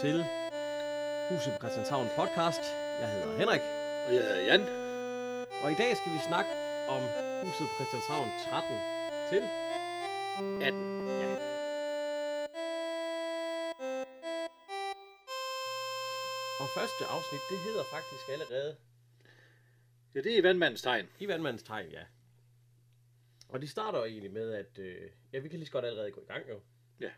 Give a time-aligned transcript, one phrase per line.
[0.00, 0.16] Til
[1.30, 2.62] Huset på Christianshavn podcast.
[3.00, 3.60] Jeg hedder Henrik,
[4.06, 4.62] Og jeg hedder Jan.
[5.62, 6.50] og i dag skal vi snakke
[6.94, 7.02] om
[7.44, 8.78] Huset på Christianshavn 13
[9.30, 9.42] til
[10.62, 11.08] 18.
[11.22, 11.30] Ja.
[16.62, 18.76] Og første afsnit, det hedder faktisk allerede
[20.14, 21.06] Ja, det er vandmandens tegn.
[21.18, 22.04] I vandmandens tegn, ja.
[23.48, 24.78] Og de starter egentlig med, at...
[24.78, 26.60] Øh, ja, vi kan lige så godt allerede gå i gang, jo.
[27.00, 27.10] Ja.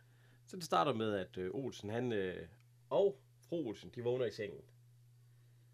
[0.47, 2.13] Så det starter med, at øh, Olsen, han...
[2.13, 2.49] Øh,
[2.91, 4.61] og fru Olsen, de vågner i sengen.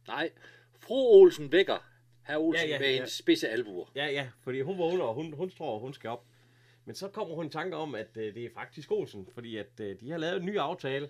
[0.08, 0.30] Nej,
[0.78, 1.90] fru Olsen vækker
[2.22, 3.00] herr Olsen Ja, ja, med ja.
[3.02, 3.86] en spidse albuer.
[3.94, 6.24] Ja, ja, fordi hun vågner, og hun, hun tror, hun skal op.
[6.84, 9.80] Men så kommer hun i tanke om, at øh, det er faktisk Olsen, fordi at
[9.80, 11.08] øh, de har lavet en ny aftale,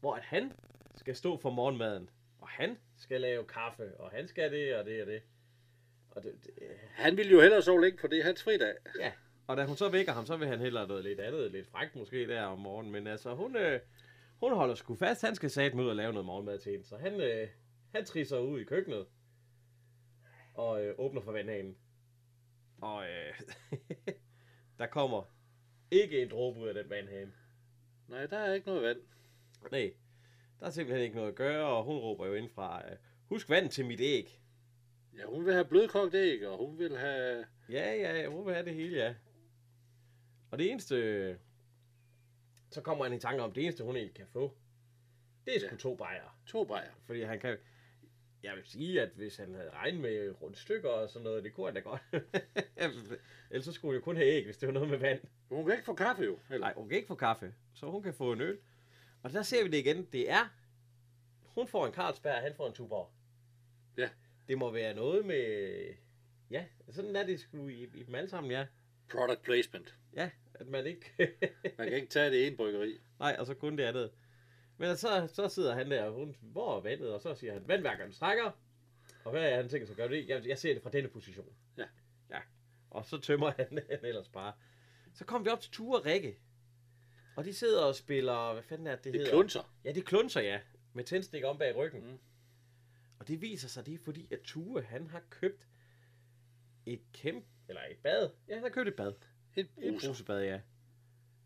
[0.00, 0.52] hvor at han
[0.96, 5.00] skal stå for morgenmaden, og han skal lave kaffe, og han skal det, og det
[5.02, 5.22] og det.
[6.10, 8.74] Og, det, det øh, Han ville jo hellere sove længe, for det er hans fridag.
[9.00, 9.12] ja.
[9.46, 11.96] og da hun så vækker ham, så vil han hellere noget lidt andet, lidt frækt
[11.96, 12.92] måske der om morgenen.
[12.92, 13.80] Men altså, hun, øh,
[14.40, 16.86] hun holder sgu fast, han skal satme ud og lave noget morgenmad til hende.
[16.86, 17.48] Så han, øh,
[17.94, 19.06] han trisser ud i køkkenet,
[20.54, 21.76] og øh, åbner for vandhanen.
[22.80, 23.40] Og øh,
[24.78, 25.22] der kommer
[25.90, 27.32] ikke en dråbe ud af den vandhane.
[28.08, 28.98] Nej, der er ikke noget vand.
[29.70, 29.94] Nej,
[30.60, 32.96] der er simpelthen ikke noget at gøre, og hun råber jo ind fra, øh,
[33.28, 34.40] husk vand til mit æg.
[35.16, 37.44] Ja, hun vil have blødkogt æg, og hun vil have...
[37.68, 39.14] Ja, ja, ja, hun vil have det hele, ja.
[40.50, 41.38] Og det eneste,
[42.74, 44.56] så kommer han i tanke om, det eneste hun egentlig kan få,
[45.46, 45.76] det er sgu Ja.
[45.76, 46.30] to bajere.
[46.46, 46.90] To bajer.
[47.06, 47.58] Fordi han kan,
[48.42, 51.66] jeg vil sige, at hvis han havde regnet med rundstykker og sådan noget, det kunne
[51.66, 52.02] han da godt.
[53.50, 55.20] Ellers så skulle hun jo kun have æg, hvis det var noget med vand.
[55.48, 56.38] Hun kan ikke få kaffe jo.
[56.50, 56.66] Eller?
[56.66, 58.58] Nej, hun kan ikke få kaffe, så hun kan få en øl.
[59.22, 60.04] Og der ser vi det igen.
[60.12, 60.48] Det er,
[61.44, 63.10] hun får en Carlsberg, han får en Tuborg.
[63.96, 64.10] Ja.
[64.48, 65.94] Det må være noget med,
[66.50, 68.66] ja, sådan er det sgu i, i dem alle sammen, ja.
[69.10, 69.96] Product placement.
[70.12, 71.12] Ja, at man ikke,
[71.78, 72.98] Man kan ikke tage det ene bryggeri.
[73.18, 74.10] nej, og så kun det andet.
[74.76, 77.12] Men så, så sidder han der, hun, hvor er vandet?
[77.14, 78.50] Og så siger han, vandværkeren strækker.
[79.24, 80.28] Og hvad er han tænker sig at gøre det?
[80.28, 81.54] Jeg, jeg ser det fra denne position.
[81.78, 81.84] Ja.
[82.30, 82.40] Ja.
[82.90, 84.52] Og så tømmer han den ellers bare.
[85.14, 86.38] Så kom vi op til Ture og Rikke.
[87.36, 89.32] Og de sidder og spiller, hvad fanden er det, det Det hedder?
[89.32, 89.74] klunser.
[89.84, 90.60] Ja, det klunser, ja.
[90.92, 92.00] Med tændstik om bag ryggen.
[92.10, 92.18] Mm.
[93.18, 95.66] Og det viser sig, det er fordi, at Tue, han har købt
[96.86, 98.30] et kæmpe, eller et bad.
[98.48, 99.12] Ja, han har købt et bad.
[99.56, 100.60] Et Et brusebad, ja.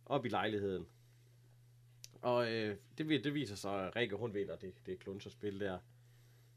[0.06, 0.86] Op i lejligheden.
[2.22, 5.78] Og øh, det, det viser sig, at Rikke, hun vinder det, det klunserspil der.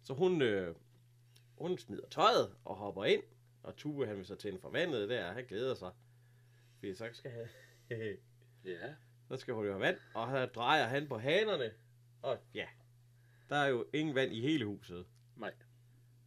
[0.03, 0.75] Så hun, øh,
[1.57, 3.23] hun smider tøjet og hopper ind.
[3.63, 5.31] Og Tue, han vil så tænde for vandet der.
[5.31, 5.91] Han glæder sig.
[6.79, 7.47] Fordi så skal han...
[8.66, 8.94] Ja.
[9.28, 11.72] Så skal hun jo have vand, og her drejer han på hanerne.
[12.22, 12.68] Og ja,
[13.50, 15.06] der er jo ingen vand i hele huset.
[15.35, 15.53] Nej.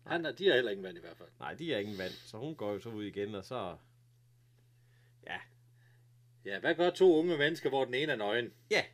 [0.06, 1.29] Han er, de har heller ingen vand i hvert fald.
[1.39, 3.77] Nej, de er ingen vand, så hun går jo så ud igen, og så...
[6.44, 8.53] Ja, hvad gør to unge mennesker, hvor den ene er nøgen?
[8.71, 8.84] ja,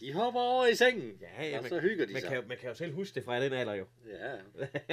[0.00, 1.18] De hopper over i sengen.
[1.20, 2.28] ja, ja og man, så hygger de man, sig.
[2.30, 3.86] kan, jo- man kan jo selv huske det fra den alder jo.
[4.08, 4.36] Ja,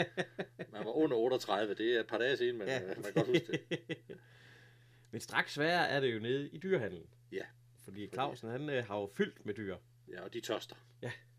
[0.73, 1.75] man var under 38.
[1.75, 2.81] Det er et par dage siden, men ja.
[2.85, 3.97] man kan godt huske det.
[5.11, 7.05] Men straks sværere er det jo nede i dyrehandlen.
[7.31, 7.43] Ja.
[7.83, 9.77] Fordi Clausen, han øh, har jo fyldt med dyr.
[10.11, 10.75] Ja, og de tørster.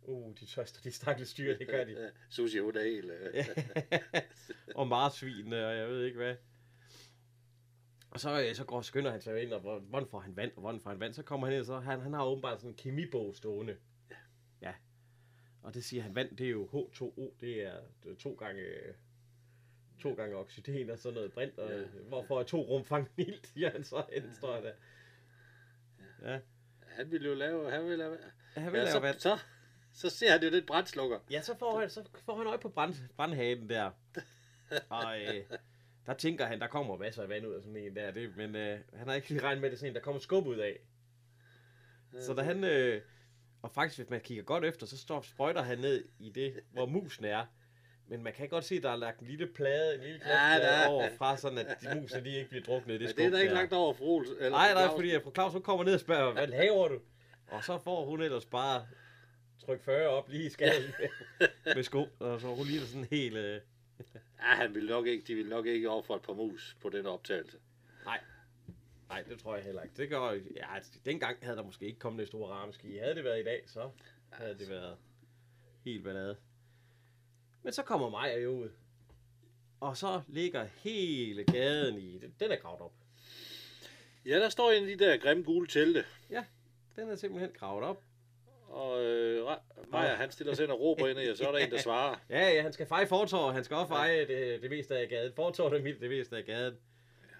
[0.02, 1.92] Uh, de tørster, de stakkels dyr, det gør de.
[2.02, 3.10] Ja, Susie, hun er helt...
[3.10, 3.44] øh,
[4.74, 6.34] og marsvin, og jeg ved ikke hvad.
[8.10, 10.52] Og så, øh, så går skynder han sig ind, og hvor- hvordan får han vand,
[10.54, 11.14] og hvordan får han vand.
[11.14, 13.76] Så kommer han ind, og så han, han har åbenbart sådan en kemibog stående.
[14.10, 14.16] Ja.
[14.62, 14.74] ja.
[15.62, 17.80] Og det siger han, vand, det er jo H2O, det er
[18.18, 18.64] to gange,
[20.00, 21.82] to gange oxygen og sådan noget brint, og Ja.
[22.08, 24.22] hvorfor er to rum fanget ild, siger han så, ja.
[24.32, 24.72] står der.
[26.22, 26.40] Ja,
[26.86, 27.70] Han ville jo lave...
[27.70, 28.18] Han ville lave...
[28.54, 29.18] han vil Ja, lave så, vand.
[29.18, 29.38] så,
[29.92, 31.18] så ser han jo lidt brændslukker.
[31.30, 33.90] Ja, så får han, så får han øje på brand, brandhanen der.
[34.88, 35.44] Og øh,
[36.08, 38.10] der tænker han, der kommer masser af vand ud af sådan en der.
[38.10, 40.20] Det, men øh, han har ikke lige regnet med, at det sådan en, der kommer
[40.20, 40.78] skub ud af.
[42.20, 42.64] Så da han...
[42.64, 43.02] Øh,
[43.62, 46.86] og faktisk, hvis man kigger godt efter, så står sprøjter han ned i det, hvor
[46.86, 47.44] musen er.
[48.06, 50.56] Men man kan godt se, at der er lagt en lille plade, en lille Ja,
[50.58, 50.86] plade er.
[50.86, 53.30] over fra, sådan at de musene de ikke bliver druknet i det skub det er
[53.30, 54.34] der ikke lagt over Olsen.
[54.36, 57.00] Eller Nej, nej, fordi fru Claus, hun kommer ned og spørger, hvad laver du?
[57.48, 58.86] Og så får hun ellers bare
[59.64, 63.36] tryk 40 op lige i skallen med, med sko, og så hun lige sådan helt...
[63.36, 63.60] Øh...
[64.40, 67.06] Ja, han ville nok ikke, de ville nok ikke ofre et par mus på den
[67.06, 67.58] optagelse.
[69.08, 69.94] Nej, det tror jeg heller ikke.
[69.96, 72.96] Det gør, ja, altså, dengang havde der måske ikke kommet det store rammeski.
[72.96, 73.90] Havde det været i dag, så
[74.30, 74.96] havde det været
[75.84, 76.36] helt ballade.
[77.62, 78.70] Men så kommer Maja jo ud.
[79.80, 82.18] Og så ligger hele gaden i...
[82.18, 82.92] Den er gravet op.
[84.24, 86.04] Ja, der står en af de der grimme gule telte.
[86.96, 88.02] Den er simpelthen gravet op.
[88.68, 89.56] Og øh,
[89.88, 91.78] Maja, han stiller sig ind og råber ind i, og så er der en, der
[91.78, 92.16] svarer.
[92.30, 95.32] Ja, ja, han skal feje fortår, han skal også feje det, det meste af gaden.
[95.36, 96.78] Fortår det, det meste af gaden.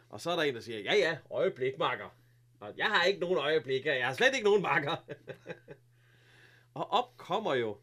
[0.08, 2.16] Og så er der en, der siger, ja ja, øjeblik, makker.
[2.60, 4.96] Og jeg har ikke nogen øjeblikke, og jeg har slet ikke nogen makker.
[6.75, 7.76] og op kommer jo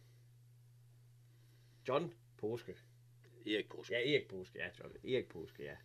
[1.87, 2.75] John Påske.
[3.45, 3.93] Erik Påske.
[3.93, 4.67] Ja, Erik Påske, ja.
[4.79, 4.95] John.
[5.03, 5.75] Erik Påske, ja.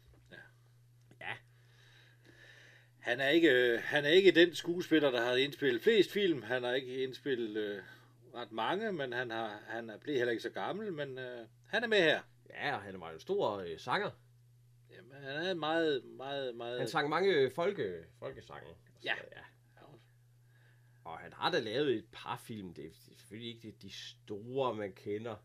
[3.00, 6.42] Han er ikke, han er ikke den skuespiller, der har indspillet flest film.
[6.42, 7.82] Han har ikke indspillet øh,
[8.34, 11.84] ret mange, men han, har, han er blevet heller ikke så gammel, men øh, han
[11.84, 12.20] er med her.
[12.50, 14.10] Ja, han jo en stor øh, sanger.
[14.90, 16.78] Jamen, han er meget, meget, meget...
[16.78, 18.66] Han sang mange øh, folke, folkesange.
[18.66, 19.14] og sådan Ja.
[19.36, 19.40] ja.
[21.04, 22.74] Og han har da lavet et par film.
[22.74, 25.36] Det er selvfølgelig ikke de, de store, man kender.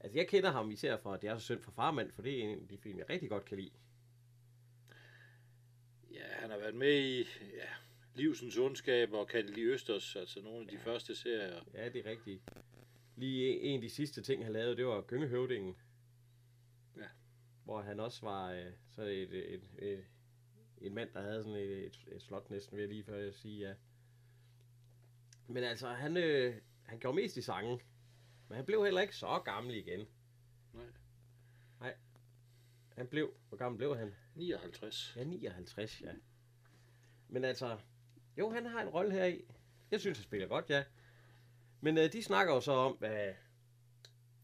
[0.00, 2.42] Altså, jeg kender ham især fra Det er så synd for farmand, for det er
[2.42, 3.70] en af de film, jeg rigtig godt kan lide.
[6.10, 7.18] Ja, han har været med i
[7.54, 7.68] ja,
[8.14, 10.82] Livsens Ondskab og Katteli Østers, altså nogle af de ja.
[10.82, 11.62] første serier.
[11.74, 12.42] Ja, det er rigtigt.
[13.16, 15.76] Lige en af de sidste ting, han lavede, det var Gyngehøvdingen.
[16.96, 17.08] Ja.
[17.64, 20.04] Hvor han også var øh, så et, et, et, et,
[20.80, 23.34] en mand, der havde sådan et, et, et slot næsten, vil jeg lige før jeg
[23.34, 23.74] sige, ja.
[25.46, 26.54] Men altså, han, øh,
[26.84, 27.80] han gjorde mest i sangen.
[28.48, 30.06] Men han blev heller ikke så gammel igen.
[30.72, 30.84] Nej.
[31.80, 31.94] Nej.
[32.96, 34.14] Han blev, hvor gammel blev han?
[34.40, 35.14] 59.
[35.16, 36.12] Ja, 59, ja.
[37.28, 37.76] Men altså,
[38.38, 39.44] jo, han har en rolle her i.
[39.90, 40.84] Jeg synes, han spiller godt, ja.
[41.80, 43.34] Men øh, de snakker jo så om, hvad,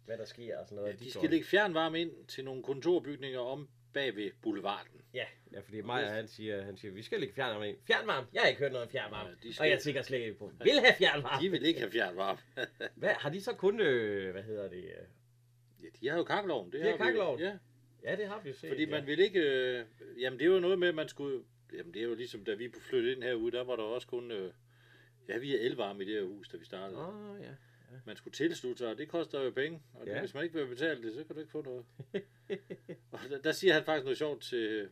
[0.04, 1.00] hvad der sker og sådan noget.
[1.00, 5.00] Ja, de skal lægge fjernvarme ind til nogle kontorbygninger om bag ved boulevarden.
[5.14, 7.76] Ja, ja fordi Maja, han siger, han siger, vi skal lægge fjernvarme ind.
[7.87, 8.26] Fjernvarme?
[8.32, 9.28] Jeg har ikke hørt noget om fjernvarme.
[9.28, 9.64] Nej, de skal...
[9.64, 11.43] Og jeg tænker slet ikke på, vil have fjernvarme.
[11.43, 12.38] De vil ikke have fjernvarme.
[12.94, 14.84] Hvad, har de så kun, øh, hvad hedder det?
[14.84, 15.06] Øh...
[15.82, 16.72] ja, de har jo kakkeloven.
[16.72, 17.40] Det De har kakkelovn?
[17.40, 17.58] Ja,
[18.04, 18.69] Ja, det har vi jo set.
[18.69, 18.90] fordi ja.
[18.90, 19.40] man vil ikke...
[19.40, 19.84] Øh,
[20.20, 21.43] jamen, det er jo noget med, at man skulle...
[21.72, 24.31] Jamen, det er jo ligesom, da vi flyttede ind herude, der var der også kun...
[24.31, 24.52] Øh,
[25.28, 26.98] ja, vi er elvarme i det her hus, da vi startede.
[26.98, 27.50] Åh, oh, ja.
[28.06, 29.82] Man skulle tilslutte sig, og det koster jo penge.
[29.94, 30.14] Og Ja.
[30.14, 30.20] ja.
[30.20, 31.84] hvis man ikke vil betale det, så kan du ikke få noget.
[33.12, 34.88] og der, der siger han faktisk noget sjovt til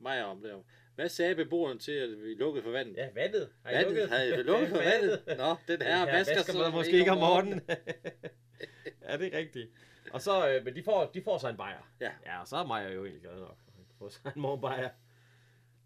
[0.00, 0.52] mig om det.
[0.94, 2.96] Hvad sagde beboeren til, at vi lukkede for vandet?
[2.96, 3.48] Ja, vandet.
[3.64, 3.88] Har I vandet?
[3.88, 4.08] lukket?
[4.08, 5.22] Havde lukket for vandet?
[5.26, 7.60] Nå, den her Ja, vasker, vasker man måske ikke om morgenen.
[9.08, 9.70] ja, det er rigtigt.
[10.12, 11.92] Og så, øh, men de får, de får sig en bajer.
[12.00, 12.12] Ja.
[12.26, 13.58] Ja, og så er Maja jo egentlig glad nok.
[13.74, 14.90] Han kan få sig en morgenbajer.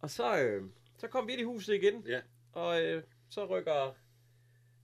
[0.01, 0.65] Og så, øh,
[0.99, 2.05] så kom vi ind i huset igen.
[2.07, 2.21] Ja.
[2.53, 3.95] Og øh, så rykker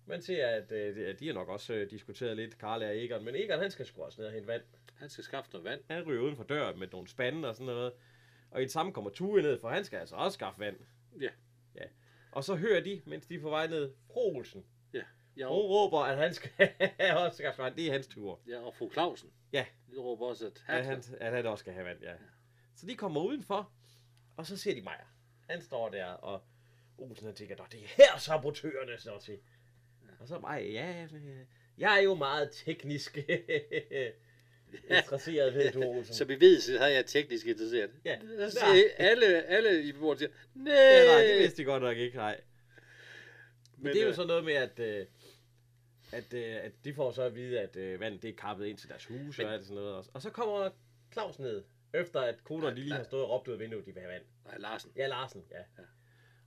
[0.06, 3.24] man ser, at øh, de har nok også øh, diskuteret lidt, Karl og Egon.
[3.24, 4.62] Men Egon, han skal sgu også ned og hente vand.
[4.94, 5.80] Han skal skaffe noget vand.
[5.90, 7.92] Han ryger uden for døren med nogle spande og sådan noget.
[8.50, 10.76] Og i det samme kommer Tue ned, for han skal altså også skaffe vand.
[11.20, 11.30] Ja.
[11.74, 11.84] ja.
[12.32, 14.42] Og så hører de, mens de er på vej ned, fru
[15.36, 16.50] Ja, Hun og, råber, at han skal
[17.16, 17.74] også skaffe vand.
[17.76, 18.40] Det er hans tur.
[18.48, 19.30] ja, og fru Clausen.
[19.52, 19.64] Ja.
[19.92, 22.12] De råber også, at At han, han, at han også skal have vand, ja.
[22.76, 23.72] Så de kommer udenfor,
[24.36, 24.96] og så ser de Maja.
[25.50, 26.42] Han står der, og
[26.98, 29.38] Olsen han tænker, "Nå, det er her sabotørerne står til.
[30.20, 31.06] Og så Maja, ja,
[31.78, 33.18] jeg er jo meget teknisk
[34.90, 36.14] interesseret, ved du, Olsen.
[36.18, 37.90] så vi ved, så har jeg teknisk interesseret.
[38.04, 38.18] Ja.
[38.50, 38.60] Så
[38.96, 40.74] alle, alle i beboerne siger, nej.
[40.74, 42.40] Ja, nej, det vidste de godt nok ikke, nej.
[43.76, 45.06] Men, Men det er jo øh, sådan noget med, at, øh,
[46.14, 48.78] at, øh, at de får så at vide, at øh, vandet det er kappet ind
[48.78, 49.94] til deres hus og alt sådan noget.
[49.94, 50.10] også.
[50.14, 50.70] Og så kommer
[51.12, 51.64] Claus ned,
[51.94, 54.12] efter at konerne de lige har stået og råbt ud af vinduet, de vil have
[54.12, 54.24] vand.
[54.44, 54.92] Nej, Larsen.
[54.96, 55.58] Ja, Larsen, ja.
[55.58, 55.84] Ja.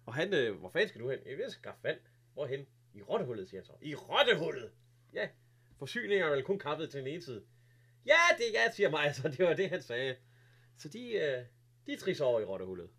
[0.06, 1.20] Og han, øh, hvor fanden skal du hen?
[1.26, 2.00] Jeg vil skaffe vand.
[2.34, 2.68] Hvorhen?
[2.94, 3.74] I rottehullet, siger han så.
[3.82, 4.72] I rottehullet?
[5.14, 5.30] Ja.
[5.80, 7.44] Forsyninger er vel kun kappet til den ene side.
[8.06, 10.16] Ja, det er ja, siger mig, så det var det, han sagde.
[10.78, 11.46] Så de, øh,
[11.88, 12.90] de trisser over i rottehullet.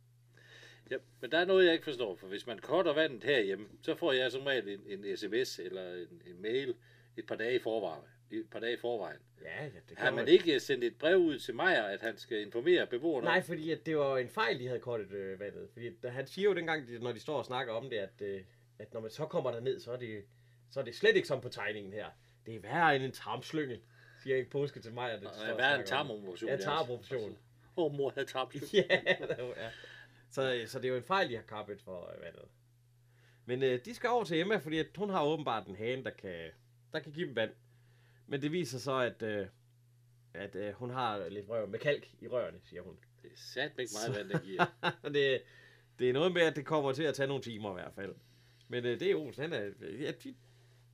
[0.91, 3.95] Ja, men der er noget, jeg ikke forstår, for hvis man korter vandet herhjemme, så
[3.95, 6.75] får jeg som regel en, en sms eller en, en mail
[7.17, 8.03] et par dage i forvejen.
[8.31, 9.19] Et par dage i forvejen.
[9.43, 12.41] Ja, ja, det Har man ikke sendt et brev ud til Meyer, at han skal
[12.41, 15.69] informere beboerne Nej, fordi at det var en fejl, de havde kortet øh, vandet.
[15.73, 18.23] Fordi da, han siger jo dengang, de- når de står og snakker om det, at,
[18.23, 18.41] øh,
[18.79, 20.25] at når man så kommer der ned, så er, det,
[20.71, 22.07] så er det slet ikke som på tegningen her.
[22.47, 23.81] Det er værre end en tarmslynge,
[24.23, 24.89] siger ikke påske til.
[24.99, 26.17] At det Og er og værre en snakker om det.
[26.19, 26.51] tarmoperation.
[26.51, 27.39] Ja, tarmoperation.
[27.77, 28.73] Åh, oh, mor havde tarmslyng.
[28.91, 29.71] ja, det var- ja.
[30.31, 32.45] Så, så det er jo en fejl, de har kappet for øh, vandet.
[33.45, 36.11] Men øh, de skal over til Emma, fordi at hun har åbenbart en hane, der
[36.11, 36.51] kan,
[36.93, 37.51] der kan give dem vand.
[38.27, 39.47] Men det viser så, at, øh,
[40.35, 42.99] at øh, hun har lidt rør med kalk i rørene, siger hun.
[43.23, 44.65] Det er sat ikke meget vand, der giver.
[45.15, 45.43] det,
[45.99, 48.15] det er noget med, at det kommer til at tage nogle timer i hvert fald.
[48.69, 49.71] Men øh, det er Olsen, han er,
[50.01, 50.35] ja, de,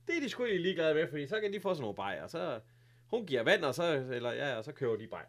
[0.07, 2.27] det er de sgu egentlig ligeglade med, fordi så kan de få sådan nogle bajer.
[2.27, 2.59] Så
[3.07, 5.25] hun giver vand, og så, eller, ja, og så kører de bajer.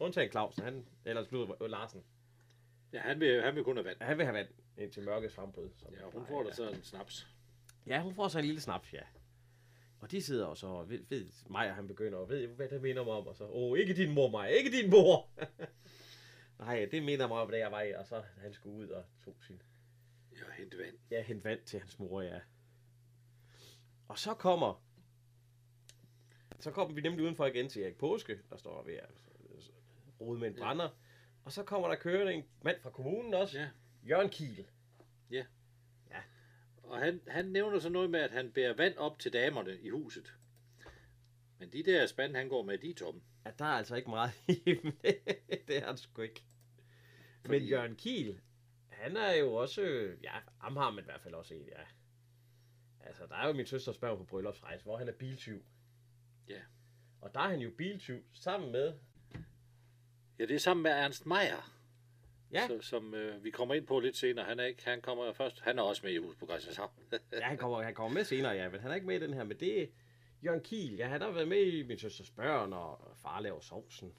[0.00, 2.04] Undtagen Clausen, han, eller slut, Larsen.
[2.92, 3.96] Ja, han vil, han vil kun have vand.
[4.00, 5.68] Han vil have vand indtil mørkets frembrud.
[5.76, 7.26] som Ja, hun får da så en snaps.
[7.86, 9.02] Ja, hun får så en lille snaps, ja.
[10.00, 13.04] Og de sidder og så, ved, ved Maja, han begynder at ved, hvad det minder
[13.04, 15.28] mig om, og så, åh, oh, ikke din mor, Maja, ikke din mor.
[16.58, 19.04] Nej, det minder mig om, da jeg var i, og så han skulle ud og
[19.24, 19.62] tog sin
[20.32, 20.94] Ja, hente vand.
[21.10, 22.40] Ja, hente vand til hans mor, ja.
[24.08, 24.84] Og så kommer...
[26.60, 29.28] Så kommer vi nemlig udenfor igen til Erik Påske, der står ved at
[30.20, 30.88] rode med en Ja.
[31.48, 33.68] Og så kommer der kørende en mand fra kommunen også, Ja.
[34.08, 34.66] Jørgen Kiel.
[35.30, 35.44] Ja.
[36.82, 39.88] Og han, han nævner så noget med, at han bærer vand op til damerne i
[39.88, 40.34] huset.
[41.58, 43.20] Men de der spand, han går med, de er tomme.
[43.44, 44.98] Ja, der er altså ikke meget i dem.
[45.68, 46.42] det er han sgu ikke.
[47.40, 47.58] Fordi...
[47.58, 48.40] Men Jørgen Kiel,
[48.88, 49.82] han er jo også,
[50.22, 51.82] ja, ham har man i hvert fald også en, ja.
[53.00, 55.64] Altså, der er jo min søsters børn på bryllupsrejse, hvor han er biltyv.
[56.48, 56.60] Ja.
[57.20, 58.98] Og der er han jo biltyv sammen med...
[60.38, 61.78] Ja, det er sammen med Ernst Meier.
[62.52, 62.66] Ja.
[62.66, 64.44] Så, som øh, vi kommer ind på lidt senere.
[64.44, 66.90] Han er ikke, han kommer først, han er også med i hus på Christianshavn.
[67.12, 69.34] ja, han kommer, han kommer med senere, ja, men han er ikke med i den
[69.34, 69.44] her.
[69.44, 69.86] Men det er
[70.44, 74.14] Jørgen Kiel, ja, han har været med i Min Søsters Børn og Far laver sovsen.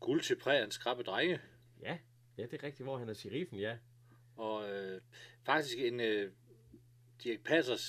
[0.00, 1.40] Guld til prægens skrappe drenge.
[1.82, 1.98] Ja,
[2.38, 3.76] ja, det er rigtigt, hvor han er sheriffen, ja.
[4.36, 5.00] Og øh,
[5.46, 6.32] faktisk en øh,
[7.24, 7.80] Dirk Passers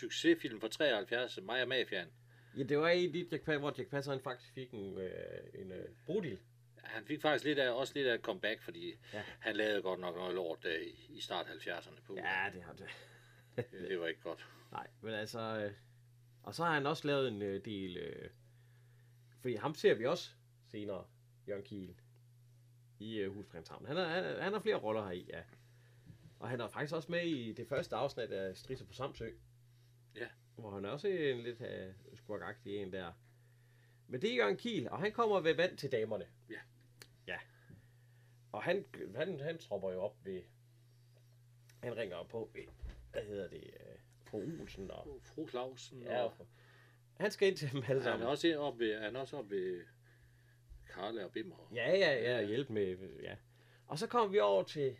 [0.00, 2.08] succesfilm fra 73, Maja Mafiaen.
[2.56, 5.12] Ja, det var en af de Passer, hvor Dirk Passer han faktisk fik en, øh,
[5.54, 6.38] en øh, brodil.
[6.84, 9.22] Han fik faktisk lidt af, også lidt af et comeback, fordi Ja.
[9.38, 12.14] han lavede godt nok noget lort øh, i- start 70'erne på.
[12.16, 12.86] Ja, det har det.
[13.56, 14.46] Det, det var ikke godt.
[14.72, 15.40] Nej, men altså...
[15.40, 15.72] Øh,
[16.42, 17.96] og så har han også lavet en øh, del...
[17.96, 18.30] Øh,
[19.40, 20.30] fordi ham ser vi også
[20.70, 21.04] senere,
[21.48, 21.94] Jørgen Kiel,
[22.98, 23.86] i øh, Hus Frederikshavn.
[23.86, 25.42] Han, har- han, har- han har flere roller her i, ja.
[26.38, 29.28] Og han er faktisk også med i det første afsnit af Strisser på Samsø.
[30.16, 30.26] Ja.
[30.56, 33.12] Hvor han er også en lidt øh, skurkagtig en der.
[34.06, 36.26] Men det er Jørgen Kiel, og han kommer ved vand til damerne.
[38.52, 38.56] Ja.
[38.56, 38.58] Ja.
[38.58, 38.84] Og han,
[39.16, 40.42] han, han tropper jo op ved...
[41.82, 42.62] Han ringer op på, ved,
[43.12, 45.18] hvad hedder det, øh, på Olsen og...
[45.22, 46.02] Fru Clausen.
[46.02, 46.46] Ja, og, og,
[47.20, 48.28] han skal ind til dem alle han er sammen.
[48.28, 49.80] også oppe ved, han er også oppe ved
[50.94, 51.70] Karla og Bimmer.
[51.74, 53.34] Ja, ja, ja, hjælp med, ja.
[53.86, 54.96] Og så kommer vi over til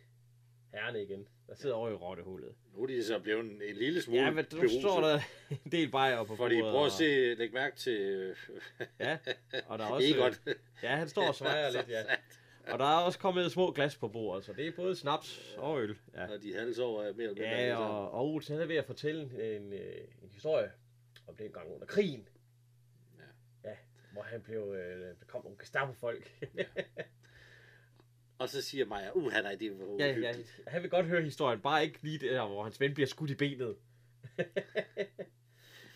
[0.73, 2.55] herrene igen, der sidder over i rottehullet.
[2.73, 4.81] Nu er de så blevet en, en lille smule Ja, men der beruset.
[4.81, 5.19] står der
[5.65, 8.35] en del bajer på Fordi bordet, prøv at og- se, læg mærke til
[8.99, 9.17] Ja,
[9.67, 10.07] og der er også...
[10.15, 10.33] Egon.
[10.83, 12.03] Ja, han står og svejer lidt, ja.
[12.71, 15.81] Og der er også kommet små glas på bordet, så det er både snaps og
[15.81, 15.97] øl.
[16.13, 18.75] Ja, Og de halsover er mere eller mindre ja og, og Olsen han er ved
[18.75, 20.71] at fortælle en, øh, en historie
[21.27, 22.27] om det en gang under krigen.
[23.17, 23.69] Ja.
[23.69, 23.75] Ja,
[24.13, 26.31] hvor han blev, øh, der kom nogle Gestapo-folk.
[28.39, 30.33] Og så siger Maja, uh, er det var Ja, ja,
[30.67, 33.35] han vil godt høre historien, bare ikke lige der, hvor hans ven bliver skudt i
[33.35, 33.75] benet.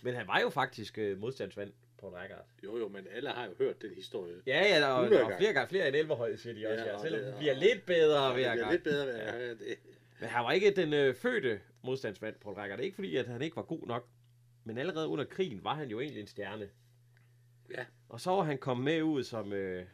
[0.04, 2.36] Men han var jo faktisk øh, modstandsmand på en række.
[2.64, 4.36] Jo, jo, men alle har jo hørt den historie.
[4.48, 6.86] Ja, ja, der, og, Hundrede der flere gange flere end 11 hold, siger de også.
[6.86, 8.72] Ja, Ja, selvom det- bliver lidt bedre det hver gang.
[8.72, 9.60] lidt bedre hver gang.
[9.60, 9.78] Det.
[10.20, 12.74] Men han var ikke den øh, fødte modstandsmand på en række.
[12.74, 14.08] Det er ikke fordi, at han ikke var god nok.
[14.64, 16.70] Men allerede under krigen var han jo egentlig en stjerne.
[17.72, 17.86] Ja.
[18.10, 19.54] Og så var han kommet med ud som...
[19.54, 19.86] Øh,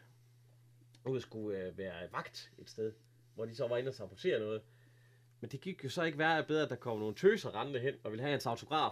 [1.05, 2.91] ud skulle øh, være vagt et sted.
[3.35, 4.61] Hvor de så var inde og sabotere noget.
[5.41, 7.93] Men det gik jo så ikke værre bedre, at der kom nogle tøser rendende hen
[8.03, 8.91] og ville have hans autograf.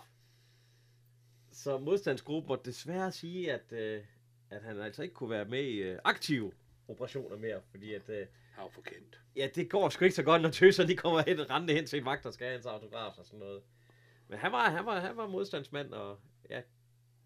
[1.58, 4.04] Så modstandsgruppen måtte desværre sige, at, øh,
[4.50, 6.52] at han altså ikke kunne være med i øh, aktive
[6.88, 7.62] operationer mere.
[7.72, 9.22] Fordi at, øh, Han var forkendt.
[9.36, 11.86] ja, det går sgu ikke så godt, når tøser de kommer hen og rendende hen
[11.86, 13.62] til vagt, der skal have hans autograf og sådan noget.
[14.28, 16.62] Men han var, han var, han var modstandsmand, og ja,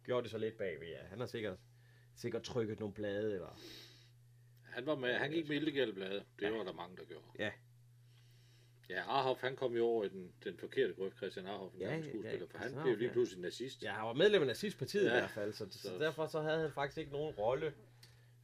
[0.06, 0.98] gjorde det så lidt bagved, ja.
[1.10, 1.58] Han har sikkert,
[2.16, 3.60] sikkert trykket nogle blade, eller...
[4.64, 6.24] Han, var med, han gik med illegale blade.
[6.40, 6.50] Det Ja.
[6.58, 7.26] var der mange, der gjorde.
[7.40, 7.52] Ja.
[8.92, 11.90] Ja, Arhoff, han kom jo over i den, den forkerte grøft, Christian Arhoff, en Ja,
[11.90, 13.14] ja, ja, skuespiller, for Christian han blev Arhoff, lige ja.
[13.14, 13.84] pludselig nazist.
[13.84, 15.10] Ja, han var medlem af nazistpartiet ja.
[15.10, 15.16] Ja.
[15.18, 17.74] i hvert fald, så, så, Så- derfor så havde han faktisk ikke nogen rolle,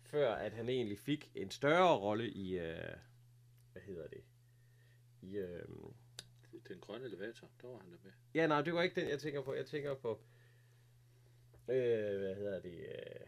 [0.04, 2.78] før at han egentlig fik en større rolle i, øh,
[3.72, 4.24] hvad hedder det,
[5.22, 5.64] i, øh,
[6.68, 8.12] Den grønne elevator, der var han der med.
[8.34, 9.54] Ja, nej, det var ikke den, jeg tænker på.
[9.54, 10.20] Jeg tænker på...
[11.70, 12.80] Øh, hvad hedder det?
[12.80, 13.28] Øh...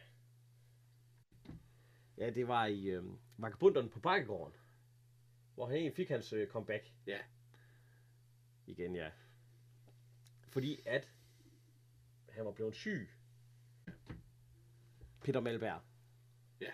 [2.18, 3.04] Ja, det var i øh,
[3.38, 4.54] Vagabunderne på Bakkegården.
[5.60, 6.94] Hvor han egentlig fik hans øh, comeback.
[7.08, 7.20] Ja.
[8.68, 9.12] Igen, ja.
[10.48, 11.12] Fordi at
[12.30, 13.10] han var blevet syg.
[15.24, 15.82] Peter Melberg.
[16.62, 16.72] Ja.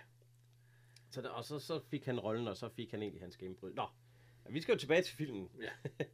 [1.09, 3.73] Så der, og så, så fik han rollen, og så fik han egentlig hans gennembrud.
[3.73, 3.87] Nå,
[4.49, 5.49] vi skal jo tilbage til filmen.
[5.61, 5.71] Ja,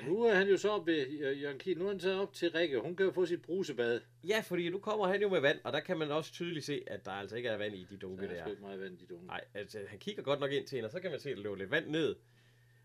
[0.00, 1.78] nu er han jo så oppe ved øh, Jørgen Kiel.
[1.78, 2.78] Nu er han så op til Rikke.
[2.78, 4.00] Hun kan jo få sit brusebad.
[4.28, 6.82] Ja, fordi nu kommer han jo med vand, og der kan man også tydeligt se,
[6.86, 8.40] at der altså ikke er vand i de Der dunke er der.
[8.40, 9.26] sgu ikke meget vand i de unge.
[9.26, 11.36] Nej, altså han kigger godt nok ind til hende, og så kan man se, at
[11.36, 12.16] der løber lidt vand ned.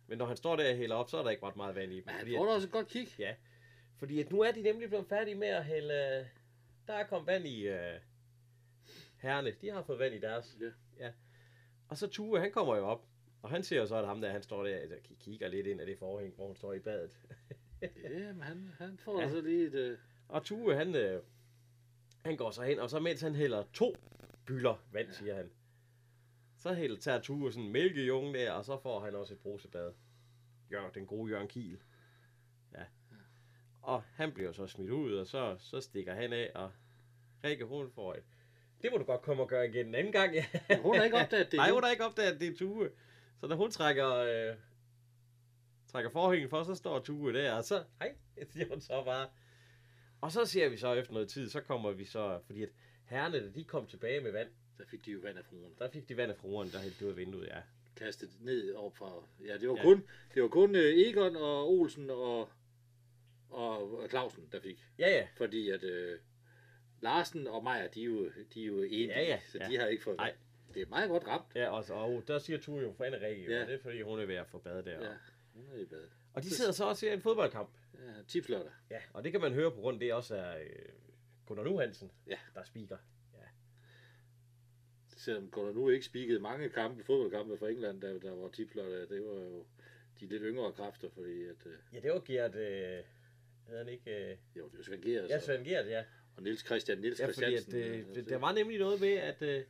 [0.08, 1.92] Men når han står der og hælder op, så er der ikke ret meget vand
[1.94, 1.96] i.
[2.06, 3.08] Men han får da også et godt kig.
[3.20, 3.36] ja,
[4.00, 5.94] fordi at nu er de nemlig blevet færdige med at hælde...
[5.94, 6.26] øh,
[6.88, 7.76] Der er kommet vand i uh,
[9.22, 9.52] herrene.
[9.62, 10.58] De har fået vand i deres.
[10.62, 11.06] Ja.
[11.06, 11.12] ja.
[11.90, 13.06] Og så Tue, han kommer jo op.
[13.42, 15.80] Og han ser jo så, at ham der, han står der og kigger lidt ind
[15.80, 17.12] af det forhæng, hvor hun står i badet.
[17.82, 19.26] Ja, men han, han får Ja.
[19.26, 19.32] ja.
[19.32, 19.74] så lige et...
[19.74, 21.22] Øh, Og Tue, han, øh,
[22.26, 23.96] han går så hen, og så mens han hælder to
[24.46, 25.14] bylder vand, ja.
[25.14, 25.50] siger han,
[26.58, 29.94] så hælder, tager Tue sådan en mælkejunge der, og så får han også et brusebad.
[30.72, 31.80] Jørgen, den gode Jørgen Kiel.
[32.74, 32.84] Ja.
[33.82, 36.72] Og han bliver så smidt ud, og så, så stikker han af, og
[37.44, 38.24] Rikke, hun får et.
[38.82, 40.46] Det må du godt komme og gøre igen en anden gang, ja.
[40.82, 41.58] hun har ikke opdaget det.
[41.64, 42.90] Nej, hun har ikke opdaget, det Tue.
[43.42, 44.56] Så da hun trækker, øh,
[45.88, 48.16] trækker forhængen for, så står Tue der, og så, hej,
[48.54, 49.28] siger hun så bare.
[50.22, 52.70] Og så ser vi så efter noget tid, så kommer vi så, fordi at
[53.06, 55.74] herrerne, da de kom tilbage med vand, Der fik de jo vand af fruen.
[55.80, 57.62] der fik de vand af frueren, der hældte ud af vinduet, ja.
[57.96, 59.24] Kastet ned op fra...
[59.46, 59.82] Ja, det var Ja.
[59.84, 60.04] kun,
[60.34, 62.50] det var kun øh, Egon og Olsen og,
[63.50, 64.86] og, Clausen, der fik.
[65.00, 66.20] Ja, ja, Fordi at øh,
[67.02, 69.68] Larsen og Maja, de er jo, de er jo enige, Ja, ja, så ja.
[69.68, 70.34] de har ikke fået Nej.
[70.74, 71.46] Det er meget godt ramt.
[71.56, 73.60] ja og, så, og der siger Tue jo for Anne Rikke, ja.
[73.60, 73.66] Ja.
[73.66, 74.92] det er fordi, hun er ved at få bad der.
[74.92, 75.14] Ja, Ja.
[75.54, 76.04] hun er i bad.
[76.34, 77.70] Og de sidder så og ser en fodboldkamp.
[77.94, 78.72] Ja, tipslørdag.
[78.90, 80.66] Ja, og det kan man høre på grund af det også er øh,
[81.46, 82.38] Gunnar Nu Hansen, Ja.
[82.56, 82.98] der speaker.
[85.18, 89.26] Selvom Gunnar nu ikke spikket mange kampe, fodboldkampe for England, der, der var tipslørdag, det
[89.26, 89.66] var jo
[90.20, 93.04] de lidt yngre kræfter, fordi at, øh, Ja, det var Gert, øh,
[93.78, 94.32] han ikke?
[94.32, 96.04] Øh, jo, det var Svend Gers ja, Svend Gert, ja.
[96.38, 98.00] og Niels Christian, Niels Ja, fordi at, Christiansen.
[98.02, 99.64] øh, og- det, der var nemlig noget med, at øh,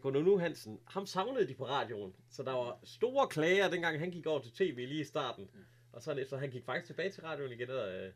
[0.00, 2.14] Gunnar Nu Hansen, ham savnede de på radioen.
[2.30, 5.50] Så der var store klager, dengang han gik over til tv lige i starten.
[5.92, 7.70] Og så efter, han gik faktisk tilbage til radioen igen.
[7.70, 8.12] Og, øh,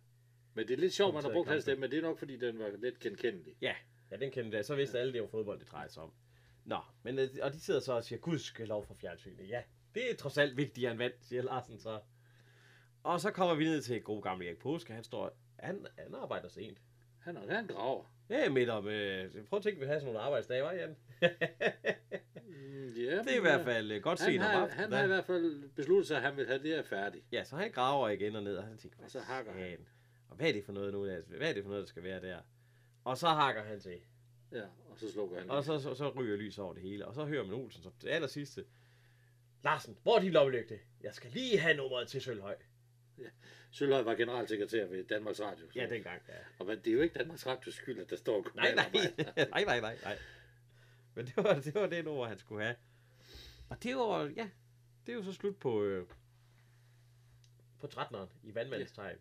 [0.55, 2.37] Men det er lidt sjovt, man har brugt hans stemme, men det er nok, fordi
[2.37, 3.55] den var lidt genkendelig.
[3.61, 3.75] ja,
[4.11, 4.65] ja, den kendte jeg.
[4.65, 6.13] Så vidste alle, det var fodbold, det drejede sig om.
[6.65, 9.49] Nå, men, øh, og de sidder så og siger, Gud skal lov for fjernsynet.
[9.49, 9.63] Ja,
[9.95, 12.01] det er trods alt vigtigere end vand, siger Larsen så.
[13.03, 14.93] Og så kommer vi ned til god gamle Erik Påske.
[14.93, 16.79] Han står, han, han arbejder sent.
[17.19, 18.05] Han er, han graver.
[18.31, 20.97] Ja, midt om, øh, prøv at tænke, at vi har sådan nogle arbejdsdage, var Jan?
[22.47, 24.71] Mm, ja, det er i hvert fald øh, godt set om aftenen.
[24.79, 24.97] han da.
[24.97, 27.25] har i hvert fald besluttet sig, at han vil have det her færdigt.
[27.33, 29.61] Ja, så han graver igen og ned, og han tænker, Og så hakker han.
[29.63, 29.79] han.
[30.29, 31.07] Og hvad er det for noget nu?
[31.07, 31.37] altså?
[31.37, 32.39] Hvad er det for noget, der skal være der?
[33.05, 33.99] Og så hakker han til.
[34.53, 35.51] Ja, og så slukker han.
[35.51, 37.07] Og så, så, så ryger lys over det hele.
[37.07, 38.65] Og så hører man Olsen som det aller sidste.
[39.65, 40.79] Larsen, hvor er din lommelygte?
[41.03, 42.57] Jeg skal lige have nummeret til Sølvhøj.
[43.71, 45.67] Sølvhøj var generalsekretær ved Danmarks Radio.
[45.67, 46.35] så- Ja, dengang, ja.
[46.59, 48.91] Og hvad, det er jo ikke Danmarks Radios skyld, at der står Nej, nej,
[49.37, 50.19] nej, nej, nej, nej.
[51.15, 52.77] Men det var, det var det nummer, han skulle have.
[53.71, 54.51] Og det var, ja,
[55.07, 56.07] det er jo så slut på, øh,
[57.81, 59.19] på 13'eren i vandmandens tegn.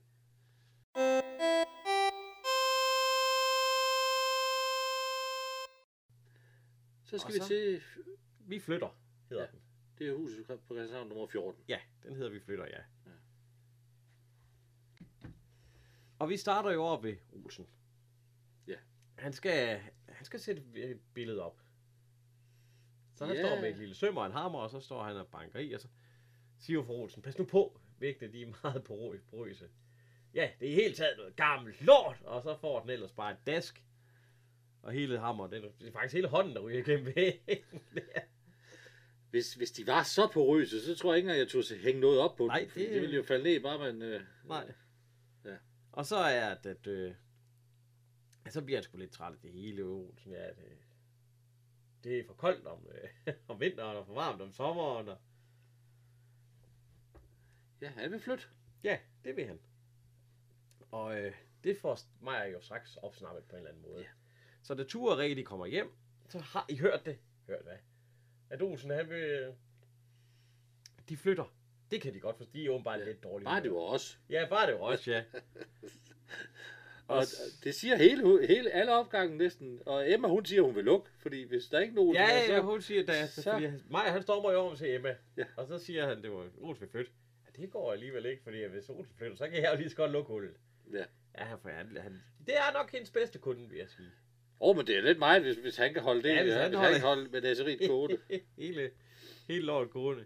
[7.05, 7.81] Så skal Og vi så- til,
[8.39, 8.99] Vi flytter,
[9.29, 9.51] hedder Ja.
[9.51, 9.61] den.
[9.97, 11.63] det er huset på Christianshavn nummer 14.
[11.67, 12.77] Ja, den hedder Vi flytter, ja.
[13.05, 13.11] Ja.
[16.21, 17.67] Og vi starter jo over ved Olsen.
[18.67, 18.75] Ja.
[19.17, 19.79] Han skal,
[20.09, 21.61] han skal sætte et billede op.
[23.15, 23.41] Så han Ja.
[23.47, 25.73] står med et lille søm og en hammer, og så står han og banker i,
[25.73, 25.87] og så
[26.59, 29.69] siger for Olsen, pas nu på, vægtene de er meget porø- porøse.
[30.33, 33.31] Ja, det er i hele taget noget gammelt lort, og så får den ellers bare
[33.31, 33.83] et dask.
[34.81, 37.13] Og hele hammer, det er, det er faktisk hele hånden, der ryger igennem.
[39.29, 42.19] Hvis, hvis de var så porøse, så tror jeg ikke engang, jeg turde hænge noget
[42.19, 44.01] op på Nej, dem, det- det ville jo falde ned, bare man...
[44.01, 44.71] Øh, Nej.
[45.91, 47.15] Og så er det, at, øh,
[48.49, 50.31] så bliver han sgu lidt træt af det hele, Olsen.
[50.31, 50.77] Ja, det,
[52.03, 55.07] det er for koldt om, øh, om vinteren, og for varmt om sommeren.
[55.09, 55.17] Og,
[57.81, 58.43] Ja, han vil flytte.
[58.83, 59.59] ja, det vil han.
[60.91, 64.01] Og øh, det får mig jo straks opsnappet på en eller anden måde.
[64.01, 64.07] Ja.
[64.61, 65.91] Så da Ture og de kommer hjem,
[66.29, 67.19] så har I hørt det.
[67.47, 67.77] Hørt hvad?
[68.49, 69.55] At Olsen, han vil...
[71.09, 71.53] De flytter.
[71.91, 72.51] Det kan de godt forstå.
[72.53, 73.05] De er åbenbart Ja.
[73.05, 73.45] lidt dårlige.
[73.45, 74.19] Bare det var os.
[74.29, 75.23] Ja, bare det var også, ja.
[77.07, 77.23] Og
[77.63, 79.79] det siger hele, hele alle opgangen næsten.
[79.85, 82.13] Og Emma, hun siger, hun vil lukke, fordi hvis der ikke er nogen...
[82.15, 83.51] Ja, ja, så, hun siger, da, så- så...
[83.51, 85.15] fordi Maja, han stormer jo over til Emma.
[85.37, 85.43] Ja.
[85.57, 87.11] Og så siger han, det var Olsen vil flytte.
[87.45, 89.95] Ja, det går alligevel ikke, fordi hvis Olsen flytter, så kan jeg jo lige så
[89.95, 90.53] godt lukke hullet.
[90.93, 91.03] Ja.
[91.37, 94.07] Ja, han, han, han, det er nok hendes bedste kunde, vil jeg sige.
[94.61, 96.29] Åh, oh, men det er lidt meget, hvis, hvis han kan holde det.
[96.29, 98.17] Ja, Ja, hvis hvis han han, holder- kan holde med gående.
[98.57, 98.91] hele,
[99.47, 100.25] hele lort gående.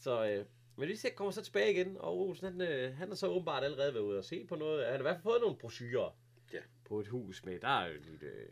[0.00, 0.44] Så, øh,
[0.76, 3.94] men ser- kommer så tilbage igen, og Olsen, han, øh, han har så åbenbart allerede
[3.94, 4.84] været ude og se på noget.
[4.84, 6.18] Han har i hvert fald fået nogle brochurer
[6.52, 6.58] Ja.
[6.84, 8.48] på et hus med, der er jo et lille øh,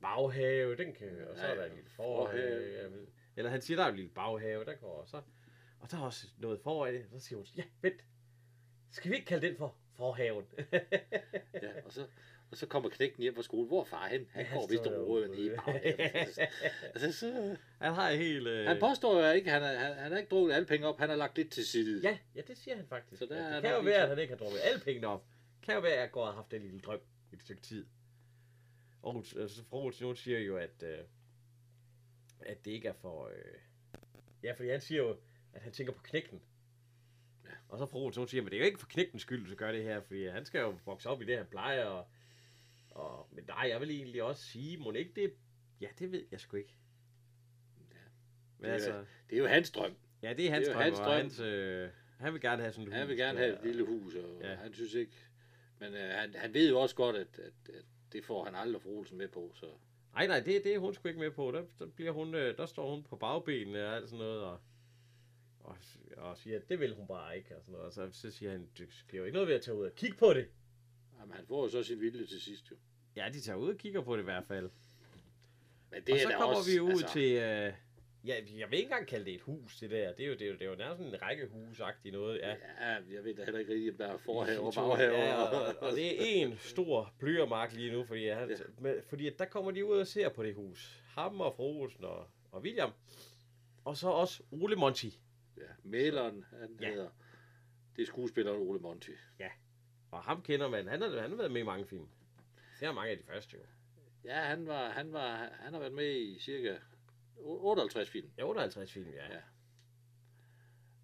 [0.00, 2.72] baghave, den kan, og så er der en lille forhave.
[2.72, 2.88] Ja,
[3.36, 5.16] eller han siger, der er en lille baghave, der går, og så,
[5.80, 7.06] og der er også noget foran det.
[7.12, 8.04] Så siger hun, ja, vent,
[8.90, 10.44] skal vi ikke kalde den for forhaven?
[11.62, 12.06] Ja, og så,
[12.54, 13.66] og så kommer knægten hjem fra skole.
[13.66, 14.26] Hvor er far hen?
[14.30, 15.46] Han Ja, går vist står og roer derude.
[15.46, 16.00] i baghaven.
[16.94, 18.46] altså, så, han har helt...
[18.46, 18.66] Øh...
[18.66, 20.98] han påstår jo ikke, han, er, han, han har ikke drukket alle penge op.
[20.98, 22.00] Han har lagt lidt til side.
[22.08, 23.18] Ja, ja, det siger han faktisk.
[23.18, 24.60] Så der ja, er det kan nok jo være, så- at han ikke har drukket
[24.62, 25.24] alle pengene op.
[25.60, 27.00] Det kan jo være, at jeg går og har haft en lille drøm
[27.32, 27.86] i et stykke tid.
[29.02, 30.98] Og øh, så fru Olsen, siger jo, at, øh,
[32.40, 33.26] at det ikke er for...
[33.28, 33.34] Øh...
[34.42, 35.16] Ja, fordi han siger jo,
[35.52, 36.42] at han tænker på knægten.
[37.44, 37.50] Ja.
[37.68, 39.72] Og så fru Olsen, siger, men det er jo ikke for knægtens skyld, at gøre
[39.72, 41.84] det her, fordi han skal jo vokse op i det, han plejer.
[41.84, 42.06] Og,
[42.94, 45.32] og, men nej, jeg vil egentlig også sige, må ikke det...
[45.80, 46.76] Ja, det ved jeg sgu ikke.
[48.58, 49.96] Men Det er- altså, Det er jo hans drøm.
[50.22, 51.16] ja, det er hans det er drøm, hans og drøm.
[51.20, 53.84] hans, øh, han vil gerne have sådan et Han vil hus gerne have et lille
[53.86, 54.50] hus, og Ja.
[54.50, 54.54] ja.
[54.56, 55.12] han synes ikke...
[55.78, 58.82] Men øh, han, han ved jo også godt, at, at, at det får han aldrig
[58.82, 59.52] fru Olsen med på.
[59.54, 59.66] Så
[60.12, 61.50] Nej, nej, det, det er hun sgu ikke med på.
[61.52, 64.40] Der, der, bliver hun, øh, der står hun på bagbenene og alt sådan noget.
[64.42, 64.60] Og,
[65.60, 65.76] og,
[66.16, 67.56] og siger, at det vil hun bare ikke.
[67.56, 67.86] Og, sådan noget.
[67.86, 69.94] og så, så siger han, det bliver jo ikke noget ved at tage ud og
[69.94, 70.48] kigge på det.
[71.24, 72.76] Jamen, han får jo så sin vilje til sidst, jo.
[73.16, 74.70] Ja, de tager ud og kigger på det i hvert fald.
[75.90, 77.32] Men Det og så kommer også, vi ud altså, til...
[77.32, 77.72] Øh,
[78.26, 80.12] ja, jeg vil ikke engang kalde det et hus, det der.
[80.12, 82.38] Det er jo, det er jo, det er jo nærmest sådan en rækkehus-agtigt noget.
[82.38, 82.50] Ja.
[82.50, 82.56] Ja,
[83.10, 85.14] jeg ved da heller ikke rigtigt, om der er forhave og baghave.
[85.18, 88.56] Ja, og, og, det er en stor blyermark lige nu, fordi, han, Ja.
[88.78, 91.02] med, fordi der kommer de ud og ser på det hus.
[91.06, 92.92] Ham og fru Olsen og, og William.
[93.84, 95.20] Og så også Ole Monti.
[95.56, 96.86] ja, maleren, han Ja.
[96.86, 96.92] ja.
[96.94, 97.08] hedder,
[97.96, 99.12] det er skuespilleren Ole Monti.
[100.14, 100.88] Og ham kender man.
[100.88, 102.06] Han har, han har været med i mange film.
[102.80, 103.62] Det er mange af de første jo.
[104.24, 106.76] Ja, han, var, han, var, han har været med i cirka
[107.36, 108.30] 58 film.
[108.38, 109.32] Ja, 58 film, ja.
[109.34, 109.40] Ja.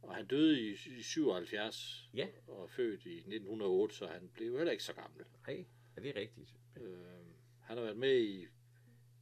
[0.03, 2.27] Og han døde i, i 77 Ja.
[2.47, 5.25] og født i 1908, så han blev heller ikke så gammel.
[5.47, 5.65] Nej,
[5.97, 6.55] er det rigtigt?
[6.77, 6.99] Øh,
[7.61, 8.47] han har været med i,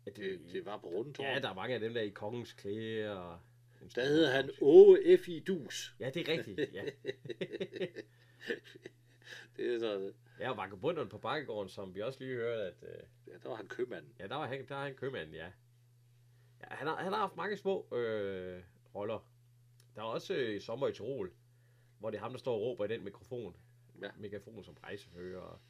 [0.07, 1.27] Ja, det, det var på Rundetårn.
[1.27, 3.38] ja, der er mange af dem der i Kongens Klæde og...
[3.94, 5.40] Der hedder han Åge F.I.
[5.40, 5.94] Dus.
[6.01, 6.85] Ja, det er rigtigt, ja.
[9.57, 12.75] Det er så, Ja, og vagabunderne på Bakkegården, som vi også lige hørte, at...
[12.83, 14.07] Øh, ja, der var han købmand.
[14.19, 15.47] ja, der var han, der er han købmand, ja.
[16.61, 18.62] ja han, har, han har haft mange små øh,
[18.95, 19.31] roller.
[19.95, 21.33] Der er også øh, Sommer i Tirol,
[21.99, 23.57] hvor det er ham, der står og råber i den mikrofon.
[24.03, 24.11] Ja.
[24.17, 25.61] Megafon som rejsefører.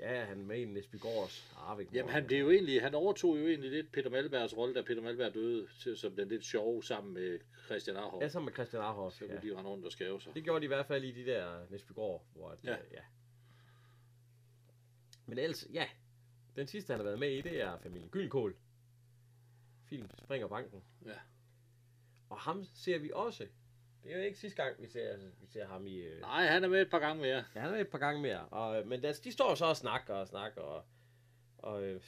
[0.00, 1.94] Ja, han er med i Nesbygårds Arvik.
[1.94, 5.02] Jamen han blev jo egentlig, han overtog jo egentlig lidt Peter Malbergs rolle, da Peter
[5.02, 8.22] Malberg døde, som den lidt sjove sammen med Christian Arhoff.
[8.22, 9.16] Ja, sammen med Christian Arhoff.
[9.16, 9.30] så Ja.
[9.40, 10.34] kunne de rende rundt og skæve sig.
[10.34, 12.70] Det gjorde de i hvert fald i de der Nesbygård, hvor at, Ja.
[12.70, 12.76] ja.
[12.92, 13.00] ja.
[15.26, 15.86] Men ellers, ja.
[16.56, 18.56] Den sidste, han har været med i, det er familien Gyllenkål.
[19.88, 20.82] Film Springer Banken.
[21.06, 21.10] Ja.
[22.30, 23.46] Og ham ser vi også.
[24.06, 25.96] Det er jo ikke sidste gang, vi ser, vi ser ham i...
[25.98, 26.20] Øh...
[26.20, 27.44] Nej, han er med et par gange mere.
[27.54, 28.40] Ja, han er med et par gange mere.
[28.48, 30.84] Og, øh, men altså, de står så og snakker og snakker, og,
[31.58, 32.00] og øh,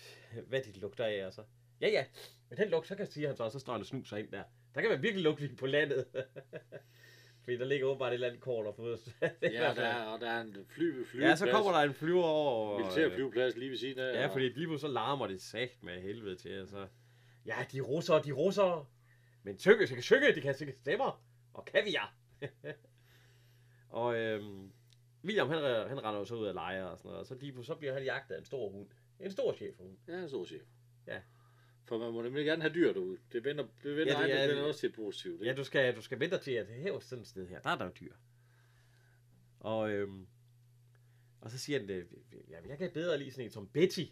[0.47, 1.43] hvad de lugter af, og så...
[1.81, 2.05] Ja, ja,
[2.49, 4.33] men den lugt, så kan jeg sige, han så, og så står og snuser ind
[4.33, 4.43] der.
[4.75, 6.07] Der kan man virkelig lugte på landet.
[7.45, 9.15] Fordi der ligger åbenbart et eller andet kort og fået.
[9.43, 12.23] Ja, der, er- og der er en fly, fly, Ja, så kommer der en flyver
[12.25, 12.79] over.
[12.79, 14.13] militær flyveplads lige ved siden af.
[14.15, 16.49] Ja, og- fordi lige så larmer det sagt med helvede til.
[16.49, 16.87] Altså.
[17.47, 18.87] Ja, de russere, de russere.
[19.43, 21.23] Men de kan synge, de kan synge stemmer.
[21.59, 22.15] Og kaviar.
[23.89, 24.73] og øhm,
[25.25, 27.21] William, han, han render jo så ud af lejre og sådan noget.
[27.21, 28.89] Og så, lige så bliver han jagtet af en stor hund.
[29.21, 29.97] En stor chefhund.
[30.09, 30.63] Ja, en stor chef.
[31.07, 31.21] Ja.
[31.85, 33.19] For man må nemlig gerne have dyr derude.
[33.33, 35.35] Det vender, det vender, Ja, det er- det vender også til positivt.
[35.35, 35.47] ikke?
[35.47, 37.71] Ja, du skal, du skal vente til, at her er sådan et sted her, der
[37.71, 38.15] er der jo dyr.
[39.61, 40.27] Og, øhm,
[41.41, 42.07] og så siger han, øh,
[42.51, 44.05] ja, jeg kan bedre lide sådan en som Betty.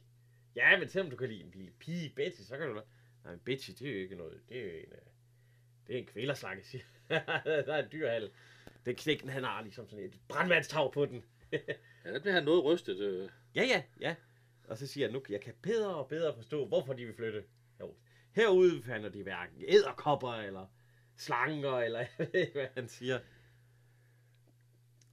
[0.56, 2.82] Ja, men selvom du kan lide en lille pige, Betty, så kan du.
[3.24, 4.98] Nej, Betty, det er jo ikke noget, det er jo en, øh,
[5.86, 6.84] det er en kvælerslange, siger
[7.66, 8.30] Der er en dyrhal.
[8.86, 11.24] Den knægten, han har ligesom sådan et brandmandstav på den.
[12.04, 13.00] Ja, der bliver han noget rystet.
[13.00, 13.28] Øh.
[13.54, 14.14] Ja, ja, ja.
[14.68, 17.44] Og så siger han, nu jeg kan bedre og bedre forstå, hvorfor de vil flytte.
[17.80, 17.94] Jo.
[18.32, 20.66] Herude finder de hverken æderkopper eller
[21.16, 23.20] slanger, eller jeg ved ikke, hvad han siger.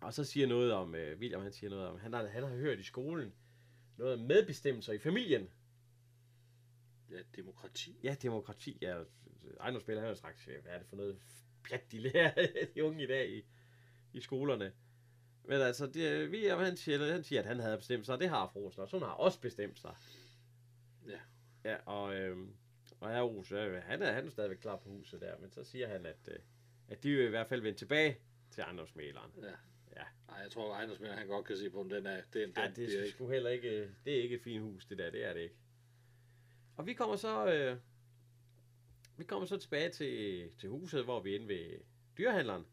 [0.01, 2.55] Og så siger noget om, øh, William han siger noget om, han har, han har
[2.55, 3.33] hørt i skolen,
[3.97, 5.49] noget om medbestemmelser i familien.
[7.11, 7.99] Ja, demokrati.
[8.03, 9.03] Ja, demokrati, ja.
[9.59, 11.19] Ejendomsspiller, han straks, øh, hvad er det for noget
[11.63, 13.45] pjat, de lærer de unge i dag i,
[14.13, 14.73] i skolerne.
[15.45, 18.29] Men altså, det, William, han siger, han siger, at han havde bestemt sig, og det
[18.29, 18.97] har Frosen også.
[18.97, 19.95] Hun har også bestemt sig.
[21.07, 21.19] Ja.
[21.63, 22.55] Ja, og, øhm,
[22.99, 25.63] og herre Rose, øh, han er, han er stadigvæk klar på huset der, men så
[25.63, 26.39] siger han, at, øh,
[26.87, 28.17] at de vil i hvert fald vende tilbage
[28.51, 29.31] til ejendomsmæleren.
[29.41, 29.47] Ja.
[29.95, 30.03] Ja.
[30.27, 32.21] Nej, jeg tror, at ejendomsmænd, han godt kan se på, om den er...
[32.33, 33.09] Den, den, Ja, det bliver er ikke.
[33.15, 35.55] sgu heller ikke, det er ikke et fint hus, det der, det er det ikke.
[36.75, 37.77] Og vi kommer så, øh,
[39.17, 41.79] vi kommer så tilbage til, til huset, hvor vi er inde ved
[42.17, 42.65] dyrehandleren.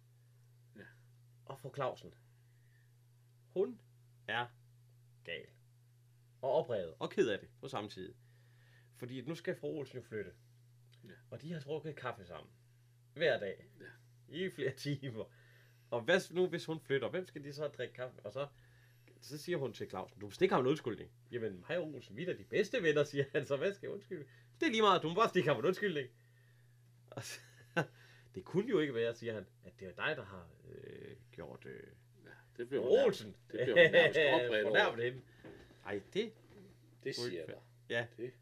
[0.77, 0.85] Ja.
[1.45, 2.15] Og fru Clausen.
[3.49, 3.81] Hun
[4.29, 4.47] er
[5.25, 5.47] gal.
[6.43, 6.95] Og oprevet.
[6.99, 8.15] Og ked af det på samme tid.
[8.97, 10.33] Fordi nu skal fru Olsen jo flytte.
[11.05, 11.15] Ja.
[11.31, 12.53] Og de har drukket kaffe sammen.
[13.15, 13.65] Hver dag.
[13.81, 13.87] Ja.
[14.29, 15.25] I flere timer.
[15.91, 17.09] Og hvad nu, hvis hun flytter?
[17.09, 18.21] Hvem skal de så drikke kaffe?
[18.25, 18.49] Og så
[19.21, 21.11] så siger hun til Clausen, du må stikke ham en undskyldning.
[21.31, 24.25] Jamen, hej Olsen, vi er de bedste venner, siger han, så hvad skal jeg undskylde?
[24.61, 26.09] Det er lige meget, du må bare stikke ham en undskyldning.
[27.11, 27.41] Og så,
[28.35, 31.67] det kunne jo ikke være, siger han, at det er dig, der har øh, gjort
[31.67, 31.83] øh,
[32.25, 33.37] Ja, det bliver Olsen.
[33.53, 35.21] det bliver hun nærmest opredt hende.
[35.87, 36.33] Ej, det.
[37.05, 37.55] Det siger jeg
[37.91, 38.07] Ja.
[38.17, 38.33] Det.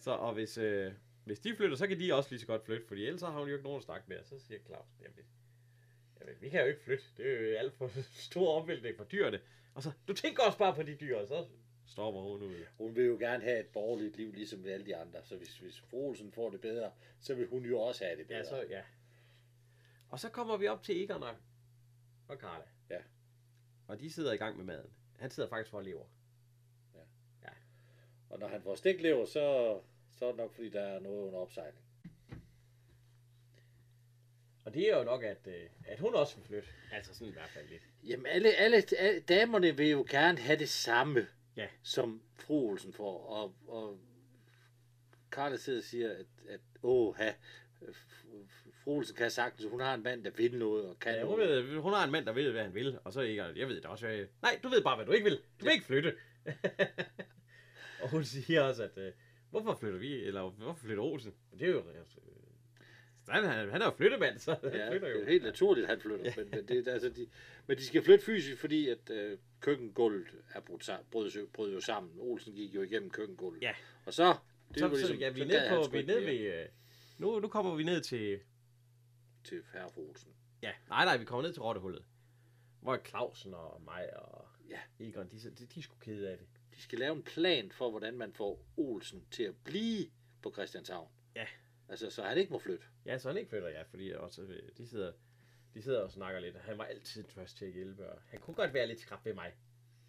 [0.00, 0.92] Så, og hvis, øh,
[1.24, 3.48] hvis de flytter, så kan de også lige så godt flytte, fordi ellers har hun
[3.48, 4.24] jo ikke nogen at snakke med.
[4.24, 5.24] Så siger Clausen, jamen,
[6.20, 7.04] jamen, vi kan jo ikke flytte.
[7.16, 7.90] Det er jo alt for
[8.30, 9.40] stor omvæltning for dyrene.
[9.74, 11.46] Og så, du tænker også bare på de dyr, og så
[11.86, 12.64] stopper hun ud.
[12.78, 15.24] Hun vil jo gerne have et borgerligt liv, ligesom alle de andre.
[15.24, 18.26] Så hvis, hvis fru Olsen får det bedre, så vil hun jo også have det
[18.26, 18.38] bedre.
[18.38, 18.82] Ja, så, ja.
[20.08, 21.34] Og så kommer vi op til Egon og,
[22.28, 22.64] og Karla.
[22.90, 22.98] Ja.
[23.88, 24.90] Og de sidder i gang med maden.
[25.18, 26.04] Han sidder faktisk for at leve.
[28.34, 29.78] Og når han får stiklever, så,
[30.18, 31.78] så er det nok, fordi der er noget under opsejling.
[34.64, 36.68] Og Og det er jo nok, at, øh, at hun også vil flytte.
[36.92, 37.82] Altså sådan i hvert fald lidt.
[38.04, 41.66] Jamen, alle, alle, alle damerne vil jo gerne have det samme, Ja.
[41.82, 43.26] som fru Olsen får.
[43.26, 43.98] Og, og
[45.32, 47.32] Karla sidder og siger, at, at åh, ha,
[48.84, 51.38] fru Olsen kan sagtens, hun har en mand, der vil noget og kan Ja, hun,
[51.38, 51.66] noget.
[51.68, 53.76] ved, hun har en mand, der ved, hvad han vil, og så ikke, jeg ved
[53.76, 54.06] det også.
[54.06, 55.40] Jeg, nej, du ved bare, hvad du ikke vil.
[55.60, 56.14] Du vil ikke flytte.
[58.02, 59.12] og hun siger også, at øh,
[59.50, 61.34] hvorfor flytter vi, eller hvorfor flytter Olsen?
[61.58, 61.84] Det er jo,
[63.28, 65.20] øh, han, han, er jo flyttemand, så han Ja, flytter det jo.
[65.22, 66.32] er helt naturligt, at han flytter.
[66.36, 67.26] Men, men, det, altså, de,
[67.66, 72.12] men de skal flytte fysisk, fordi at øh, køkkengulvet er brudt, brød, brød jo sammen.
[72.18, 73.62] Olsen gik jo igennem køkkengulvet.
[73.62, 73.74] Ja.
[74.04, 74.34] Og så...
[74.68, 76.68] Det så, var så, ja, vi er nede på, vi er nede ved, øh,
[77.18, 78.40] nu, nu kommer vi ned til,
[79.44, 80.30] Til herre Olsen.
[80.62, 82.04] ja, nej, nej, vi kommer ned til Rottehullet.
[82.80, 84.78] Hvor Clausen og mig og Ja.
[85.06, 86.46] Egon, de, de, de er sgu kede af det.
[86.76, 90.06] De skal lave en plan for, hvordan man får Olsen til at blive
[90.42, 91.08] på Christianshavn.
[91.36, 91.46] Ja.
[91.88, 92.84] Altså, så han ikke må flytte.
[93.06, 95.12] Ja, så han ikke flytter, ja, fordi også, øh, de sidder,
[95.74, 96.56] de sidder og snakker lidt.
[96.56, 99.34] Han var altid først til at hjælpe, og han kunne godt være lidt skrab ved
[99.34, 99.52] mig.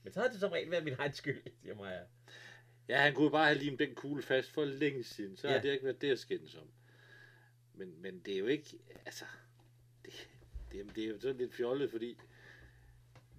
[0.03, 2.07] Men så havde det som regel været min egen skyld, siger mig.
[2.87, 5.37] Ja, han kunne bare have limet den kugle fast for længe siden.
[5.37, 5.53] Så ja.
[5.53, 6.67] Har det ikke været det at skændes om.
[7.73, 8.79] Men, men det er jo ikke...
[9.05, 9.25] Altså...
[10.05, 10.27] Det,
[10.71, 12.17] det, det er jo sådan lidt fjollet, fordi...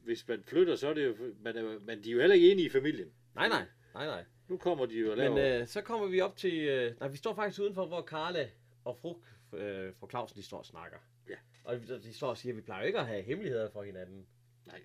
[0.05, 1.35] Hvis man flytter, så er det jo...
[1.41, 3.13] Man er, men de er jo heller ikke enige i familien.
[3.35, 4.25] Nej, nej, nej, nej.
[4.49, 5.35] Nu kommer de jo og laver...
[5.35, 6.55] Men øh, så kommer vi op til...
[6.69, 8.51] Øh, nej, vi står faktisk udenfor, hvor Karla
[8.85, 10.99] og fru, øh, fru Clausen, de står og snakker.
[11.29, 11.37] Ja.
[11.65, 14.27] Og de, står og siger, at vi plejer ikke at have hemmeligheder for hinanden.
[14.67, 14.83] Nej.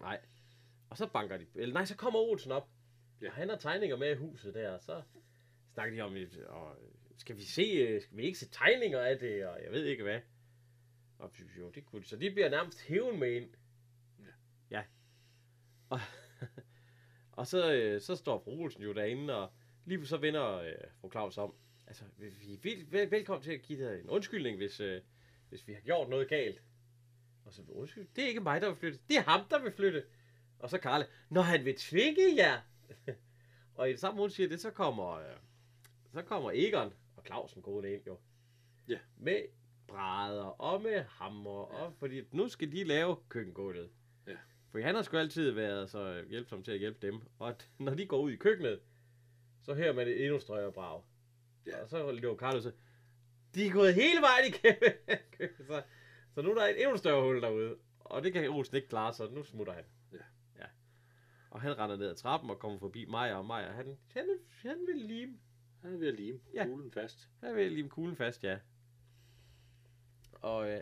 [0.00, 0.20] Nej.
[0.90, 1.46] Og så banker de...
[1.54, 2.68] Eller nej, så kommer Olsen op.
[3.20, 3.26] Ja.
[3.28, 5.02] Og han har tegninger med i huset der, og så
[5.74, 6.76] snakker de om, et- og,
[7.16, 10.02] skal vi se, øh, skal vi ikke se tegninger af det, og jeg ved ikke
[10.02, 10.20] hvad.
[11.18, 12.06] Og jo, det kunne de.
[12.08, 13.50] Så de bliver nærmest hæven med ind.
[14.18, 14.24] Ja.
[14.70, 14.82] Ja.
[15.88, 16.00] Og,
[17.36, 19.50] og så, øh, så står fru Olsen jo derinde, og
[19.84, 21.54] lige så vender øh, fru Claus om.
[21.86, 25.00] Altså, vi vi vel, vel, velkommen til at give dig en undskyldning, hvis, øh,
[25.48, 26.62] hvis vi har gjort noget galt.
[27.44, 28.98] Og så, undskyld, det er ikke mig, der vil flytte.
[29.08, 30.04] Det er ham, der vil flytte.
[30.58, 32.60] Og så Karle, når han vil tvinge jer.
[33.76, 35.36] og i det samme hun siger det, så kommer, øh,
[36.12, 38.18] så kommer Egon og Clausen gående ind jo.
[38.88, 38.98] Ja.
[39.16, 39.42] Med
[39.86, 41.82] brædder og med hammer, ja.
[41.82, 43.90] og fordi nu skal de lave køkkengulvet.
[44.76, 47.20] For han har sgu altid været så hjælpsom til at hjælpe dem.
[47.38, 48.80] Og når de går ud i køkkenet,
[49.62, 51.02] så hører man et endnu større brag.
[51.66, 51.82] Ja.
[51.82, 52.72] Og så løber Carlo så,
[53.54, 54.92] de er gået hele vejen igennem.
[55.68, 55.82] så,
[56.34, 57.76] så nu er der et endnu større hul derude.
[58.00, 59.84] Og det kan Olsen ikke klare, så nu smutter han.
[60.12, 60.18] Ja.
[60.58, 60.66] ja.
[61.50, 64.76] Og han render ned ad trappen og kommer forbi Maja, og Maja, han, han, han
[64.86, 65.38] vil lime.
[65.82, 66.64] Han er ved at lime Ja.
[66.64, 67.28] kuglen fast.
[67.40, 68.58] Han vil lime kuglen fast, ja.
[70.32, 70.80] Og øh,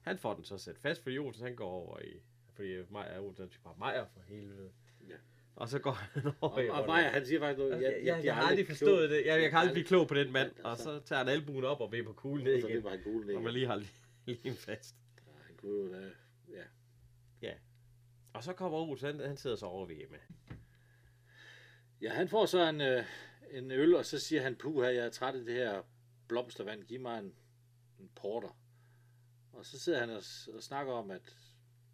[0.00, 2.22] han får den så sat fast, fordi Olsen han går over i...
[2.60, 4.70] Fordi Maja, Olsen han siger bare, Maja for helvede.
[5.08, 5.14] Ja.
[5.56, 6.68] Og så går han over Og, i...
[6.68, 7.72] og Maja, han siger faktisk noget.
[7.82, 9.26] Jeg, jeg, jeg, jeg har aldrig forstået det.
[9.26, 10.52] Jeg, jeg kan aldrig blive klog på den mand.
[10.58, 12.84] Ja, Og så- så tager han albuen op og vipper kuglen ned Og så igen.
[12.84, 13.54] var han kuglen ned Og man igen.
[13.54, 13.82] lige har
[14.26, 14.96] lige fast.
[15.26, 16.10] Ja, Han kunne jo da...
[17.42, 17.52] Ja.
[18.32, 20.16] Og så kommer Olsen, han, han sidder så over ved hjemme.
[22.02, 23.04] Ja, han får så en, øh,
[23.50, 25.82] en øl, og så siger han, puha, jeg er træt af det her
[26.28, 27.34] blomstervand, giv mig en,
[28.00, 28.58] en porter.
[29.52, 30.22] Og så sidder han og,
[30.54, 31.36] og snakker om, at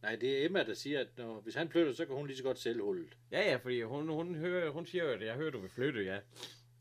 [0.07, 2.37] nej, det er Emma, der siger, at når, hvis han flytter, så kan hun lige
[2.37, 3.17] så godt sælge hullet.
[3.31, 6.03] Ja, ja, fordi hun, hun, hører, hun siger jo, at jeg hører, du vil flytte,
[6.03, 6.21] ja.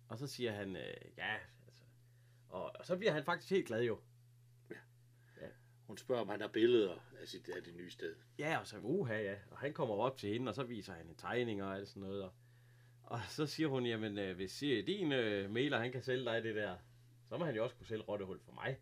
[0.08, 1.36] Og så siger han, øh, ja,
[1.68, 1.84] altså.
[2.50, 4.00] Og, og så bliver han faktisk helt glad jo.
[5.88, 8.16] Hun spørger, om han har billeder af, sit, af det nye sted.
[8.40, 9.36] Ja, og så uha, ja.
[9.52, 12.04] Og han kommer op til hende, og så viser han en tegning og alt sådan
[12.04, 12.24] noget.
[12.24, 12.32] Og,
[13.04, 16.44] og så siger hun, jamen, øh, hvis øh, din øh, mailer, han kan sælge dig
[16.44, 16.78] det der,
[17.26, 18.78] så må han jo også kunne sælge rottehul for mig.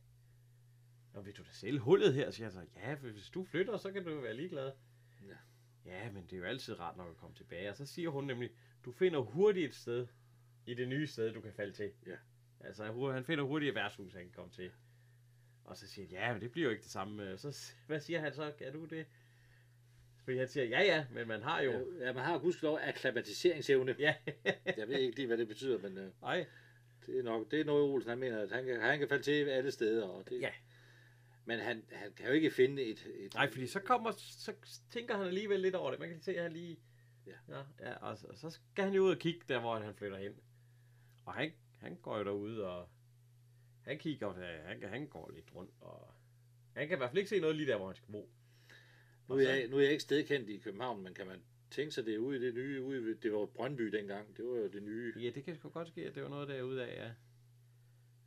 [1.13, 2.32] Og vil du da sælge hullet her?
[2.32, 4.71] siger jeg så, ja, hvis du flytter, så kan du være ligeglad.
[5.28, 5.36] Ja.
[5.86, 7.69] Ja, men det er jo altid rart nok at komme tilbage.
[7.69, 8.49] Og så siger hun nemlig,
[8.86, 10.08] du finder hurtigt et sted
[10.65, 11.91] i det nye sted, du kan falde til.
[12.06, 12.15] Ja.
[12.60, 14.71] Altså, han finder hurtigt et værtshus, han kan komme til.
[15.65, 17.38] Og så siger han, ja, men det bliver jo ikke det samme.
[17.38, 18.54] Så, s- hvad siger han så?
[18.60, 19.06] Er du det?
[20.23, 21.71] Fordi han siger, ja, ja, men man har jo...
[21.99, 23.95] Ja, man har gudskelov akklimatiseringsevne.
[23.99, 24.15] Ja,
[24.78, 26.45] Jeg ved ikke lige, hvad det betyder, men øh, nej.
[27.06, 29.23] det er nok det er noget, Olsen han mener, at han kan, han kan falde
[29.23, 30.08] til alle steder.
[30.08, 30.52] Og det, Ja.
[31.45, 33.08] Men han, han kan jo ikke finde et...
[33.15, 34.53] et Nej, fordi så kommer, så
[34.91, 35.99] tænker han alligevel lidt over det.
[35.99, 36.79] Man kan se, at han lige...
[37.27, 37.32] Ja.
[37.49, 39.95] ja, ja og, så, og så skal han jo ud og kigge der, hvor han
[39.95, 40.34] flytter hen.
[41.25, 42.89] Og han, han går jo derude, og
[43.82, 46.13] han kigger, der, han, han går lidt rundt, og
[46.75, 48.29] han kan i hvert fald ikke se noget lige der, hvor han skal bo.
[49.29, 52.06] Nu er, jeg, nu er jeg ikke stedkendt i København, men kan man tænke sig
[52.06, 54.84] det ude i det nye, ude i, det var Brøndby dengang, det var jo det
[54.84, 55.13] nye.
[55.19, 57.12] Ja, det kan sgu godt ske, at det var noget derude af, ja.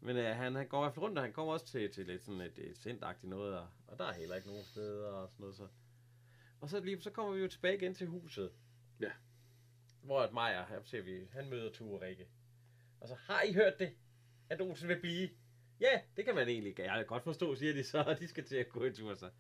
[0.07, 2.07] Men øh, han, han går i hvert fald rundt, og han kommer også til, til
[2.07, 5.31] lidt sådan et, et sindagtigt noget, og, og der er heller ikke nogen steder og
[5.31, 5.57] sådan noget.
[5.57, 5.69] Så.
[6.61, 8.53] Og så, lige, så kommer vi jo tilbage igen til huset.
[9.01, 9.11] Ja.
[10.03, 12.29] Hvor at Maja, her ser vi, han møder Ture Rikke.
[13.01, 13.95] Og så har I hørt det,
[14.51, 15.29] at Olsen vil blive?
[15.81, 18.45] Ja, det kan man egentlig jeg kan godt forstå, siger de så, og de skal
[18.45, 19.15] til at gå en tur.
[19.15, 19.31] Så,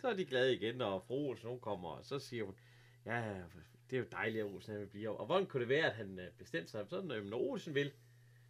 [0.00, 2.58] så er de glade igen, og fru Olsen, hun kommer, og så siger hun,
[3.06, 3.42] ja,
[3.90, 5.10] det er jo dejligt, at Olsen han vil blive.
[5.10, 6.88] Og hvordan kunne det være, at han øh, bestemte sig?
[6.88, 7.92] Sådan, øh, når Olsen vil,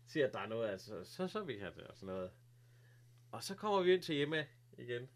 [0.06, 2.30] siger, at der er noget, altså, så, så vil han det, og sådan noget.
[3.32, 4.46] Og så kommer vi ind til hjemme
[4.78, 5.08] igen,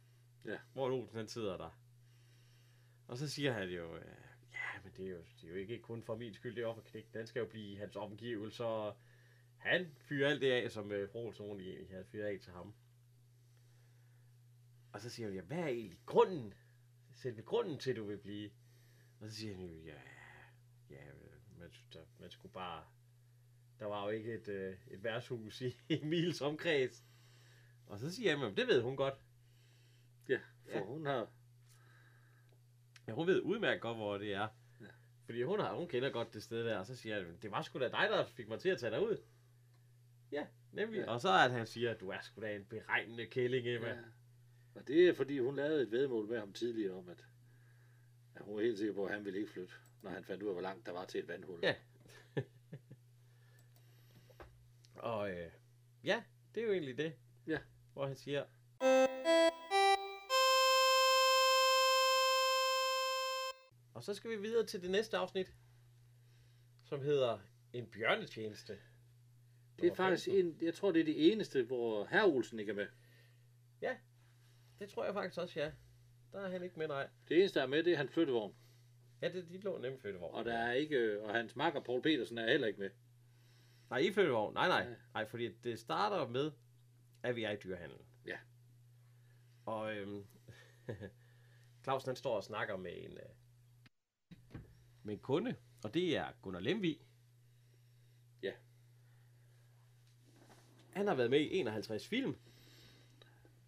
[0.45, 0.59] Ja.
[0.73, 1.81] hvor Olsen han sidder der.
[3.09, 4.05] Og så siger han jo, øh,
[4.53, 6.75] ja, men det er, jo, det er jo ikke kun for min skyld, det er
[6.75, 7.15] for knæk.
[7.15, 8.65] Den skal jo blive hans omgivelser.
[8.65, 8.97] og
[9.59, 12.75] Han fyrer alt det af, som øh, fru Olsen egentlig havde fyret af til ham.
[14.93, 16.55] Og så siger hun, ja, hvad er egentlig grunden?
[17.15, 18.51] Selve grunden til, at du vil blive?
[19.21, 20.01] Og så siger han jo, ja,
[20.91, 21.05] ja
[21.59, 22.85] man, der, man skulle bare...
[23.79, 27.05] Der var jo ikke et, øh, et værtshus i Emils omkreds.
[27.87, 29.15] Og så siger han, det ved hun godt.
[30.29, 30.85] Ja, for Ja.
[30.85, 31.29] hun har...
[33.09, 34.49] Ja, hun ved udmærket godt, hvor det er.
[34.81, 34.87] Ja.
[35.25, 37.63] Fordi hun, har, hun kender godt det sted der, og så siger han, det var
[37.63, 39.17] sgu da dig, der fik mig til at tage dig ud.
[40.33, 40.99] Ja, nemlig.
[40.99, 41.11] Ja.
[41.11, 43.89] Og så er at han siger, du er sgu da en beregnende kælling, Emma.
[43.89, 43.95] Ja.
[43.95, 44.01] Ja.
[44.75, 47.25] Og det er fordi, hun lavede et vedmål med ham tidligere om, at,
[48.35, 50.49] at hun var helt sikker på, at han ville ikke flytte, når han fandt ud
[50.49, 51.61] af, hvor langt der var til et vandhul.
[51.63, 51.75] Ja.
[54.99, 55.51] Og øh,
[56.05, 56.23] ja,
[56.55, 57.13] det er jo egentlig det.
[57.47, 57.59] Ja.
[57.93, 58.45] Hvor han siger,
[63.95, 65.55] Og så skal vi videre til det næste afsnit,
[66.85, 67.39] som hedder
[67.73, 68.79] En bjørnetjeneste.
[69.81, 70.47] Det er faktisk 15.
[70.47, 72.87] en, jeg tror, det er det eneste, hvor herr Olsen ikke er med.
[74.79, 75.71] Det tror jeg faktisk også, ja.
[76.33, 77.09] Der er han ikke med, nej.
[77.29, 78.55] Det eneste, der er med, det er hans flyttevogn.
[79.23, 80.35] Ja, det, de lå nemt flyttevogn.
[80.35, 82.91] Og der er ikke, og hans makker Paul Petersen er heller ikke med.
[83.91, 84.55] Nej, i flyttevogn.
[84.55, 84.95] Nej, nej.
[85.15, 85.29] Nej.
[85.29, 86.53] Fordi det starter med,
[87.23, 88.07] at vi er i dyrehandlen.
[88.27, 88.39] Ja.
[89.67, 90.27] Og øhm,
[91.85, 94.61] Clausen han står og snakker med en, øh,
[95.03, 97.03] med en kunde, og det er Gunnar Lemvi.
[98.43, 98.53] Ja.
[100.93, 102.37] Han har været med i 51 film.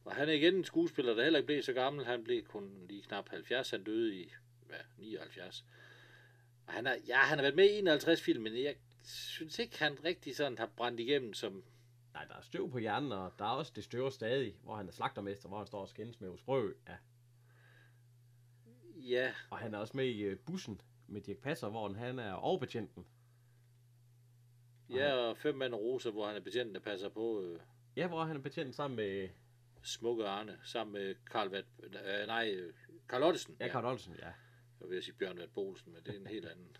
[0.04, 2.04] Og han er igen en skuespiller, der heller ikke blev så gammel.
[2.04, 3.70] Han blev kun lige knap 70.
[3.70, 4.33] Han døde i
[4.66, 5.64] hvad, 79.
[6.66, 8.76] Og han har, ja, han har været med i 51 film, men jeg
[9.09, 11.64] synes ikke, han rigtig sådan har brændt igennem som...
[12.12, 14.88] Nej, der er støv på hjernen, og der er også det støver stadig, hvor han
[14.88, 16.73] er slagtermester, hvor han står og skændes med Osbrø.
[16.88, 16.97] Ja.
[18.97, 22.33] Ja, Og han er også med i øh, bussen med Dirk Passer, hvor han er
[22.33, 23.07] overbetjenten.
[24.90, 27.61] ja og fem mand og rosa, hvor han er betjent, der passer på øh,
[27.97, 29.29] Ja, hvor han er betjent sammen med
[29.83, 32.75] smukke Arne, sammen med Karl Vat, øh, nej, øh,
[33.09, 33.57] Karl Ottesen.
[33.61, 34.14] ja, Karl Olsen.
[34.18, 34.33] Ja.
[34.81, 36.77] Jeg vil sige Bjørn Vat Bolsen, men det er en helt anden.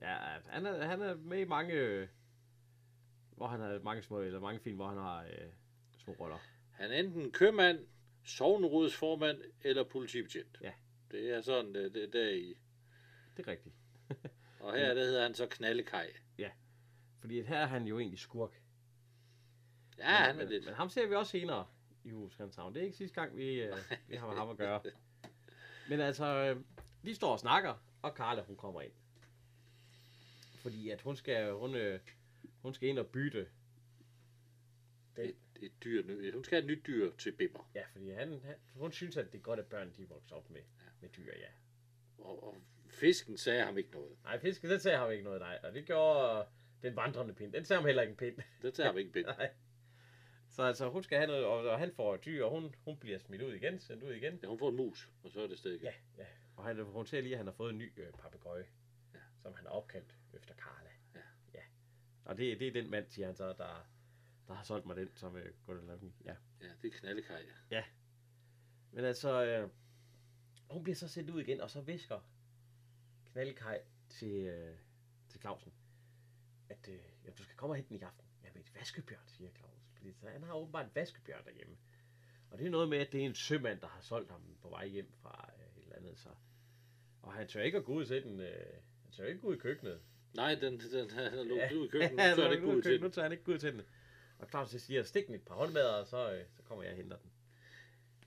[0.00, 2.08] Ja, han er, han er med i mange, øh,
[3.36, 5.50] hvor han har mange små, eller mange film, hvor han har øh,
[5.98, 6.38] små roller.
[6.70, 7.86] Han er enten købmand,
[8.24, 10.58] sovnerådsformand eller politibetjent.
[10.60, 10.72] Ja.
[11.10, 12.58] Det er sådan, det, det der i.
[13.36, 13.74] Det er rigtigt.
[14.60, 16.12] Og her der hedder han så Knallekaj.
[17.26, 18.62] Fordi her er han jo egentlig skurk.
[19.98, 20.64] Ja, han er men, lidt.
[20.64, 21.66] Men ham ser vi også senere
[22.04, 22.74] i Huskantshavn.
[22.74, 23.76] Det er ikke sidste gang, vi, øh,
[24.08, 24.80] vi har med ham at gøre.
[25.90, 26.64] Men altså, øh,
[27.04, 28.92] de står og snakker, og Karla, hun kommer ind.
[30.66, 32.00] Fordi at hun skal, hun, øh,
[32.62, 33.48] hun skal ind og bytte.
[35.16, 37.70] Det, Et, et dyr, hun skal have et nyt dyr til Bimmer.
[37.74, 40.50] ja, fordi han, han, hun synes, at det er godt, at børn de vokser op
[40.50, 40.60] med,
[41.00, 41.48] med dyr, ja.
[42.18, 42.56] Og, og
[42.90, 44.16] fisken sagde ham ikke noget.
[44.24, 45.58] Nej, fisken, den sagde ham ikke noget, nej.
[45.62, 46.44] Og det gjorde øh,
[46.82, 47.52] den vandrende pind.
[47.52, 48.38] Den sagde ham heller ikke en pind.
[48.62, 49.26] Det tager ham ikke bind.
[49.38, 49.50] nej.
[50.48, 52.96] Så altså, hun skal have noget, og, og han får et dyr, og hun, hun
[52.96, 54.38] bliver smidt ud igen, sendt ud igen.
[54.42, 55.84] Ja, hun får en mus, og så er det sted igen.
[55.84, 56.26] Ja, ja.
[56.56, 58.66] Og han, hun ser lige, at han har fået en ny øh, papegøje,
[59.14, 59.18] Ja.
[59.18, 59.24] ja.
[59.42, 60.90] som han har opkaldt efter Karla.
[61.14, 61.20] Ja.
[61.54, 61.62] ja.
[62.24, 63.88] Og det, det er den mand, siger han så, der,
[64.48, 66.10] der har solgt mig den, som øh, Gunnar Lavny.
[66.24, 66.34] Ja.
[66.60, 67.42] Ja, det er Knallekaj.
[68.96, 69.70] Men altså, øh,
[70.70, 72.20] hun bliver så sendt ud igen, og så visker
[73.32, 74.76] Knaldkaj til, øh,
[75.28, 75.72] til Clausen,
[76.68, 78.26] at øh, ja, du skal komme og hente den i aften.
[78.44, 79.90] Jamen, et vaskebjørn, siger Claus.
[79.96, 81.76] Fordi så han har åbenbart en vaskebjørn derhjemme.
[82.50, 84.68] Og det er noget med, at det er en sømand, der har solgt ham på
[84.68, 86.18] vej hjem fra øh, et eller andet.
[86.18, 86.28] Så.
[87.22, 88.40] Og han tør ikke at gå ud til den.
[88.40, 90.00] Øh, han tør ikke gå ud i køkkenet.
[90.36, 92.66] Nej, den, den, han er lukket ud i Ja, køkkenet, han så er det ikke
[92.66, 93.00] ud til køkkenet.
[93.00, 93.12] Nu den.
[93.12, 93.82] tør han ikke ud til den.
[94.38, 96.96] Og Claus siger, stik den et par håndmadder, og så, øh, så kommer jeg og
[96.96, 97.30] henter den.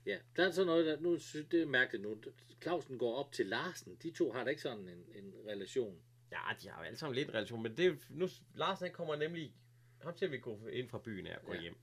[0.06, 2.22] Ja, der er sådan noget, der, nu synes det er mærkeligt nu.
[2.62, 3.96] Clausen går op til Larsen.
[4.02, 6.02] De to har da ikke sådan en, en relation.
[6.32, 9.16] Ja, de har jo alle sammen lidt en relation, men det nu, Larsen han kommer
[9.16, 9.54] nemlig,
[10.02, 11.56] ham ser vi gå ind fra byen af og gå Ja.
[11.56, 11.62] ja.
[11.62, 11.76] hjem.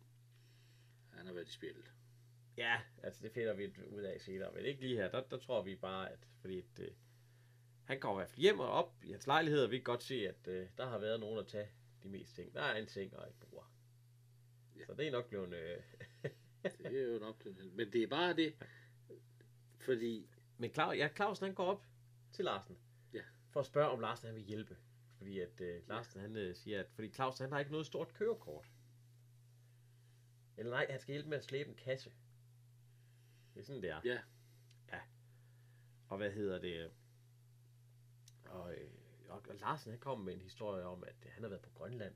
[1.10, 1.92] Han har været i spillet.
[2.58, 5.62] Ja, altså det finder vi ud af senere, men ikke lige her, der, der tror
[5.62, 6.88] vi bare, at fordi øh,
[7.88, 10.04] han kommer i hvert fald hjem og op i hans lejlighed, og vi kan godt
[10.04, 11.70] se, at øh, der har været nogen at tage
[12.04, 12.54] de mest ting.
[12.54, 13.68] Der er en seng og et bord.
[14.76, 14.80] Ja.
[14.80, 14.86] Ja.
[14.86, 15.54] Så det er nok blevet...
[15.54, 15.84] Øh,
[16.78, 17.76] Det er jo nok den.
[17.76, 18.56] Men det er bare det,
[19.80, 21.86] fordi men Claus, ja, Clausen han går op
[22.32, 22.78] til Larsen.
[23.14, 23.22] Ja.
[23.52, 24.78] For at spørge, om Larsen han vil hjælpe.
[25.18, 28.14] Fordi at øh, Larsen han øh, siger, at fordi Clausen han har ikke noget stort
[28.14, 28.72] kørekort.
[30.58, 32.12] Eller nej, han skal hjælpe med at slæbe en kasse.
[33.54, 34.02] Det er sådan, det er.
[34.06, 34.20] Ja.
[34.92, 35.00] Ja.
[36.10, 36.92] Og hvad hedder det?
[38.50, 38.90] Og, øh,
[39.30, 42.16] og, og Larsen, han kom med en historie om, at han har været på Grønland.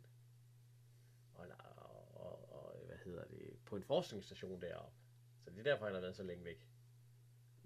[1.34, 3.60] Og, og, og, og hvad hedder det?
[3.66, 4.98] På en forskningsstation deroppe.
[5.44, 6.68] Så det er derfor, han har været så længe væk.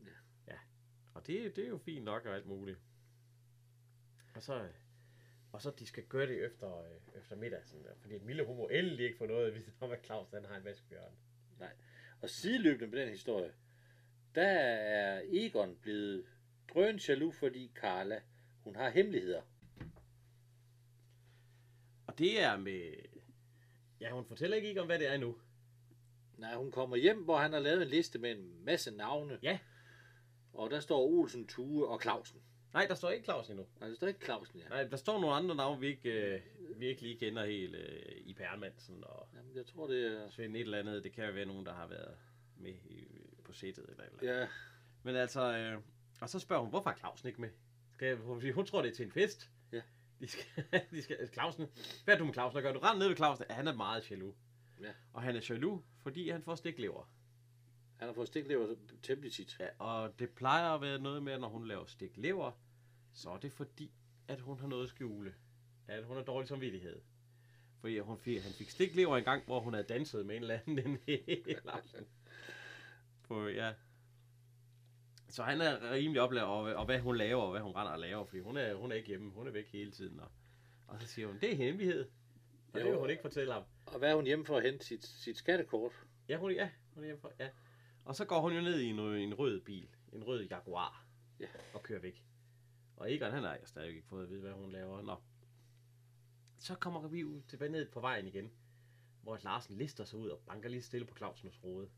[0.06, 0.12] Ja.
[0.48, 0.60] Ja.
[1.14, 2.80] Og det, det er jo fint nok og alt muligt.
[4.36, 4.70] Og så,
[5.52, 7.66] og så de skal gøre det efter, øh, efter middag.
[7.66, 10.32] Sådan der, fordi Mille hun må endelig ikke få noget at vide om, at Claus
[10.32, 11.18] han har en vaskebjørn.
[12.22, 13.54] Og sideløbende med den historie,
[14.36, 16.26] der er Egon blevet
[16.74, 18.22] drøn jaloux, fordi Carla,
[18.66, 19.42] hun har hemmeligheder.
[22.08, 22.94] Og det er med...
[24.02, 25.36] Ja, hun fortæller ikke om, hvad det er endnu.
[26.38, 29.40] Nej, hun kommer hjem, hvor han har lavet en liste med en masse navne.
[29.44, 29.60] Ja.
[30.54, 32.42] Og der står Olsen, Tue og Clausen.
[32.74, 33.66] Nej, der står ikke Claus endnu.
[33.80, 34.68] Nej, der står ikke Clausen, ja.
[34.70, 36.42] Nej, der står nogle andre navne, vi ikke, øh,
[36.80, 37.76] vi ikke lige kender helt.
[37.76, 40.30] Øh, I Permansen og Jamen, jeg tror, det er...
[40.30, 41.04] Svend et eller andet.
[41.04, 42.18] Det kan jo være nogen, der har været
[42.58, 43.08] med i,
[43.44, 44.40] på sættet eller eller andet.
[44.42, 44.48] Ja,
[45.04, 45.82] Men altså, øh,
[46.22, 47.50] og så spørger hun, hvorfor er Clausen ikke med?
[47.96, 49.50] Skal, fordi hun tror, det er til en fest.
[49.72, 49.82] Ja.
[50.20, 51.68] De skal, de skal, Clausen,
[52.04, 52.74] hvad er du med Clausen at gøre?
[52.74, 53.46] Du render ned ved Clausen.
[53.50, 54.36] Han er meget jaloux.
[54.82, 54.92] Ja.
[55.14, 57.10] Og han er jaloux, fordi han får stiklever.
[57.98, 59.58] han har fået stiklever temmelig tit.
[59.60, 62.52] Ja, og det plejer at være noget med, at når hun laver stiklever,
[63.14, 63.92] så er det fordi,
[64.28, 65.34] at hun har noget at skjule.
[65.88, 67.02] At hun har dårlig samvittighed.
[67.82, 70.60] Fordi hun fik, han fik stiklever en gang, hvor hun havde danset med en eller
[70.68, 71.00] anden den
[71.64, 72.06] Larsen.
[73.28, 73.74] På, ja.
[75.36, 78.00] Så han er rimelig oplært over, og hvad hun laver, og hvad hun render og
[78.00, 80.20] laver, fordi hun er, hun er ikke hjemme, hun er væk hele tiden.
[80.20, 80.32] Og,
[80.88, 82.10] og så siger hun, det er hemmelighed.
[82.74, 82.90] Og det Jo.
[82.90, 83.64] vil hun ikke fortælle ham.
[83.86, 85.92] Og hvad er hun hjemme for at hente sit, sit skattekort?
[86.30, 87.50] Ja, hun, ja, hun er hjemme for, ja.
[88.06, 91.06] Og så går hun jo ned i en, en rød bil, en rød Jaguar,
[91.40, 91.48] Ja.
[91.74, 92.26] og kører væk.
[92.98, 95.02] Og Egon, han har stadig ikke fået at vide, hvad hun laver.
[95.02, 95.16] Nå.
[96.58, 98.52] Så kommer vi ud tilbage ned på vejen igen,
[99.22, 101.90] hvor Larsen lister sig ud og banker lige stille på Clausens rode,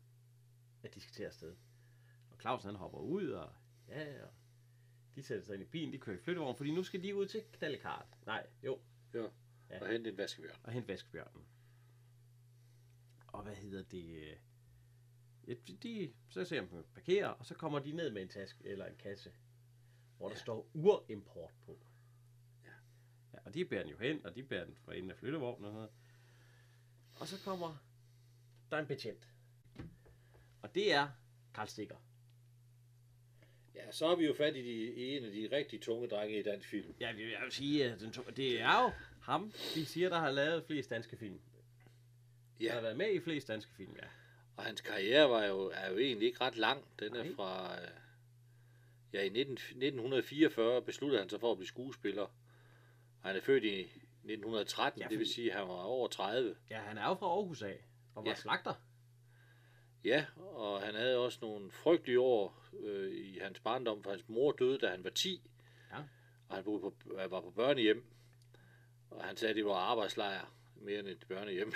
[0.82, 1.56] at de skal til afsted.
[2.38, 3.52] Og Clausen han hopper ud, og
[3.88, 4.30] ja, og
[5.16, 7.26] de sætter sig ind i bilen, de kører i flyttevogn, fordi nu skal de ud
[7.26, 8.06] til knaldekart.
[8.26, 8.80] Nej, jo,
[9.14, 9.80] Ja.
[9.80, 10.56] Og hente en vaskebjørn.
[10.62, 11.44] og hente vaskebjørnen.
[13.26, 14.38] Og hvad hedder det?
[15.48, 18.86] Ja, de, så ser man parkere, og så kommer de ned med en taske eller
[18.86, 19.32] en kasse,
[20.16, 20.40] hvor der Ja.
[20.40, 21.78] står urimport på.
[22.64, 22.70] Ja.
[23.32, 23.38] ja.
[23.44, 25.70] Og de bærer den jo hen, og de bærer den for enden af flyttevognen og
[25.70, 25.90] sådan noget.
[27.20, 27.76] Og så kommer
[28.70, 29.28] der en betjent.
[30.62, 31.08] Og det er
[31.54, 31.96] Karl Stikker.
[33.78, 36.38] Ja, så er vi jo fat i, de, i en af de rigtig tunge drenge
[36.38, 36.94] i dansk film.
[37.00, 38.90] Ja, jeg vil sige, at den to, det er jo
[39.22, 41.40] ham, de siger, der har lavet flest danske film.
[42.60, 42.64] Ja.
[42.64, 44.06] Der Ja, har været med i flest danske film, ja.
[44.56, 46.84] og hans karriere var jo, er jo egentlig ikke ret lang.
[46.98, 47.32] Den er Nej.
[47.34, 47.74] fra...
[47.82, 47.88] øh,
[49.12, 52.22] Ja, i 19, 1944 besluttede han sig for at blive skuespiller.
[52.22, 55.74] Og han er født i 1913, Ja, ja, det vil fordi- sige, at han var
[55.74, 56.56] over 30.
[56.70, 58.34] Ja, han er jo fra Aarhus af, og var Ja.
[58.36, 58.74] slagter.
[60.04, 64.52] Ja, og han havde også nogle frygtelige år øh, i hans barndom, for hans mor
[64.52, 65.42] døde, da han var 10.
[65.92, 65.96] Ja.
[66.48, 66.94] Og han boede på,
[67.28, 68.04] var på børnehjem.
[69.10, 71.72] Og han sagde, at det var arbejdslejr mere end et børnehjem.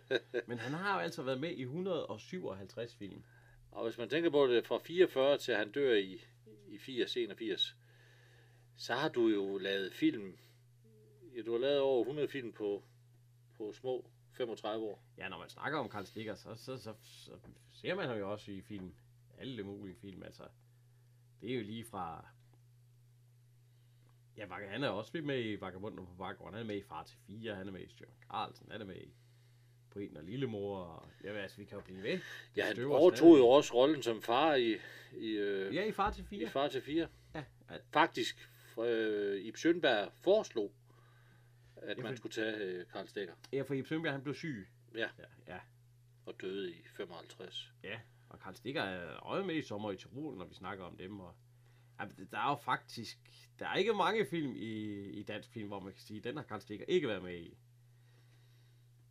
[0.48, 3.22] Men han har jo altså været med i 157 film.
[3.70, 6.20] og hvis man tænker på det fra 44 til han dør i,
[6.68, 7.76] i 80, 81,
[8.76, 10.38] så har du jo lavet film.
[11.36, 12.82] Ja, du har lavet over 100 film på,
[13.56, 15.02] på små 35 år.
[15.18, 17.32] Ja, når man snakker om Karl Stikker, så, så, så, så
[17.72, 18.94] ser man ham jo også i film.
[19.38, 20.42] Alle mulige film, altså.
[21.40, 22.26] Det er jo lige fra...
[24.36, 26.54] Ja, han er også med i Vagabunden på Baggården.
[26.54, 28.84] Han er med i Far til 4, han er med i Stjørn Carlsen, han er
[28.84, 29.14] med i
[29.90, 30.78] Brian og Lillemor.
[30.78, 32.20] Og, ja, altså, vi kan jo blive ved.
[32.56, 34.76] Ja, han overtog jo også rollen som far i,
[35.12, 36.48] i, øh, Ja, i Far til i 4.
[36.48, 37.08] Far til 4.
[37.34, 37.42] Ja,
[37.92, 40.72] Faktisk, øh, Ib Schønberg foreslog,
[41.86, 44.68] at Ja, man skulle tage øh, Karl Stikker, ja for Ib Sønberg, han blev syg.
[44.94, 45.08] Ja.
[45.18, 45.54] ja.
[45.54, 45.58] Ja,
[46.26, 47.72] og døde i 55.
[47.82, 48.00] ja.
[48.28, 51.20] Og Karl Stikker er også med i Sommer i Tirol, når vi snakker om dem.
[51.20, 51.34] Og,
[52.00, 53.18] ja, der er jo faktisk...
[53.58, 54.72] Der er ikke mange film i,
[55.10, 57.58] i dansk film, hvor man kan sige, den har Karl Stikker ikke været med i.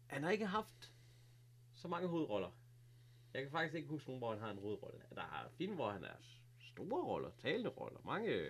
[0.07, 0.93] Han har ikke haft
[1.76, 2.51] så mange hovedroller.
[3.34, 5.01] Jeg kan faktisk ikke huske nogen, hvor han har en hovedrolle.
[5.15, 6.15] Der er film, hvor han er
[6.59, 8.47] store roller, talende roller, mange...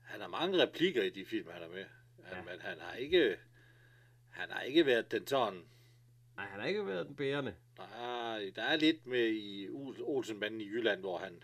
[0.00, 1.84] Han har mange replikker i de film, han er med.
[2.28, 2.52] Han, Ja.
[2.52, 3.36] Men han har ikke...
[4.30, 5.62] Han har ikke været den sådan...
[6.36, 7.54] Nej, han har ikke været den bærende.
[7.78, 11.42] Nej, der er lidt med i Ol- Olsenbanden i Jylland, hvor han...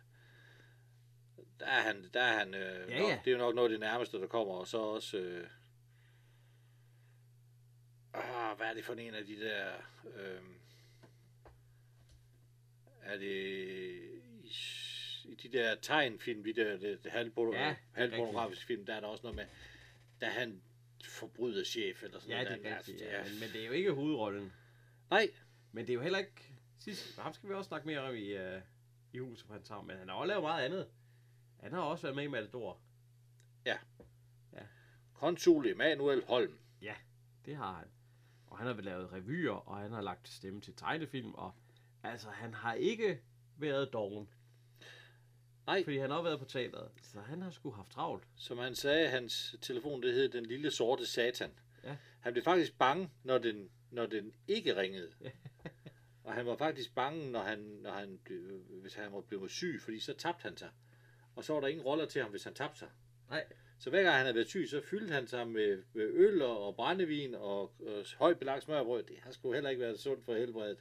[1.61, 2.11] Der er han...
[2.15, 3.21] Der er han øh, Ja, nok, ja.
[3.25, 4.55] Det er jo nok noget af det nærmeste, der kommer.
[4.55, 5.19] Og så også...
[5.19, 5.49] Øh,
[8.15, 9.73] ah, hvad er det for en af de der...
[10.17, 10.41] Øh,
[13.03, 13.35] er det...
[14.45, 14.53] I,
[15.25, 19.07] i de der tegnfilm, de der det, det halvporno- Ja, halvpornografiske film, der er der
[19.09, 19.47] også noget med,
[20.21, 20.63] da han
[21.07, 22.57] forbryder chef eller sådan Ja, noget.
[22.59, 22.71] det der.
[22.71, 22.99] er rigtigt.
[22.99, 23.23] det Ja.
[23.25, 24.53] Men, men det er jo ikke hovedrollen.
[25.11, 25.29] Nej,
[25.73, 26.51] Men det er jo heller ikke...
[26.79, 28.63] Sidst, ham skal vi også snakke mere om i, uh,
[29.13, 30.89] i huset på hans havn, men han har også lavet meget andet.
[31.61, 32.81] Han har også været med i Matador.
[35.15, 36.59] Konsul Emanuel Holm.
[37.45, 37.89] Det har han.
[38.47, 41.53] Og han har lavet revyer, og han har lagt stemme til tegnefilm, og
[42.03, 43.21] altså, han har ikke
[43.57, 44.29] været doven.
[45.67, 45.85] Nej.
[45.85, 46.91] Fordi han har været på teateret.
[47.03, 48.25] Så han har sgu haft travlt.
[48.37, 51.51] Som han sagde, hans telefon, det hed Den Lille Sorte Satan.
[51.85, 51.97] Ja.
[52.21, 55.13] Han blev faktisk bange, når den, når den ikke ringede.
[56.25, 59.81] og han var faktisk bange, når han, når han, blev- hvis han var blevet syg,
[59.83, 60.71] fordi så tabte han sig.
[61.37, 62.89] Og så var der ingen roller til ham, hvis han tabte sig.
[63.31, 63.45] Nej.
[63.79, 66.67] Så hver gang han havde været syg, så fyldte han sig med, med øl og,
[66.67, 69.03] og brændevin og, og højt belagt smørbrød.
[69.03, 70.79] Det har sgu heller ikke været sundt for helbredet.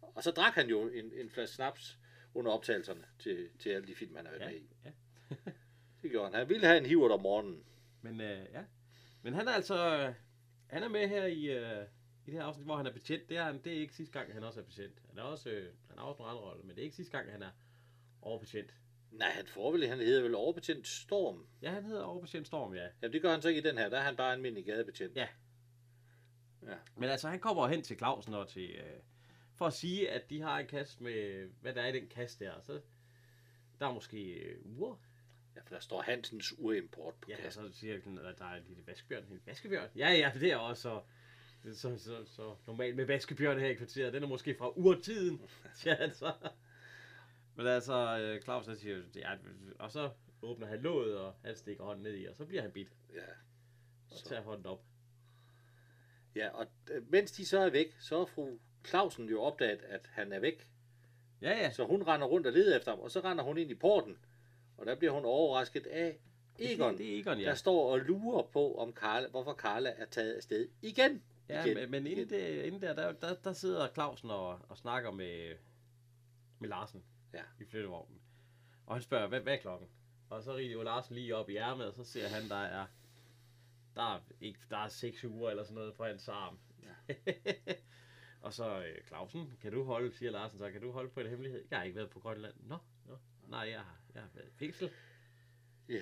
[0.00, 1.98] Og så drak han jo en, en flaske snaps
[2.36, 4.68] under optagelserne til, til alle de film, han har været Ja, med i.
[4.84, 4.90] ja.
[6.02, 6.34] Det gjorde han.
[6.38, 7.64] Han ville have en hivert om morgenen.
[8.02, 8.62] Men øh, ja.
[9.22, 9.96] Men han er altså...
[9.96, 10.14] Øh,
[10.66, 11.86] han er med her i, øh,
[12.26, 13.28] i det her afsnit, hvor han er betjent.
[13.28, 15.02] Det er, han, det er ikke sidste gang, han også er betjent.
[15.08, 17.16] Han er også, øh, han har også nogle andre roller, men det er ikke sidste
[17.18, 17.50] gang, han er
[18.22, 18.74] overbetjent.
[19.10, 21.46] Nej, han får vel, han hedder vel overbetjent Storm.
[21.62, 22.88] Ja, han hedder overbetjent Storm, ja.
[23.02, 23.88] Jamen, det gør han så ikke i den her.
[23.88, 25.16] Der er han bare en almindelig gadebetjent.
[25.16, 25.28] Ja.
[26.96, 28.70] Men altså, han kommer hen til Clausen og til...
[28.70, 29.00] Øh,
[29.56, 31.48] for at sige, at de har en kasse med...
[31.60, 32.60] Hvad der er i den kasse der.
[32.60, 32.80] Så
[33.80, 34.96] der er måske øh, uger.
[35.56, 37.72] ja for der står Hansens urimport på Ja, kassen.
[37.72, 39.24] så siger den, at der er en lille vaskebjørn.
[39.30, 39.88] En vaskebjørn?
[39.96, 41.02] Ja, ja, det er også så,
[41.74, 44.12] så, så, så normalt med vaskebjørn her i kvarteret.
[44.12, 45.40] Den er måske fra urtiden,
[45.74, 46.32] siger han så.
[47.54, 49.36] Men altså, øh, Claus han siger, ja,
[49.78, 50.10] og så
[50.42, 53.20] åbner han låget, og han stikker hånden ned i, og så bliver han bidt Ja.
[54.10, 54.24] og Så.
[54.28, 54.84] tager hånden op.
[56.34, 60.10] ja, og øh, mens de så er væk, så er fru Clausen jo opdaget, at
[60.12, 60.68] han er væk.
[61.42, 61.70] Ja, ja.
[61.70, 64.18] Så hun render rundt og leder efter ham, og så render hun ind i porten.
[64.76, 66.18] Og der bliver hun overrasket af
[66.58, 67.54] Egon, Det er Egon, der ja.
[67.54, 71.22] står og lurer på, om Karla, hvorfor Karla er taget afsted igen.
[71.48, 74.76] Ja, igen, men, men inden, det, inden der, der, der, der sidder Clausen og, og
[74.78, 75.56] snakker med,
[76.58, 77.42] med Larsen Ja.
[77.60, 78.20] i flyttevognen.
[78.86, 79.88] Og han spørger, hvad, hvad er klokken?
[80.30, 82.86] Og så riger Larsen lige op i ærmet, og så ser han, der er,
[83.94, 86.58] der er, ikke, der er seks uger eller sådan noget på hans arm.
[86.82, 87.14] Ja.
[88.46, 91.26] og så øh, Clausen, kan du holde, siger Larsen så, kan du holde på en
[91.26, 91.64] hemmelighed?
[91.70, 92.54] Jeg har ikke været på Grønland.
[92.56, 93.18] Nå, nå.
[93.48, 94.90] Nej, jeg har, jeg har været i fængsel.
[95.88, 96.00] Ja.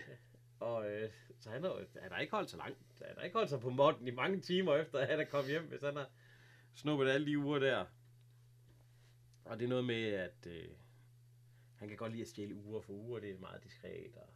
[0.61, 2.79] Og øh, så han har, han har ikke holdt så langt.
[3.07, 5.51] Han har ikke holdt sig på måtten i mange timer efter, at han er kommet
[5.51, 6.11] hjem, hvis han har
[6.75, 7.85] snuppet alle de uger der.
[9.45, 10.69] Og det er noget med, at øh,
[11.77, 13.21] han kan godt lide at stjæle uger for uger.
[13.21, 14.17] Det er meget diskret.
[14.17, 14.29] Og,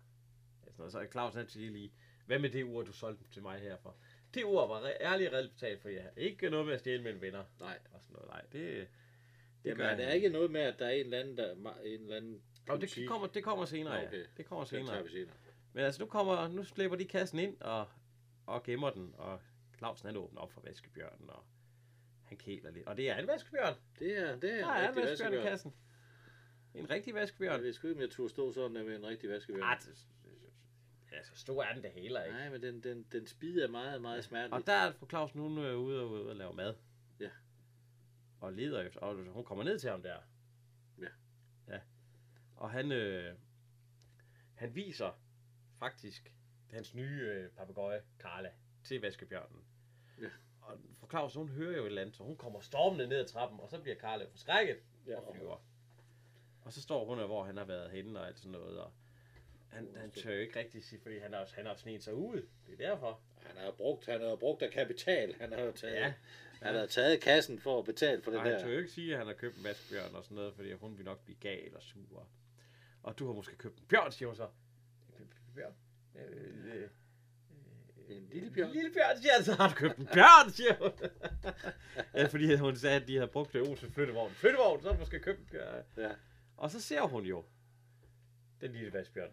[0.65, 0.93] ja, sådan noget.
[0.93, 1.93] Så Claus han siger lige,
[2.27, 3.97] hvad med det ur, du solgte til mig her for?
[4.35, 6.11] Det ur var ærligt betalt for jer.
[6.17, 7.45] Ikke noget med at stjæle mellem venner.
[7.61, 7.79] Nej.
[7.93, 8.29] Og sådan noget.
[8.29, 8.89] Nej, det, det
[9.65, 11.53] Jamen, er der ikke noget med, at der er en eller anden, der,
[11.85, 14.07] en eller anden Og det kommer, det kommer senere, Nå, ja.
[14.07, 14.25] okay.
[14.37, 15.03] Det kommer senere.
[15.05, 15.35] vi senere.
[15.73, 17.89] Men altså, nu, kommer, nu slæber de kassen ind og,
[18.47, 19.41] og gemmer den, og
[19.79, 21.45] Clausen han åbner op for vaskebjørnen, og
[22.25, 22.87] han kæler lidt.
[22.87, 23.75] Og det er en vaskebjørn.
[23.99, 25.45] Det er, det er Der er en rigtig vaskebjørn i vaskebjørn.
[25.45, 25.75] kassen.
[26.75, 27.63] En rigtig Jeg vaskebjørn.
[27.63, 29.79] ved sgu ikke, om jeg turde stå sådan der med en rigtig vaskebjørn.
[29.79, 30.07] Det,
[31.13, 32.39] ja, så stor er den det heller ikke.
[32.39, 34.53] Nej, men den, den, den spid er meget, meget smertelig.
[34.53, 36.75] Og der er fru Clausen, hun er ude og, ude og lave mad.
[37.21, 37.31] Ja.
[38.41, 40.17] Og leder efter, og hun kommer ned til ham der.
[40.99, 41.09] Ja.
[41.69, 41.81] Ja.
[42.57, 43.35] Og han, øh,
[44.55, 45.21] han viser
[45.79, 46.33] faktisk
[46.71, 48.51] hans nye øh, papegøje, Carla,
[48.85, 49.65] til vaskebjørnen.
[50.21, 50.29] Ja.
[50.61, 53.27] Og fru Claus, hun hører jo et eller andet, så hun kommer stormende ned ad
[53.27, 55.65] trappen, og så bliver Carla forskrækket Ja, og flyver.
[56.63, 58.93] Og så står hun der, hvor han har været henne og alt sådan noget, og
[59.73, 62.43] han, han tør jo ikke rigtig sige, fordi han har, han har snedet sig ud.
[62.67, 63.21] Det er derfor.
[63.47, 65.35] Han har brugt, han har brugt af kapital.
[65.41, 66.13] Han har jo taget, Ja.
[66.63, 68.73] han har taget kassen for at betale for det Og han tør der.
[68.73, 71.05] jo ikke sige, at han har købt en vaskebjørn og sådan noget, fordi hun vil
[71.05, 72.29] nok blive gal og sur.
[73.03, 74.49] Og du har måske købt en bjørn, siger hun så.
[75.21, 75.75] En bjørn?
[76.17, 76.89] Øh, øh,
[78.09, 78.69] En lille bjørn.
[78.69, 80.93] En lille bjørn, siger han, så har du købt en bjørn, siger hun.
[82.15, 84.31] ja, fordi hun sagde, at de havde brugt det Olsen flyttevogn.
[84.33, 85.85] Flyttevogn, så har du måske købt en bjørn.
[85.97, 86.11] Ja.
[86.57, 87.45] Og så ser hun jo
[88.61, 89.31] den lille vaskebjørn.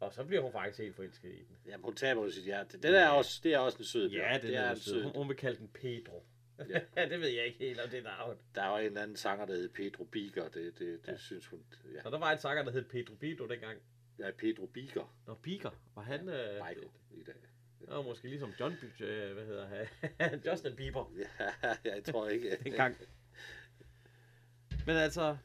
[0.00, 1.56] Og så bliver hun faktisk helt forelsket i den.
[1.66, 2.76] Jamen, hun taber jo sit hjerte.
[2.76, 4.30] Det, der er også, det er også en sød bjørn.
[4.32, 5.02] Ja, den det er, er en sød.
[5.02, 6.24] Hun, hun vil kalde den Pedro.
[6.68, 6.80] Ja.
[6.96, 7.08] Ja.
[7.10, 8.38] det ved jeg ikke helt om det navn.
[8.54, 10.48] Der var en eller anden sanger, der hed Pedro Biger.
[10.48, 11.16] Det, det, det Ja.
[11.16, 11.60] synes hun.
[11.94, 12.02] Ja.
[12.02, 13.78] Så der var en sanger, der hed Pedro Bido dengang.
[14.18, 15.14] ja, Pedro Biger.
[15.26, 15.70] Nå, Biker.
[15.94, 16.28] Var han...
[16.28, 17.34] Øh, Michael i dag.
[17.80, 18.74] det var måske ligesom John...
[19.00, 19.66] Øh, hvad hedder
[20.18, 20.40] han?
[20.52, 22.56] Justin Bieber Ja, jeg tror ikke.
[22.64, 22.96] dengang.
[24.86, 25.36] Men altså...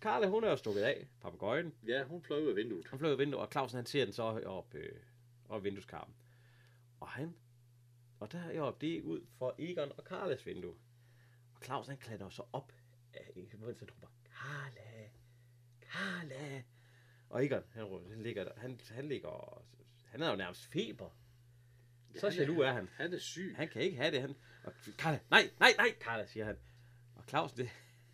[0.00, 1.74] Karla, hun er jo stukket af, papagøjen.
[1.86, 2.86] Ja, hun fløj ud af vinduet.
[2.88, 4.92] Han fløj ud af vinduet, og Clausen han ser den så op, øh,
[5.48, 6.14] op vindueskarmen.
[7.00, 7.34] Og han...
[8.20, 10.74] Og der er oppe, det er ud for Egon og Karlas vindue.
[11.54, 12.72] Og Clausen han klatrer så op
[13.14, 15.08] af Egon, så råber, Karla,
[15.80, 16.62] Karla.
[17.30, 19.62] Og Egon, han, råber- han ligger, der- han, han ligger,
[20.06, 21.10] han er jo nærmest feber.
[22.14, 22.88] Så Han er- jaloux er han.
[22.92, 23.54] Han er syg.
[23.56, 24.20] Han kan ikke have det.
[24.20, 24.34] Han,
[24.64, 26.58] og Karla, nej, nej, nej, Karla, siger han.
[27.14, 27.70] Og Clausen, det,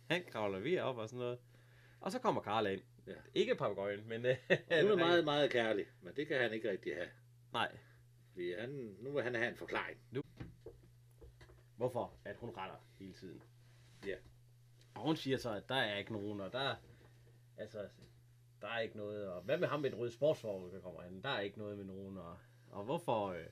[0.09, 1.39] han kravler vi op og sådan noget.
[2.03, 2.81] Og så kommer Karla ind.
[3.07, 3.13] Ja.
[3.33, 4.25] Ikke papegøjen, men...
[4.25, 4.35] øh,
[4.81, 7.07] Hun er meget, meget kærlig, men det kan han ikke rigtig have.
[7.53, 7.77] Nej.
[8.31, 9.99] Fordi han, nu vil han have en forklaring.
[11.77, 12.13] Hvorfor?
[12.25, 13.43] At hun retter hele tiden.
[14.05, 14.15] Ja.
[14.95, 16.75] Og hun siger så, at der er ikke nogen, og der...
[17.57, 17.87] Altså,
[18.61, 19.29] der er ikke noget...
[19.29, 21.21] Og hvad med ham med den røde sportsvogn, der kommer han?
[21.21, 22.37] Der er ikke noget med nogen, og,
[22.71, 23.45] og hvorfor, øh,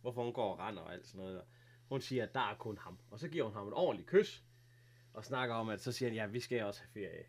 [0.00, 1.38] hvorfor hun går og render og alt sådan noget.
[1.40, 1.46] Og
[1.88, 2.98] hun siger, at der er kun ham.
[3.10, 4.44] Og så giver hun ham et ordentligt kys,
[5.12, 7.24] og snakker om, at så siger han, ja, vi skal også have ferie.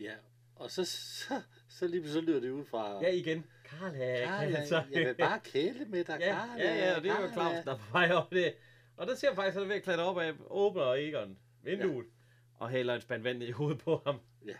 [0.00, 0.14] Ja,
[0.56, 3.02] og så, så, så lige pludselig lyder det ud fra...
[3.02, 3.44] Ja, igen.
[3.64, 6.62] Karla, Karla, så- jeg vil bare kæle med dig, Ja, Karla.
[6.64, 7.32] ja, ja, og det er jo Karla.
[7.32, 8.54] Claus, der er på vej op det.
[8.96, 11.38] Og der ser jeg faktisk, at han er ved at klatre op af, åbner Egon
[11.62, 12.10] vinduet, ja.
[12.64, 14.20] og hælder en spand vand i hovedet på ham.
[14.46, 14.54] Ja.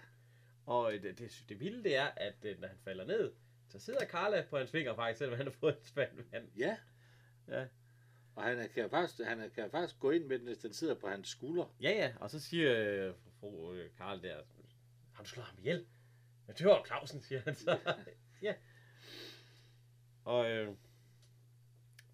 [0.66, 3.32] Og det, det, det vilde det er, at øh, når han falder ned,
[3.68, 6.48] så sidder Carla på hans finger faktisk, selvom han har fået en spand vand.
[6.56, 6.76] Ja.
[7.48, 7.64] Ja.
[8.34, 11.08] Og han kan faktisk, han kan faktisk gå ind med den, hvis den sidder på
[11.08, 11.74] hans skulder.
[11.80, 12.78] Ja, ja, og så siger
[13.08, 14.36] øh, fru øh, Karl der,
[15.22, 15.86] har du slået ham ihjel?
[16.48, 17.78] Ja, det var Clausen, siger han så.
[18.42, 18.54] ja.
[20.24, 20.74] Og øh,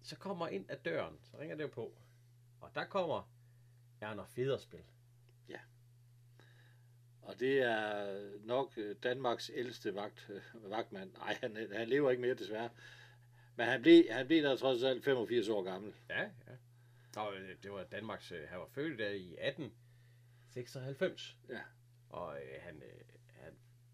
[0.03, 1.93] så kommer ind ad døren, så ringer det jo på.
[2.61, 3.31] Og der kommer
[4.01, 4.83] Erner Federspil.
[7.29, 11.13] Og det er nok øh, Danmarks ældste vagt, øh, vagtmand.
[11.13, 12.69] Nej, han, han lever ikke mere desværre.
[13.55, 15.93] Men han blev, han blev der trods alt 85 år gammel.
[16.09, 16.29] Ja, ja.
[17.15, 21.37] Og øh, det var Danmarks, øh, han var født der i 1896.
[21.49, 21.59] Ja.
[22.09, 23.53] Og øh, han, øh, han,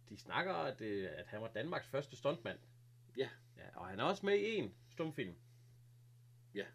[0.09, 2.59] de snakker, at, øh, at han var Danmarks første stuntmand.
[3.17, 3.29] Ja.
[3.57, 3.79] ja.
[3.79, 5.35] Og han er også med i en stumfilm.
[6.55, 6.65] Ja.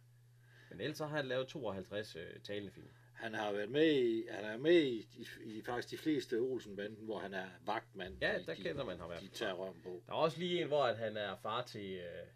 [0.70, 2.88] Men ellers så har han lavet 52 øh, talende film.
[3.14, 7.04] Han har været med i, han er med i, i, i faktisk de fleste Olsen-banden,
[7.04, 8.18] hvor han er vagtmand.
[8.20, 10.02] Ja, de, der de, kender man ham i hvert De tager røven på.
[10.06, 12.26] Der er også lige en, hvor at han er far til, øh,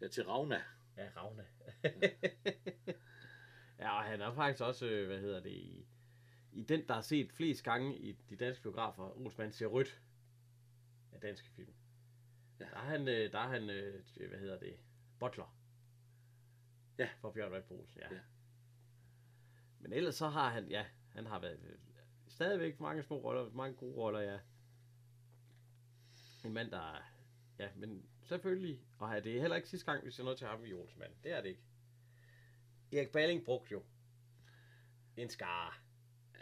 [0.00, 0.62] Ja, til Ravna.
[0.96, 1.44] ja, Ravne.
[3.80, 5.86] ja, og han er faktisk også, øh, hvad hedder det, i,
[6.56, 10.00] i den, der har set flest gange i de danske biografer, Olsmann ser rødt
[11.12, 11.74] af danske film.
[12.60, 12.64] Ja.
[12.64, 14.76] Der er han, øh, der er han øh, hvad hedder det,
[15.18, 15.56] butler.
[16.98, 17.08] Ja.
[17.20, 18.14] For Bjørn Red Olsen, ja.
[18.14, 18.20] Ja.
[19.80, 21.78] Men ellers så har han, ja, han har været øh,
[22.28, 24.38] stadigvæk mange små roller, mange gode roller, ja.
[26.44, 27.02] En mand, der er,
[27.58, 30.64] ja, men selvfølgelig, og det er heller ikke sidste gang, vi ser noget til ham
[30.64, 31.12] i Olsmann.
[31.24, 31.62] Det er det ikke.
[32.92, 33.82] Erik Balling brugte jo
[35.16, 35.85] en skare.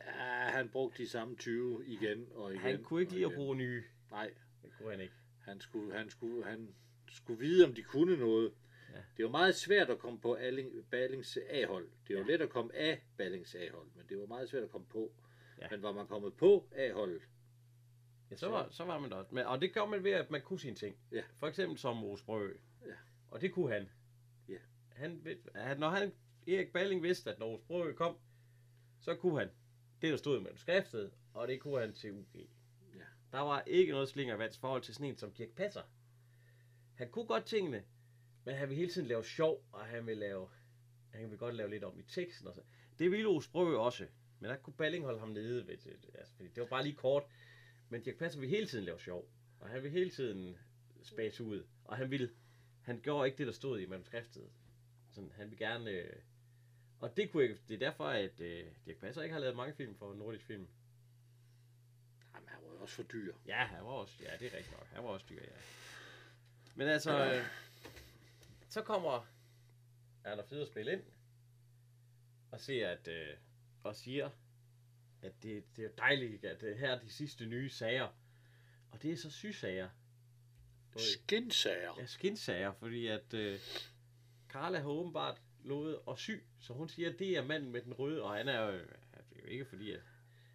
[0.06, 2.60] Ja, han brugte de samme 20 igen og igen.
[2.62, 3.36] Han kunne ikke lide at igen.
[3.36, 3.84] bruge nye.
[4.10, 5.14] Nej, Det kunne han ikke.
[5.40, 6.74] han skulle, han skulle, han
[7.08, 8.52] skulle vide, om de kunne noget.
[8.92, 8.98] Ja.
[9.16, 11.88] Det var meget svært at komme på Alling, Ballings A-hold.
[12.08, 12.26] Det var Ja.
[12.28, 15.12] let at komme af Ballings A-hold, men det var meget svært at komme på.
[15.60, 15.66] Ja.
[15.70, 17.22] Men var man kommet på A-holdet,
[18.30, 19.24] Ja, så var, så var man der.
[19.30, 20.96] Men, og det gør man ved, at man kunne sine ting.
[21.12, 21.22] Ja.
[21.36, 22.52] For eksempel som Osbrø.
[22.86, 22.92] Ja.
[23.30, 23.88] Og det kunne han.
[24.48, 24.58] Ja.
[24.92, 26.12] han han, når han,
[26.46, 28.16] Erik Balling vidste, at når Osbrø kom,
[29.00, 29.50] så kunne han
[30.04, 32.34] det, der stod i manuskriptet, og det kunne han til UG.
[32.94, 33.04] Ja.
[33.32, 35.82] Der var ikke noget slingervands forhold til sådan en som Dirk Passer.
[36.94, 37.84] Han kunne godt tingene,
[38.44, 40.48] men han ville hele tiden lave sjov, og han ville lave,
[41.10, 42.48] han ville godt lave lidt om i teksten.
[42.48, 42.60] Og så.
[42.98, 44.06] Det ville Osbrø også,
[44.40, 46.96] men der kunne Balling holde ham nede, ved det, altså, fordi det var bare lige
[46.96, 47.22] kort.
[47.88, 49.28] Men Dirk Passer ville hele tiden lave sjov,
[49.60, 50.58] og han ville hele tiden
[51.02, 52.30] spase ud, og han ville,
[52.82, 54.50] han gjorde ikke det, der stod i manuskriptet.
[55.10, 56.16] Sådan, han ville gerne, øh,
[57.04, 59.74] og det, kunne ikke, det er derfor, at øh, Dirk Passer ikke har lavet mange
[59.74, 60.68] film for nordisk film.
[62.34, 63.34] jamen, han var også for dyr.
[63.46, 64.86] Ja, han var også, ja, det er rigtigt nok.
[64.86, 65.56] Han var også dyr, ja.
[66.74, 67.44] Men altså, øh,
[68.68, 69.26] så kommer
[70.24, 71.02] Erna Federspil ind
[72.50, 73.36] og ser, at, øh,
[73.82, 74.30] og siger,
[75.22, 78.08] at det, det er dejligt, at øh, her er de sidste nye sager.
[78.90, 79.88] Og det er så sygesager.
[80.96, 81.94] Skinsager.
[81.98, 83.60] Ja, skinsager, fordi at øh,
[84.48, 87.92] Carla har åbenbart lovet at sy, så hun siger, at det er manden med den
[87.92, 88.78] røde, og han er jo, det
[89.38, 90.00] er jo ikke fordi, at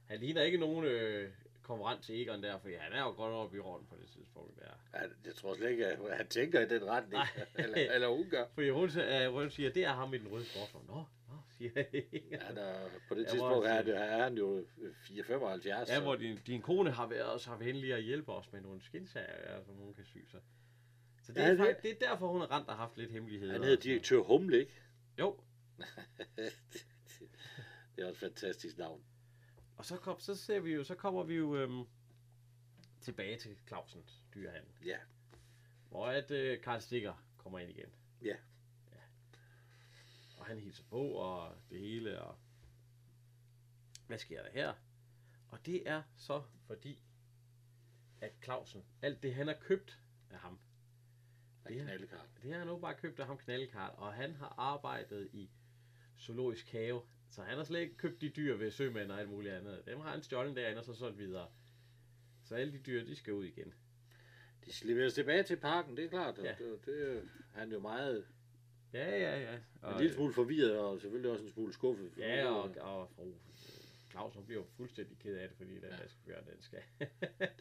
[0.08, 1.30] han ligner ikke nogen øh,
[1.62, 4.60] konkurrent til Egon der, fordi han er jo godt oppe i rollen på det tidspunkt
[4.60, 5.00] der.
[5.00, 7.24] Ja, jeg tror slet ikke, at han tænker i den retning.
[7.56, 8.46] Eller, eller hun gør.
[8.54, 10.86] Fordi hun, øh, hun siger, det er ham med den røde sportsvogn.
[10.88, 10.96] Nå,
[11.28, 12.32] nå, siger Egon.
[12.32, 12.76] Ja, der,
[13.08, 14.66] på det Ja, tidspunkt hvor- er, det, er han jo
[15.04, 15.68] 4,75.
[15.68, 18.82] Ja, så- hvor din, din kone har været så venlig at hjælpe os med nogle
[18.82, 20.40] skinsager, ja, som hun kan sy sig.
[21.24, 23.12] Så det, Ja, er, det- faktisk, det er derfor, hun har rent og haft lidt
[23.12, 23.54] hemmeligheder.
[23.54, 24.72] Han hedder og direktør Humle, ikke?
[25.20, 25.40] Jo,
[27.96, 29.04] det er også et fantastisk navn.
[29.78, 31.86] Og så, kom, så ser vi jo, så kommer vi jo øhm,
[33.02, 34.72] tilbage til Clausens dyrehandel.
[34.86, 34.98] Ja.
[35.90, 37.90] Hvor at øh, Karl Stikker kommer ind igen.
[38.22, 38.36] Ja.
[38.92, 39.02] ja.
[40.38, 42.38] Og han hilser på, og det hele, og
[44.08, 44.74] hvad sker der her?
[45.50, 47.04] Og det er så fordi,
[48.22, 50.00] at Clausen, alt det han har købt
[50.30, 50.60] af ham,
[51.70, 51.84] Af Ja.
[51.84, 52.28] knaldekarl.
[52.44, 55.50] det har han nu bare købt af ham knaldkarl, og han har arbejdet i
[56.20, 57.02] zoologisk have.
[57.32, 59.82] Så han har slet ikke købt de dyr ved sømænd og alt muligt andet.
[59.86, 61.48] Dem har han stjålet derinde og så solgt videre.
[62.44, 63.74] Så alle de dyr, de skal ud igen.
[64.66, 66.38] De skal leveres tilbage til parken, det er klart.
[66.38, 66.56] Ja.
[66.60, 67.22] Det, det, er
[67.60, 68.26] han jo meget
[68.94, 69.58] Ja, ja, ja.
[69.92, 72.12] en lille smule forvirret, og selvfølgelig også en smule skuffet.
[72.18, 73.34] Ja, og, og fru
[74.12, 76.02] Claus, hun bliver jo fuldstændig ked af det, fordi den ja.
[76.02, 76.80] vaskebjørn, den skal,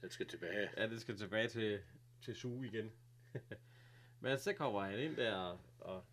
[0.02, 0.70] Den skal tilbage.
[0.76, 1.80] ja, den skal tilbage til,
[2.22, 2.92] til suge igen.
[4.20, 6.04] Men så kommer han ind der, og, og,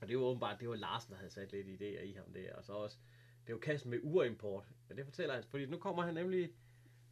[0.00, 2.54] og det var åbenbart, det var Larsen, der havde sat lidt idéer i ham der,
[2.54, 2.98] og så også,
[3.46, 6.52] det var kassen med urimport, men det fortæller han, fordi nu kommer han nemlig,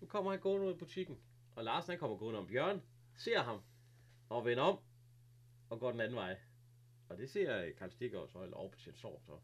[0.01, 1.19] nu kommer han gående ud i butikken,
[1.57, 2.83] og Larsen han kommer gående om Bjørn,
[3.17, 3.61] ser ham,
[4.29, 4.79] og vender om,
[5.71, 6.39] og går den anden vej.
[7.09, 9.39] Og det ser Karl Stikker også, eller overbetjent Sorg, så.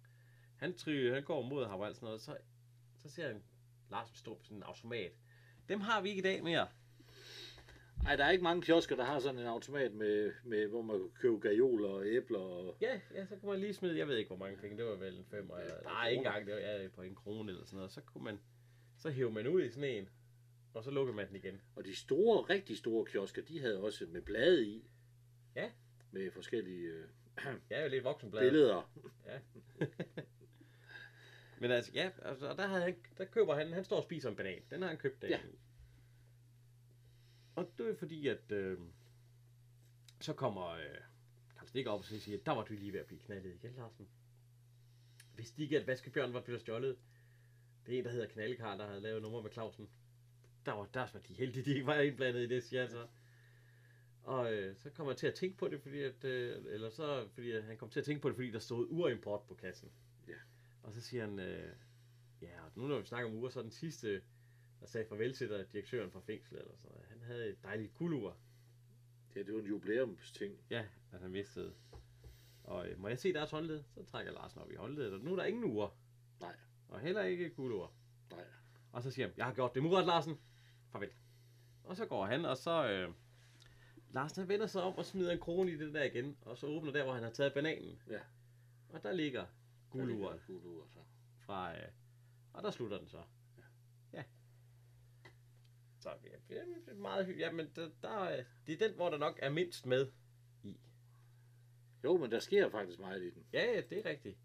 [0.56, 2.36] Han, try, han går mod ham og alt sådan noget, så,
[2.98, 3.42] så ser han
[3.90, 5.12] Larsen stå på sådan en automat.
[5.68, 6.68] Dem har vi ikke i dag mere.
[8.04, 10.98] Ej, der er ikke mange kiosker, der har sådan en automat, med, med, hvor man
[10.98, 12.38] kan købe gajoler og æbler.
[12.38, 12.76] Og...
[12.80, 14.94] Ja, ja, så kunne man lige smide, jeg ved ikke hvor mange penge, det var
[14.94, 17.52] vel en fem eller, et par nej, ikke engang, det var ja, på en krone
[17.52, 17.92] eller sådan noget.
[17.92, 18.40] Så kunne man,
[18.98, 20.08] så hævde man ud i sådan en,
[20.74, 21.60] og så lukkede man den igen.
[21.76, 24.84] Og de store, rigtig store kiosker, de havde også med blade i.
[25.56, 25.70] Ja.
[26.10, 27.04] Med forskellige øh,
[27.70, 28.42] er jo lidt voksenblad.
[28.42, 28.92] billeder.
[31.60, 34.30] Men altså, ja, altså, og der, havde han, der køber han, han står og spiser
[34.30, 34.62] en banan.
[34.70, 35.38] Den har han købt derinde.
[35.38, 35.56] Ja.
[37.56, 38.78] Og det er fordi, at øh,
[40.20, 41.00] så kommer øh,
[41.56, 43.74] Karl Stikker op og så siger, der var du lige ved at blive knaldet igen,
[43.76, 44.08] Larsen.
[45.34, 46.98] Hvis de ikke, at vaskebjørn var blevet stjålet.
[47.86, 49.88] Det er en, der hedder Knaldekar, der havde lavet nummer med Clausen.
[50.66, 53.06] Der var, der var de heldige, de ikke var indblandet i det, siger han så.
[54.22, 57.28] Og øh, så kommer jeg til at tænke på det, fordi at, øh, eller så,
[57.34, 59.90] fordi at han kom til at tænke på det, fordi der stod urimport på kassen.
[60.82, 61.72] Og så siger han, øh,
[62.42, 64.22] ja, og nu når vi snakker om uger, så den sidste,
[64.80, 67.06] der sagde farvel til dig, direktøren fra fængslet, eller sådan noget.
[67.08, 68.36] Han havde et dejligt kuldur.
[69.36, 70.58] Ja, det var en jubilæumsting.
[70.70, 71.74] Ja, at han mistede.
[72.64, 73.84] Og øh, må jeg se deres håndled?
[73.94, 75.88] Så trækker Larsen op i håndledet, og nu er der ingen uger.
[76.40, 76.56] Nej.
[76.88, 77.92] Og heller ikke kuldur.
[78.30, 78.44] Nej.
[78.92, 80.38] Og så siger han, jeg har gjort det muret, Larsen.
[80.92, 81.10] Farvel.
[81.84, 82.90] Og så går han, og så...
[82.90, 83.14] Øh,
[84.10, 86.66] Larsen han vender sig om og smider en krone i det der igen, og så
[86.66, 88.02] åbner der, hvor han har taget bananen.
[88.10, 88.20] Ja.
[88.88, 89.46] Og der ligger
[89.90, 90.98] guluret Guluret, så.
[91.38, 91.76] fra...
[91.76, 91.88] Øh,
[92.52, 93.22] og der slutter den så.
[96.24, 96.30] Ja.
[96.48, 97.46] Så ja, det er meget hyggeligt.
[97.46, 100.06] Jamen, der, der, er- det er den, hvor der nok er mindst med
[100.62, 100.76] i.
[102.04, 103.46] Jo, men der sker faktisk meget i den.
[103.52, 104.36] Ja, ja, det er rigtigt.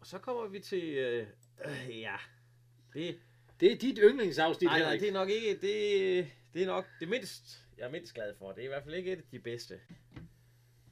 [0.00, 0.82] Og så kommer vi til...
[0.84, 1.26] Øh,
[1.64, 2.16] øh, ja,
[2.94, 3.20] det,
[3.60, 5.50] Det er dit yndlingsafsnit, nej, nej, det er nok ikke...
[5.50, 8.52] Det, det er nok det mindst, jeg er mindst glad for.
[8.52, 9.80] Det er i hvert fald ikke et af de bedste.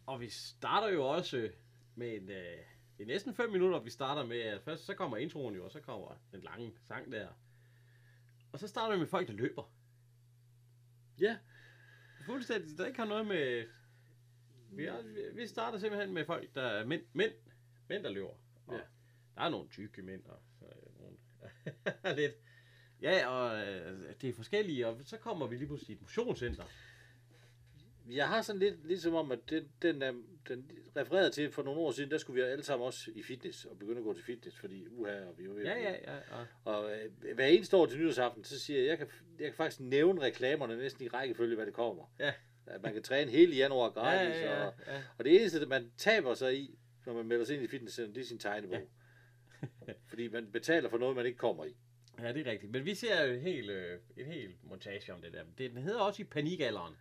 [0.06, 1.50] Og vi starter jo også
[1.94, 2.30] med en...
[2.30, 2.56] Øh,
[2.98, 4.60] det er næsten 5 minutter, vi starter med...
[4.60, 7.28] Først så kommer introen jo, og så kommer den lange sang der.
[8.52, 9.72] Og så starter vi med folk, der løber.
[11.20, 11.38] Ja,
[12.26, 13.66] Fuldstændig, der ikke har noget med...
[14.70, 17.32] Vi, er, vi- starter simpelthen med folk, der er mænd, mænd,
[17.88, 18.28] mænd der løber.
[18.66, 18.80] Og Ja.
[19.34, 22.16] Der er nogle tykke mænd, og så er der nogle...
[22.22, 22.32] lidt...
[23.02, 26.64] Ja, og øh, det er forskellige, og så kommer vi lige pludselig i et motionscenter.
[28.10, 30.12] Jeg har sådan lidt ligesom om, at den, den, er,
[30.48, 33.64] den refererede til for nogle år siden, der skulle vi alle sammen også i fitness,
[33.64, 36.12] og begynde at gå til fitness, fordi uha, og vi var ved Ja, blive- ja,
[36.14, 36.18] ja.
[36.64, 39.06] Og, Og øh, hver eneste år til nytårsaften, så siger jeg, jeg kan,
[39.38, 42.14] jeg kan faktisk nævne reklamerne næsten i rækkefølge, hvad det kommer.
[42.18, 42.32] Ja.
[42.66, 45.02] At man kan træne hele januar ja, gratis, ja, ja, og, ja.
[45.18, 48.20] og det eneste, man taber sig i, når man melder sig ind i fitnesscenter, det
[48.20, 48.88] er sin tegnebog.
[50.08, 51.76] Fordi man betaler for noget, man ikke kommer i.
[52.18, 52.72] ja, det er rigtigt.
[52.72, 55.44] Men vi ser jo en hel, øh, en hel montage om det der.
[55.58, 56.94] Det, den hedder også i panikalderen.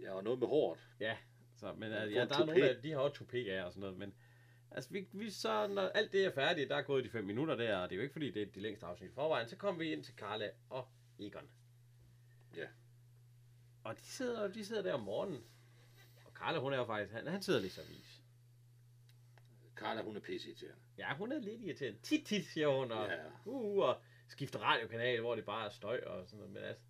[0.00, 0.80] Ja, og noget med hårdt.
[1.00, 1.16] Ja,
[1.56, 3.72] så, men Ja, ja, ja, der er nogle af de har også toupé af og
[3.72, 4.14] sådan noget, men
[4.70, 7.54] altså vi, vi så, når alt det er færdigt, der er gået de 5 minutter
[7.56, 9.56] der, og det er jo ikke fordi, det er de længste afsnit i forvejen, så
[9.56, 10.88] kommer vi ind til Carla og
[11.18, 11.48] Egon.
[12.56, 12.66] Ja.
[13.84, 15.44] Og de sidder, de sidder der om morgenen,
[16.24, 18.22] og Carla, hun er jo faktisk, han, han sidder lidt så vis.
[19.76, 20.68] Carla, hun er pisse til
[20.98, 21.98] Ja, hun er lidt irriterende.
[22.02, 23.16] Tit, tit, siger hun, og, Ja.
[23.44, 26.82] uh, og skifter radiokanal, hvor det bare er støj og sådan noget, men altså,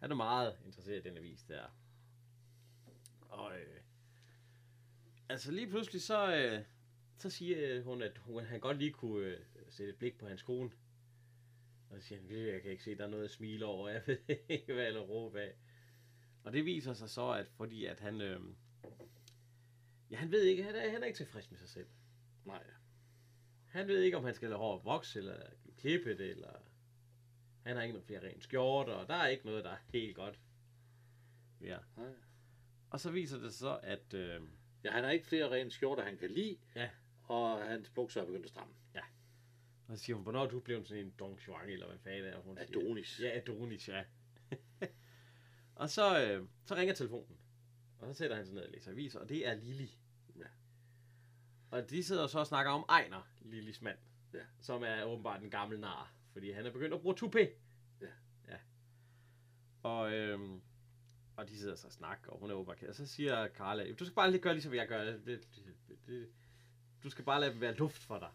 [0.00, 1.62] han er meget interesseret i den avis der.
[3.30, 3.80] Og øh,
[5.28, 6.64] altså lige pludselig så, øh,
[7.16, 10.28] så siger øh, hun, at hun, han godt lige kunne øh, sætte et blik på
[10.28, 10.70] hans kone.
[11.90, 13.66] Og så siger han, "Ved du, jeg kan ikke se, der er noget at smile
[13.66, 14.18] over, jeg ved
[14.48, 15.54] ikke, hvad eller råbe af.
[16.44, 18.40] Og det viser sig så, at fordi at han, øh,
[20.10, 21.88] ja, han ved ikke, han er, han er ikke tilfreds med sig selv.
[22.44, 22.64] Nej.
[23.66, 25.46] Han ved ikke, om han skal lade hår vokse, eller
[25.78, 26.52] klippe det, eller...
[27.62, 30.16] Han har ikke nogen flere rent skjorter, og der er ikke noget, der er helt
[30.16, 30.40] godt.
[31.60, 31.78] Ja.
[31.96, 32.14] Nej.
[32.90, 34.14] Og så viser det så, at...
[34.14, 34.40] Øh,
[34.84, 36.58] Ja, han har ikke flere rene skjorter, han kan lide.
[36.74, 36.90] Ja.
[37.22, 38.74] Og hans bukser er begyndt at stramme.
[39.88, 42.24] og så siger hun, hvornår er du blevet sådan en Don Juan, eller hvad fanden
[42.24, 42.80] er hun siger.
[42.80, 43.20] Adonis.
[43.20, 44.04] Ja, Adonis, ja.
[45.74, 47.38] og så, øh, så ringer telefonen.
[47.98, 49.98] Og så sætter han sig ned og læser aviser, og det er Lili.
[50.36, 50.46] Ja.
[51.70, 53.98] Og de sidder så og snakker om Ejner, Lilis mand.
[54.34, 54.44] Ja.
[54.60, 57.48] Som er åbenbart en gammel nar, fordi han er begyndt at bruge toupé.
[58.00, 58.12] Ja.
[58.48, 58.56] Ja.
[59.82, 60.62] Og, øhm,
[61.40, 62.82] og de sidder så og snakker, og hun er åbenbart.
[62.82, 65.04] Og så siger Carla, du skal bare lige gøre ligesom jeg gør.
[65.04, 65.48] Det,
[66.06, 66.28] det,
[67.04, 68.30] du skal bare lade det være luft for dig.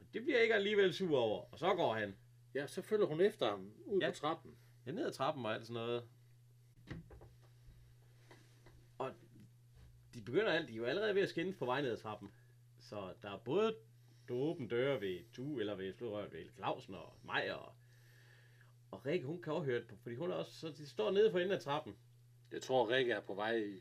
[0.00, 1.52] Og det bliver ikke alligevel sur over.
[1.52, 2.16] Og så går han.
[2.54, 4.10] Ja, så følger hun efter ham ud Ja.
[4.10, 4.56] på trappen.
[4.86, 6.04] Er ned ad trappen og alt sådan noget.
[8.98, 9.12] Og
[10.14, 12.30] de begynder alt, de er jo allerede ved at skændes på vej ned ad trappen.
[12.80, 13.76] Så der er både
[14.30, 17.72] åbne døre ved du eller ved Flodrøren ved Clausen og mig og,
[18.90, 21.30] og Rikke, hun kan høre det, på- fordi hun er også, så de står nede
[21.30, 21.96] for enden af trappen.
[22.54, 23.80] Jeg tror, Rikke er på vej i,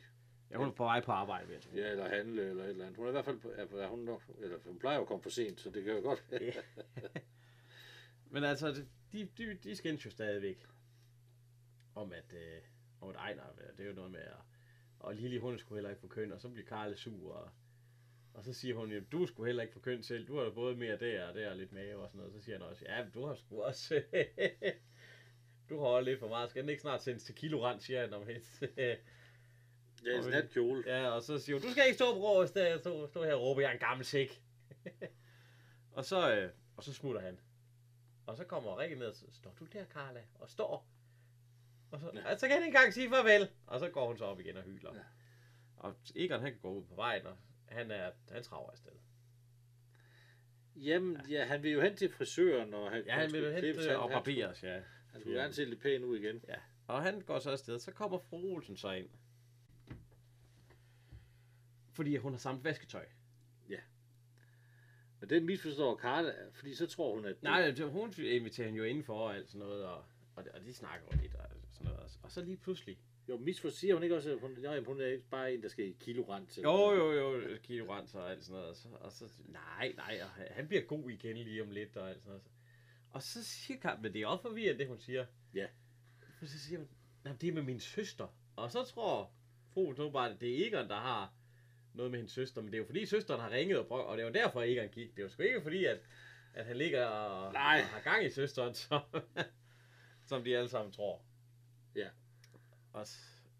[0.51, 1.71] Ja, hun er på vej på arbejde, ved jeg tro.
[1.76, 2.97] ja, eller handle, eller et eller andet.
[2.97, 5.24] Hun er i hvert fald, på, er, hun, nok, eller hun plejer jo at komme
[5.24, 6.24] for sent, så det kan jo godt.
[8.34, 10.65] Men altså, de, de, de skændes jo stadigvæk.
[11.95, 12.61] Om at, øh,
[13.01, 13.43] om at Ejner,
[13.78, 14.38] det er jo noget med at,
[14.99, 17.49] og Lili, hun skulle heller ikke få køn, og så bliver Karle sur, og,
[18.34, 20.51] og så siger hun jo, du skulle heller ikke få køn selv, du har jo
[20.51, 22.34] både mere der og der og lidt mave og sådan noget.
[22.34, 24.03] Så siger han også, ja, men du har sgu også,
[25.70, 28.28] du har lidt for meget, skal den ikke snart sendes til kilorand, siger han om
[28.28, 28.64] hendes.
[30.05, 30.84] Ja, en snat kjole.
[30.88, 33.34] Ja, og så siger hun, du skal ikke stå og råbe, stå, stå, stå her
[33.34, 34.41] og råbe, jeg er en gammel sæk.
[35.97, 37.39] og, så, øh, og så smutter han.
[38.26, 40.88] Og så kommer Rikke ned og så står du der, Carla, og står.
[41.91, 42.38] Og så, ja.
[42.38, 43.49] så kan han ikke engang sige farvel.
[43.68, 44.93] Og så går hun så op igen og hyler.
[44.93, 44.99] Ja.
[44.99, 45.03] Ja.
[45.78, 47.38] Og Egon, han kan gå ud på vejen, og
[47.68, 48.91] han er, han traver afsted.
[50.76, 53.86] Jamen, ja, han vil jo hen til frisøren, og han, Ja, han vil klippes.
[53.86, 54.82] han, og barberes, ja.
[55.14, 56.41] Han skulle gerne se lidt pæn ud igen.
[56.47, 56.55] Ja,
[56.88, 57.80] og han går så afsted.
[57.80, 59.09] Så kommer fru Olsen så ind.
[61.91, 63.05] Fordi hun har samt vasketøj.
[65.20, 67.36] Men den misforstår Karla, fordi så tror hun, at...
[67.36, 69.97] det- Nej, det- hun inviterer hende jo indenfor og alt sådan noget, og,
[70.36, 72.20] og, og de snakker jo lidt og sådan noget.
[72.24, 72.97] Og så lige pludselig...
[73.30, 75.68] Jo, misforstår siger hun ikke også, at hun, nej, hun er ikke bare en, der
[75.70, 76.64] skal i kilorand til.
[76.64, 78.70] Jo, jo, jo, Kilo Rans og alt sådan noget.
[78.70, 81.97] Og så, og så nej, nej, og han- han bliver god igen lige om lidt
[81.97, 82.43] og alt sådan noget.
[83.14, 85.26] Og så siger Karl, men det er også forvirrende, det hun siger.
[85.53, 85.68] Ja.
[86.39, 86.88] For så siger hun,
[87.24, 88.28] nej, det er med min søster.
[88.55, 89.32] Og så tror
[89.74, 91.34] fru så bare, at det er Egon, der har
[91.93, 92.61] noget med hendes søster.
[92.61, 94.61] Men det er jo fordi søsteren har ringet og prøvet, og det er jo derfor
[94.64, 95.09] Egon gik.
[95.11, 95.99] Det er jo sgu ikke fordi, at,
[96.53, 97.80] at han ligger og, Nej.
[97.82, 99.01] og har gang i søsteren, som,
[100.26, 101.26] som de alle sammen tror.
[101.95, 102.09] Ja.
[102.93, 103.18] Og så,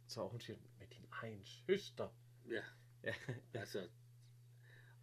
[0.08, 2.08] så hun siger, med din egen søster.
[2.52, 2.62] Ja,
[3.04, 3.14] Ja,
[3.54, 3.88] altså...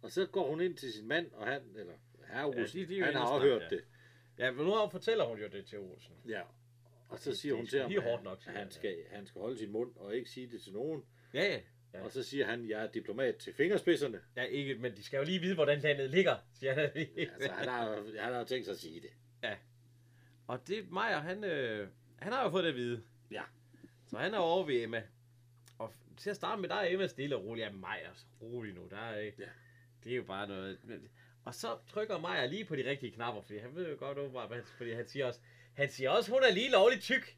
[0.01, 1.93] Og så går hun ind til sin mand, og han, eller
[2.27, 3.75] herre Ja, Olsen, de- han har og også snakke, hørt ja.
[3.75, 3.83] det.
[4.37, 6.13] Ja, men nu fortæller hun jo det til Olsen.
[6.27, 6.41] Ja.
[7.09, 9.41] Og så siger hun til ham, at hårdt han, nok, at han, skal, han skal
[9.41, 11.03] holde sin mund og ikke sige det til nogen.
[11.33, 11.59] Ja, ja.
[11.93, 12.03] Ja.
[12.03, 14.21] Og så siger han, jeg er diplomat til fingerspidserne.
[14.35, 16.89] ja ikke, men de skal jo lige vide, hvordan landet ligger, siger han.
[17.17, 19.09] Altså, han har, han har tænkt sig at sige det.
[20.51, 21.87] Og det, Maja, han, øh,
[22.19, 23.03] han har jo fået det at vide.
[23.31, 23.43] Ja.
[24.07, 25.03] Så han er over ved Emma.
[25.77, 27.61] Og til at starte med, der er Emma stille og rolig.
[27.61, 28.87] Ja, Maja, så rolig nu.
[28.89, 29.41] Der er ikke.
[29.41, 29.49] Ja.
[30.03, 30.79] Det er jo bare noget.
[31.45, 34.47] Og så trykker Maja lige på de rigtige knapper, fordi han ved jo godt åbenbart,
[34.47, 35.39] hvad han, fordi han siger også,
[35.73, 37.37] han siger også, hun er lige lovligt tyk.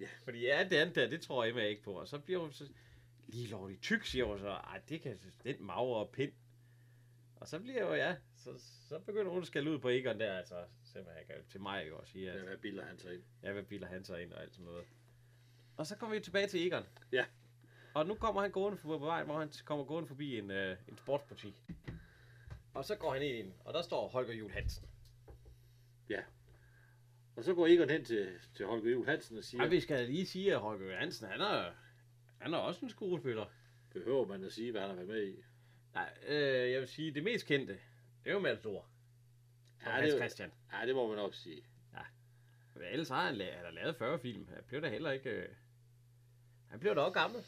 [0.00, 0.08] Ja.
[0.24, 1.92] Fordi ja, det andet der, det tror Emma ikke på.
[1.92, 2.68] Og så bliver hun så,
[3.26, 4.48] lige lovligt tyk, siger hun så.
[4.48, 6.32] Ej, det kan den magre pind.
[7.36, 8.50] Og så bliver jo, ja, så,
[8.88, 12.06] så begynder hun at skælde ud på Egon der, altså, simpelthen til mig jo og
[12.06, 13.22] sige, at Ja, hvad bilder han sig ind?
[13.42, 14.84] Ja, hvad biler han sig ind og alt sådan noget.
[15.76, 16.84] Og så kommer vi tilbage til Egon.
[17.12, 17.24] Ja.
[17.94, 20.96] Og nu kommer han gående forbi vej, hvor han kommer gående forbi en, øh, en
[20.96, 21.54] sportsbutik.
[22.76, 24.88] Og så går han ind og der står Holger Jul Hansen.
[27.36, 29.68] Og så går Egon hen til, til Holger Juhl Hansen og siger, Ja.
[29.68, 31.72] vi skal lige sige, at Holger Jul Hansen, han er,
[32.38, 33.46] han er også en skuespiller.
[33.92, 35.44] behøver man at sige, hvad han har været med i?
[35.94, 38.88] Nej, øh, jeg vil sige, det mest kendte, det er jo Matador.
[39.84, 40.52] Ja, Hans det- Christian.
[40.72, 41.62] Ja, det må man nok sige.
[42.74, 44.48] Men ellers har han, la- han har lavet 40 film.
[44.48, 45.30] Han blev da heller ikke...
[45.30, 45.48] Øh...
[46.68, 47.42] Han blev da også gammel.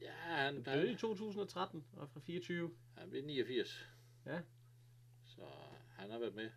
[0.00, 2.70] Ja, han, Han døde i han, 2013 og fra 24.
[2.98, 3.88] han blev 89.
[4.26, 4.40] Ja.
[5.24, 5.42] Så
[5.98, 6.50] han har været med.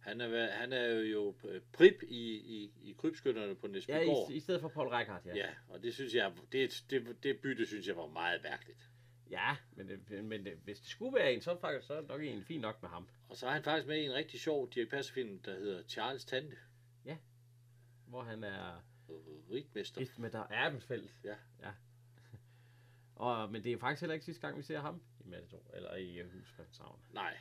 [0.00, 1.34] Han er, været- han er jo, jo
[1.72, 4.30] prip i, i, i krybskytterne på Ja, Næsbygård.
[4.30, 5.34] i, i stedet for Paul Reichhardt, ja.
[5.36, 5.46] Ja.
[5.46, 8.90] ja, og det synes jeg, det, det, det bytte synes jeg var meget mærkeligt.
[9.30, 11.94] Ja, men, det, men det, hvis det skulle være en, så er det faktisk så
[11.94, 13.08] er det nok en fin nok med ham.
[13.28, 16.24] Og så er han faktisk med i en rigtig sjov Dirk Passer-film, der hedder Charles
[16.24, 16.56] Tante,
[18.06, 18.80] Hvor han er
[20.18, 21.14] med der Erbenfeldt.
[21.24, 21.34] Ja.
[21.62, 21.70] ja.
[23.14, 25.96] Og, men det er faktisk heller ikke sidste gang, vi ser ham i Matador, eller
[25.96, 27.00] i øh, Hus Frederikshavn.
[27.12, 27.36] Nej,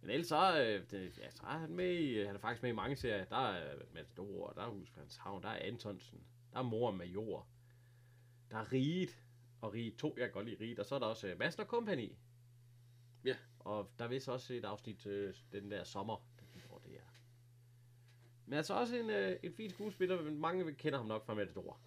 [0.00, 2.70] Men ellers så, øh, det, ja, så er han med i, han er faktisk med
[2.70, 3.24] i mange serier.
[3.24, 7.48] Der er Matador, der er Hus Frederikshavn, der er Antonsen, der er Mor og Major,
[8.50, 9.18] der er Riget,
[9.60, 11.64] og Riget 2, jeg kan godt lide Riget, og så er der også uh, Master
[11.64, 12.12] Company.
[13.24, 13.36] Ja.
[13.58, 16.26] Og der er vist også et afsnit, øh, den der sommer,
[16.68, 17.14] hvor det er.
[18.46, 21.80] Men altså også en, øh, en fin skuespiller, men mange kender ham nok fra Matador.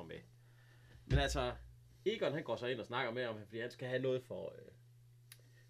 [0.00, 0.20] var med.
[1.06, 1.54] Men altså,
[2.04, 4.54] Egon han går så ind og snakker med ham, fordi han skal have noget for,
[4.58, 4.68] øh,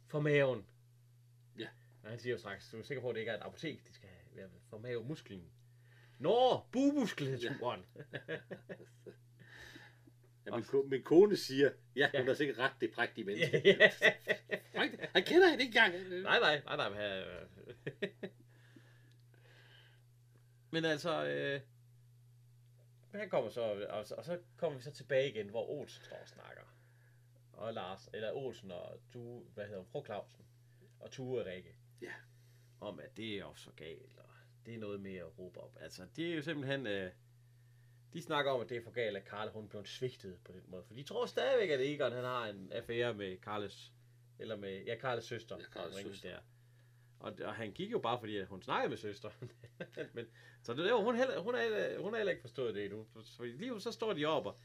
[0.07, 0.67] for maven.
[1.59, 1.69] Ja.
[2.03, 3.87] Og han siger jo straks, du er sikker på, at det ikke er et apotek,
[3.89, 5.45] de skal have for mavemusklen.
[6.19, 7.85] Nå, bumuskulaturen.
[10.47, 12.31] Ja, min, ko- min kone siger, ja, hun Ja.
[12.31, 13.63] er sikkert ret det prægtige menneske.
[13.81, 13.91] Ja.
[15.15, 15.95] Han kender hende ikke engang.
[16.23, 16.89] nej, nej, nej, nej.
[16.91, 18.11] nej.
[20.71, 21.61] Men altså, øh,
[23.19, 26.17] han kommer så, og, så, og så kommer vi så tilbage igen, hvor Olsen står
[26.17, 26.63] og snakker.
[27.53, 30.45] Og Lars, eller Olsen og Tue, hvad hedder hun, fru Clausen,
[31.01, 31.75] og Tue og Rikke.
[32.03, 32.13] Ja.
[32.81, 34.31] Om at det er også så galt, og
[34.67, 35.77] det er noget med at råbe op.
[35.81, 37.13] Altså, det er jo simpelthen, øh,
[38.13, 40.63] de snakker om, at det er for galt, at Karl hun blev svigtet på den
[40.67, 40.85] måde.
[40.85, 43.93] For de tror stadigvæk, at Egon han har en affære med Karles,
[44.39, 45.59] eller med, ja, Karles søster.
[45.59, 46.31] Ja, Karles søster.
[46.31, 46.41] Der.
[47.21, 49.31] Og, og, han gik jo bare fordi, at hun snakkede med søster.
[50.15, 50.27] Men,
[50.63, 53.07] så det er hun, heller, hun, er, hun har heller ikke forstået det endnu.
[53.23, 54.59] Så lige så står de op, og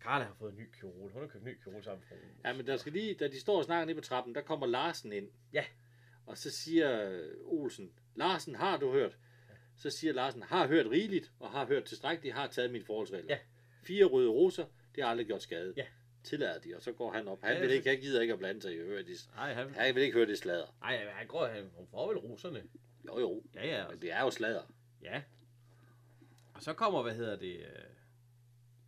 [0.00, 1.12] Karla har fået en ny kjole.
[1.12, 2.04] Hun har købt en ny kjole sammen
[2.44, 4.66] Ja, men der skal lige, da de står og snakker nede på trappen, der kommer
[4.66, 5.28] Larsen ind.
[5.52, 5.64] Ja.
[6.26, 9.18] Og så siger Olsen, Larsen, har du hørt?
[9.76, 13.34] Så siger Larsen, har hørt rigeligt, og har hørt tilstrækkeligt, har taget mine forholdsregler.
[13.34, 13.38] Ja.
[13.82, 15.74] Fire røde roser, det har aldrig gjort skade.
[15.76, 15.86] Ja.
[16.24, 17.42] Tillader de, og så går han op.
[17.42, 19.28] Han, Ja, vil ikke, han gider ikke at blande sig i det.
[19.34, 20.76] Nej, han, Han vil ikke høre det sladder.
[20.82, 22.64] ej, han, går, han, får vel roserne.
[23.06, 23.88] Jo jo, Ja, ja.
[23.88, 24.62] men det er jo sladder.
[25.02, 25.22] Ja.
[26.54, 27.66] Og så kommer, hvad hedder det, øh,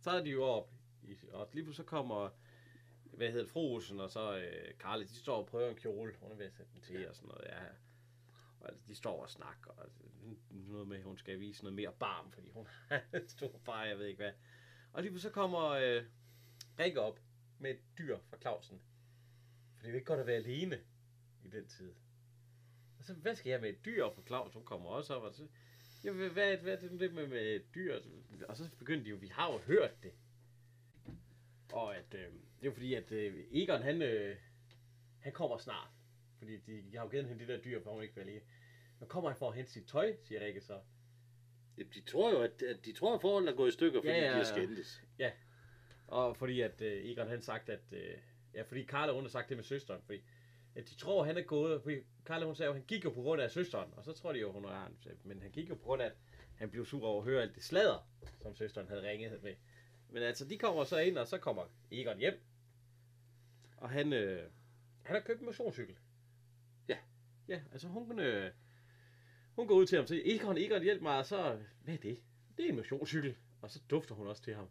[0.01, 0.69] så er de jo op,
[1.03, 2.29] i, og lige pludselig så kommer,
[3.03, 6.13] hvad hedder det, fru Olsen, og så øh, Karle, de står og prøver en kjole,
[6.21, 7.59] hun er ved at sætte den til, og sådan noget, ja.
[8.59, 9.99] Og altså, de står og snakker, og altså,
[10.49, 13.85] noget med, at hun skal vise noget mere barm, fordi hun har en stor far,
[13.85, 14.31] jeg ved ikke hvad.
[14.93, 16.03] Og lige pludselig så kommer øh,
[16.79, 17.19] Rikke op
[17.59, 18.81] med et dyr fra Clausen.
[19.75, 20.79] For det er jo ikke godt at være alene
[21.43, 21.93] i den tid.
[22.99, 24.53] Og så, hvad skal jeg med et dyr fra Claus?
[24.53, 25.47] Hun kommer også op, og så,
[26.03, 27.99] Ja, hvad, hvad, er det det med, med dyr?
[28.47, 30.11] Og så begyndte de jo, vi har jo hørt det.
[31.73, 34.35] Og at, øh, det er jo fordi, at øh, Egon, han, øh,
[35.19, 35.89] han kommer snart.
[36.37, 38.41] Fordi de, de har jo givet hende de der dyr, for hun ikke vil alene.
[38.99, 40.79] Men kommer han for at hente sit tøj, siger Rikke så.
[41.77, 44.07] Jamen, De tror jo, at, at de tror, at forholdet er gået i stykker, fordi
[44.07, 44.43] Ja, ja, ja, de har
[45.19, 45.31] ja.
[46.07, 47.81] Og fordi at øh, Egon han sagt, at...
[47.91, 48.17] Øh,
[48.53, 50.01] ja, fordi Karla hun har sagt det med søsteren.
[50.05, 50.21] Fordi
[50.75, 51.81] at de tror, han er gået...
[51.81, 51.95] Fordi
[52.25, 53.93] Karla hun sagde jo, han gik jo på grund af søsteren.
[53.97, 54.89] Og så tror de jo, hun er.
[55.23, 56.13] Men han gik jo på grund af, at
[56.55, 58.09] han blev sur over at høre alt det sladder,
[58.41, 59.55] som søsteren havde ringet med.
[60.09, 62.39] Men altså, de kommer så ind, og så kommer Egon hjem.
[63.77, 64.49] Og han, øh,
[65.03, 65.95] han har købt en motionscykel.
[66.87, 66.97] Ja.
[67.47, 68.51] Ja, altså hun, øh,
[69.55, 71.17] hun går ud til ham og siger, Egon, Egon, hjælp mig.
[71.17, 72.21] Og så, hvad er det?
[72.57, 73.35] Det er en motionscykel.
[73.61, 74.67] Og så dufter hun også til ham.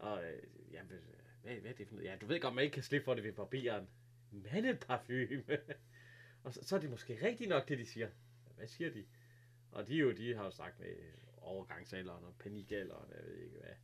[0.00, 0.42] Og øh,
[0.72, 1.00] jamen,
[1.42, 2.08] hvad, hvad er det for noget?
[2.08, 3.88] Ja, du ved godt, man ikke kan slippe for det ved barberen.
[4.30, 5.58] Mandeparfume.
[6.44, 8.10] og så, så er det måske rigtigt nok, det de siger.
[8.56, 9.06] Hvad siger de?
[9.72, 10.94] Og de, jo, de har jo sagt med
[11.36, 13.74] overgangsalderen og panikalderen, jeg ved ikke hvad.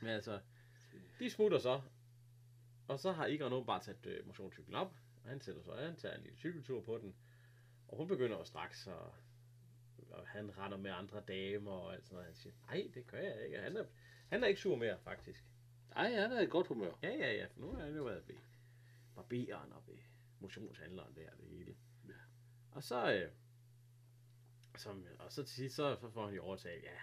[0.00, 0.40] Men altså,
[1.18, 1.80] de smutter så.
[2.88, 4.96] Og så har Egon nu bare taget øh, motionscyklen op.
[5.22, 7.14] Og han sætter sig, han tager en lille cykeltur på den.
[7.88, 8.94] Og hun begynder jo straks at
[10.10, 12.26] og han render med andre damer og alt sådan noget.
[12.26, 13.58] Han siger, nej, det gør jeg ikke.
[13.58, 13.84] Han er,
[14.34, 15.44] han er ikke sur mere, faktisk.
[15.94, 16.92] Nej, han er i godt humør.
[17.02, 17.46] Ja, ja, ja.
[17.46, 18.34] For nu har han jo været ved
[19.16, 19.98] barberen og ved
[20.40, 21.76] motionshandleren der, det hele.
[22.08, 22.12] Ja.
[22.70, 23.30] Og så, øh,
[24.76, 26.98] som, og så til sidst, så, så får han jo overtalt, ja,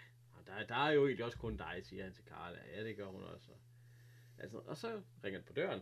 [0.46, 2.60] der, der er jo egentlig også kun dig, siger han til Karla.
[2.76, 3.52] Ja, det gør hun også.
[4.38, 5.82] Altså, og så ringer han på døren,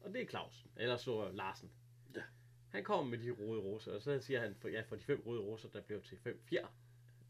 [0.00, 1.70] og det er Clausen, eller så Larsen.
[2.14, 2.22] Ja.
[2.68, 5.22] Han kommer med de røde roser, og så siger han, for, ja, for de fem
[5.26, 6.66] røde roser, der blev til fem fjer.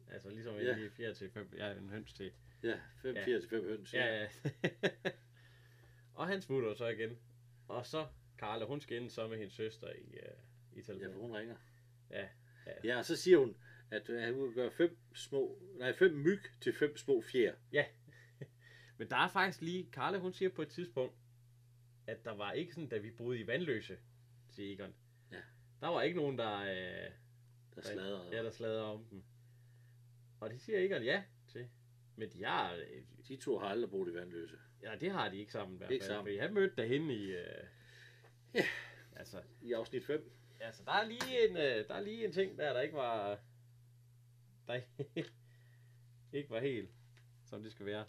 [0.08, 0.88] Altså ligesom Ja.
[0.88, 2.32] fjer til fem, ja, en høns til
[2.62, 3.24] Ja, 5 Ja.
[3.24, 3.94] 4 til 5 høns.
[3.94, 4.28] Ja, ja.
[6.14, 7.18] og han smutter så igen.
[7.68, 8.06] Og så
[8.38, 10.12] Karla, hun skal ind så med hendes søster i, uh,
[10.72, 11.12] i ja, telefonen.
[11.12, 11.56] for hun ringer.
[12.10, 12.28] Ja,
[12.84, 13.56] Ja, og så siger hun,
[13.90, 17.54] at øh, han vil gøre fem små, nej, fem myg til fem små fjer.
[18.98, 21.14] Men der er faktisk lige, Karla hun siger på et tidspunkt,
[22.06, 23.98] at der var ikke sådan, da vi boede i Vandløse,
[24.50, 24.94] til Egon.
[25.32, 25.40] Ja.
[25.80, 27.10] Der var ikke nogen, der, øh,
[27.74, 28.32] Der sladrer.
[28.36, 29.22] ja, der sladrede om dem.
[30.40, 31.68] Og det siger Egon ja til.
[32.16, 34.56] Men de har, øh, De to har aldrig boet i Vandløse.
[34.82, 35.90] ja, det har de ikke sammen fald.
[35.90, 36.24] Ikke sammen.
[36.24, 37.64] Fordi han mødte derhenne i, øh,
[38.54, 38.64] Ja.
[39.16, 40.32] altså, I afsnit 5.
[40.60, 43.40] Altså, der er lige en, øh, der er lige en ting der, der ikke var,
[44.66, 44.74] der
[46.38, 46.90] ikke, var helt,
[47.46, 48.06] som det skal være.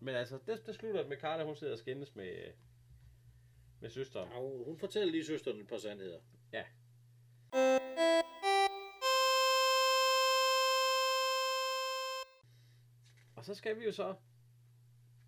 [0.00, 2.52] Men altså, det, det slutter med Carla, hun sidder og skændes med,
[3.80, 4.28] med søsteren.
[4.32, 6.20] Ja, hun fortæller lige søsteren et par sandheder.
[6.52, 6.64] Ja.
[13.38, 14.14] Og så skal vi jo så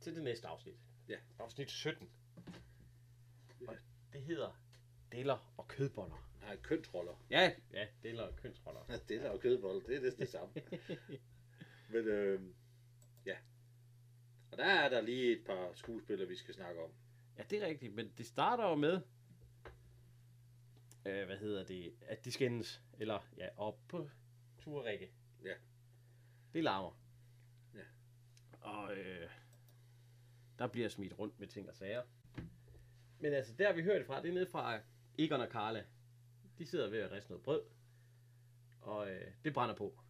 [0.00, 0.74] til det næste afsnit.
[1.08, 1.16] Ja.
[1.38, 2.10] Afsnit 17.
[3.66, 3.76] Og
[4.12, 4.60] det hedder
[5.12, 6.30] Deller og kødboller.
[6.40, 7.24] Nej, kønsroller.
[7.30, 8.80] Ja, ja, deler og kønsroller.
[9.08, 10.54] det er der jo kødboller, det er næsten det samme.
[11.92, 12.42] Men øh,
[13.26, 13.36] ja.
[14.52, 16.90] Og der er der lige et par skuespillere, vi skal snakke om.
[17.38, 19.00] Ja, det er rigtigt, men det starter jo med,
[21.06, 24.10] øh, hvad hedder det, at de skændes, eller ja, op på
[24.58, 25.10] Turrikke.
[25.44, 25.54] Ja.
[26.52, 27.00] Det larmer.
[28.60, 29.28] Og øh,
[30.58, 32.02] der bliver smidt rundt med ting og sager.
[33.18, 34.80] Men altså, der vi hører det fra, det er nede fra
[35.18, 35.84] Egon og Karla.
[36.58, 37.62] De sidder ved at riste noget brød,
[38.80, 40.00] og øh, det brænder på.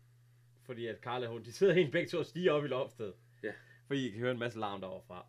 [0.62, 3.14] Fordi at Karla, hun, de sidder helt begge to og stiger op i loftet.
[3.42, 3.52] Ja.
[3.86, 5.26] Fordi I kan høre en masse larm derovre fra.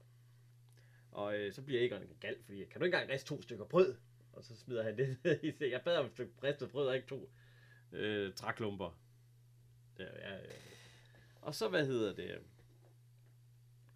[1.12, 3.96] Og øh, så bliver Egon gal, fordi kan du ikke engang riste to stykker brød?
[4.34, 5.72] Og så smider han det ned i sig.
[5.72, 7.32] Jeg bad om et stykke ristet brød og ikke to
[7.92, 9.00] øh, træklumper.
[10.00, 10.42] Ja, ja, ja.
[11.42, 12.40] Og så, hvad hedder det?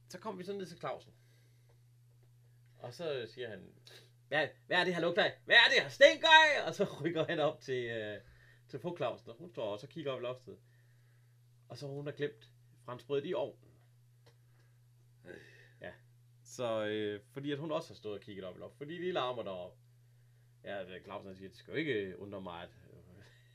[0.09, 1.13] Så kom vi så ned til Clausen.
[2.79, 3.73] Og så siger han,
[4.27, 5.33] hvad, hvad er det her lugter af?
[5.45, 6.67] Hvad er det her stinker af?
[6.67, 8.21] Og så rykker han op til, øh,
[8.69, 10.57] til fru Clausen, og hun står og så kigger op i loftet.
[11.69, 12.51] Og så har hun har glemt
[12.85, 13.71] franskbrødet i ovnen.
[15.81, 15.91] Ja.
[16.43, 18.77] Så øh, fordi at hun også har stået og kigget op i loftet.
[18.77, 19.77] Fordi de larmer deroppe.
[20.63, 22.69] Ja, det er Clausen siger, det skal jo ikke undre mig, at,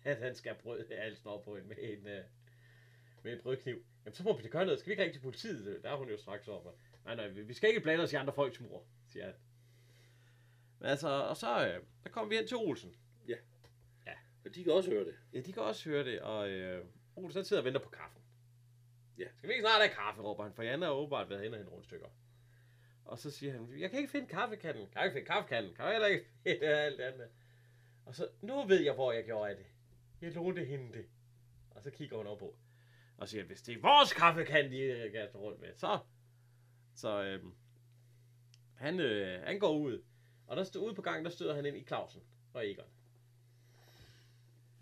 [0.05, 2.25] at han skal have brød, alt står på en, med en, øh,
[3.23, 3.85] med en brødkniv.
[4.05, 4.79] Jamen, så må vi da gøre noget.
[4.81, 5.83] Skal vi ikke ringe til politiet?
[5.83, 6.73] Der er hun jo straks over.
[7.05, 9.35] Nej, nej, vi skal ikke blande os i andre folks mor, siger han.
[10.79, 12.97] Men altså, og så øh, der kommer vi hen til Olsen.
[14.45, 15.15] Og de kan også høre det.
[15.33, 16.85] Ja, de kan også høre det, og øh,
[17.17, 18.23] Olsen han sidder og venter på kaffen.
[19.19, 19.29] Ja.
[19.37, 21.59] Skal vi ikke snart have kaffe, råber han, for Janne har åbenbart været hen og
[21.59, 22.07] hente rundstykker.
[23.05, 24.87] Og så siger han, jeg kan ikke finde kaffekanden.
[24.87, 25.75] Kan jeg ikke finde kaffekanden?
[25.75, 27.29] Kan jeg heller ikke finde alt andet?
[28.07, 29.67] Og så, nu ved jeg, hvor jeg gjorde af det.
[30.23, 31.07] Jeg lånte hende det.
[31.71, 32.57] Og så kigger hun op på.
[33.21, 35.99] Og siger, hvis det er vores kaffekande, de kan rundt med, så...
[36.95, 37.45] Så øh,
[38.75, 40.03] han, øh, han går ud.
[40.47, 42.23] Og der står ude på gangen, der støder han ind i Clausen
[42.55, 42.85] og Egon.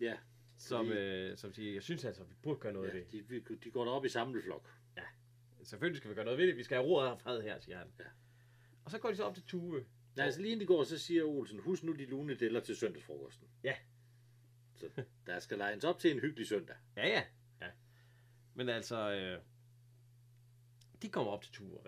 [0.00, 0.16] Ja,
[0.56, 3.48] Som, Fordi- øh, som siger, jeg synes altså, vi burde gøre noget ja ved det.
[3.48, 4.70] de, de går derop i samleflok.
[5.62, 6.56] Selvfølgelig skal vi gøre noget ved det.
[6.56, 7.92] Vi skal have ro og fred her, siger han.
[7.98, 8.04] Ja.
[8.84, 9.84] Og så går de så op til Tue.
[10.16, 12.76] Nej, altså lige inden de går, så siger Olsen, husk nu de lune deller til
[12.76, 13.48] søndagsfrokosten.
[13.64, 13.74] Ja.
[14.74, 16.76] Så der skal lejes op til en hyggelig søndag.
[16.96, 17.22] Ja, ja.
[18.68, 19.38] Men altså, øh,
[21.02, 21.78] de kommer op til Tue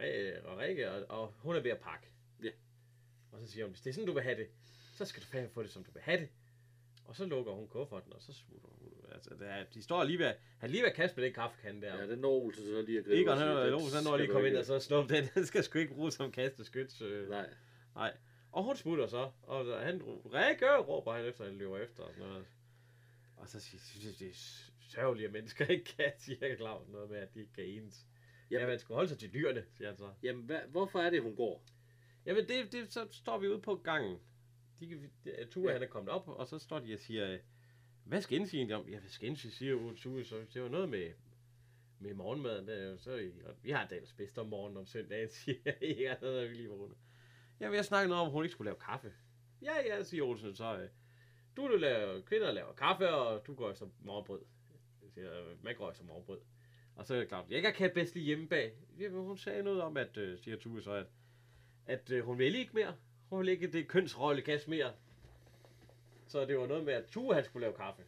[0.45, 2.07] og Rikke, og, og hun er ved at pakke.
[2.43, 2.51] Ja.
[3.33, 4.49] Og så siger hun, hvis det er sådan, du vil have det,
[4.95, 6.29] så skal du fandme få det, som du vil have det.
[7.05, 8.93] Og så lukker hun kufferten, og så smutter hun.
[9.13, 11.81] Altså, det er, de står lige ved, han lige ved at kaste med den kaffekande
[11.87, 11.97] der.
[11.97, 13.21] Ja, den når Olsen så lige at gribe.
[13.21, 14.79] Egon, og han, sige, han, "Den han, han når lige komme ind, ikke." og så
[14.81, 15.25] snup den.
[15.35, 17.01] Den skal sgu ikke bruges som kasteskyts.
[17.03, 17.29] Øh.
[17.29, 17.49] Nej,
[17.95, 18.17] Nej.
[18.53, 20.03] Og hun smutter så, og han
[20.35, 22.47] Rikke, råber han efter, han løber efter og sådan noget.
[23.41, 27.11] Og så siger synes jeg, det er sørgeligt, at mennesker ikke kan, siger Claus noget
[27.11, 28.07] med, at de ikke kan enes.
[28.51, 28.69] Ja, Jamen.
[28.69, 30.13] man skal holde sig til dyrene, siger han så.
[30.23, 31.65] jamen hvad, hvorfor er det, hun går?
[32.27, 34.19] Jamen, det, det, så står vi ude på gangen.
[34.81, 35.69] De, de, Tue, Ja.
[35.69, 35.73] ja.
[35.79, 37.39] han er kommet op, og så står de og siger, øh,
[38.05, 38.89] hvad skal indse egentlig om?
[38.89, 41.13] Ja, hvad skal indse, siger Tue, så det var noget med,
[41.99, 42.69] med morgenmaden.
[42.69, 46.31] Der, er så, og vi har dagens bedste om morgenen om søndagen, siger jeg, der
[46.43, 46.99] er vi lige rundt.
[47.61, 49.13] Ja, vi har snakket noget om, at hun ikke skulle lave kaffe.
[49.63, 50.89] Ja, ja, siger Olsen så.
[51.57, 54.41] Du, laver, kvinder laver kaffe, og du går efter morgenbrød.
[55.63, 56.41] Man går efter morgenbrød.
[56.97, 58.73] Og så er det klart, jeg kan bedst lige hjemme bag.
[59.11, 61.07] Hun sagde noget om, at, øh, siger Tue så, at,
[61.87, 62.95] at øh, hun vil ikke mere.
[63.29, 64.93] Hun vil ikke det kønsrollegas mere.
[66.27, 68.03] Så det var noget med, at Tue han skulle lave kaffe.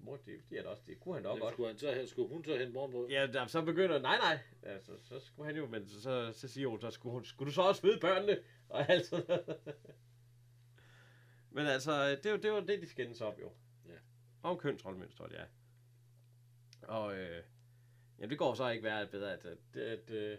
[0.00, 1.52] Mor, det, det, er også, det kunne han også Jamen, godt.
[1.52, 3.08] skulle, han så, skulle hun så hente morgenbrød?
[3.08, 6.48] Ja, der, så begynder, nej, nej, altså, så skulle han jo, men så, så, så
[6.48, 8.38] siger hun, så skulle, hun, skulle du så også føde børnene?
[8.68, 9.42] Og altså,
[11.56, 13.52] men altså, det, var- det var det, de skændes op jo.
[13.88, 13.94] Ja.
[14.42, 15.44] Om kønsrollemønstret, ja.
[16.82, 17.42] Og, øh,
[18.18, 20.38] ja, det går så ikke værre bedre, at, at, at, at,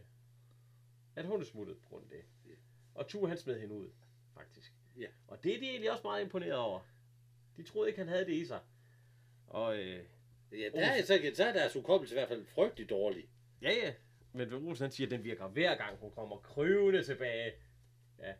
[1.15, 2.49] at hun er smuttet på grund af det.
[2.51, 2.55] Ja.
[2.95, 3.89] Og Tue, han smed hende ud,
[4.33, 4.73] faktisk.
[4.97, 5.07] Ja.
[5.27, 6.79] Og det er de egentlig også meget imponeret over.
[7.57, 8.59] De troede ikke, han havde det i sig.
[9.47, 10.03] Og, øh,
[10.51, 13.29] Ja, der er, så, så er deres hukommelse i hvert fald frygtelig dårlig.
[13.61, 13.93] Ja, ja.
[14.33, 17.51] Men Olsen han siger, at den virker hver gang, hun kommer kryvende tilbage.
[18.19, 18.33] Ja.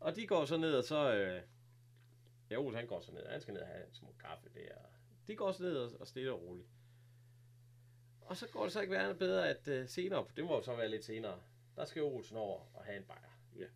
[0.00, 1.14] Og de går så ned, og så...
[1.14, 1.42] Øh...
[2.50, 3.26] Ja, Olsen han går så ned.
[3.26, 4.74] Han skal ned og have en smuk kaffe der.
[5.26, 6.68] De går så ned og, og stille og roligt.
[8.20, 10.76] Og så går det så ikke værre bedre, at øh, senere, det må jo så
[10.76, 11.40] være lidt senere,
[11.76, 13.40] der skal Olsen over og have en bajer.
[13.56, 13.66] Ja.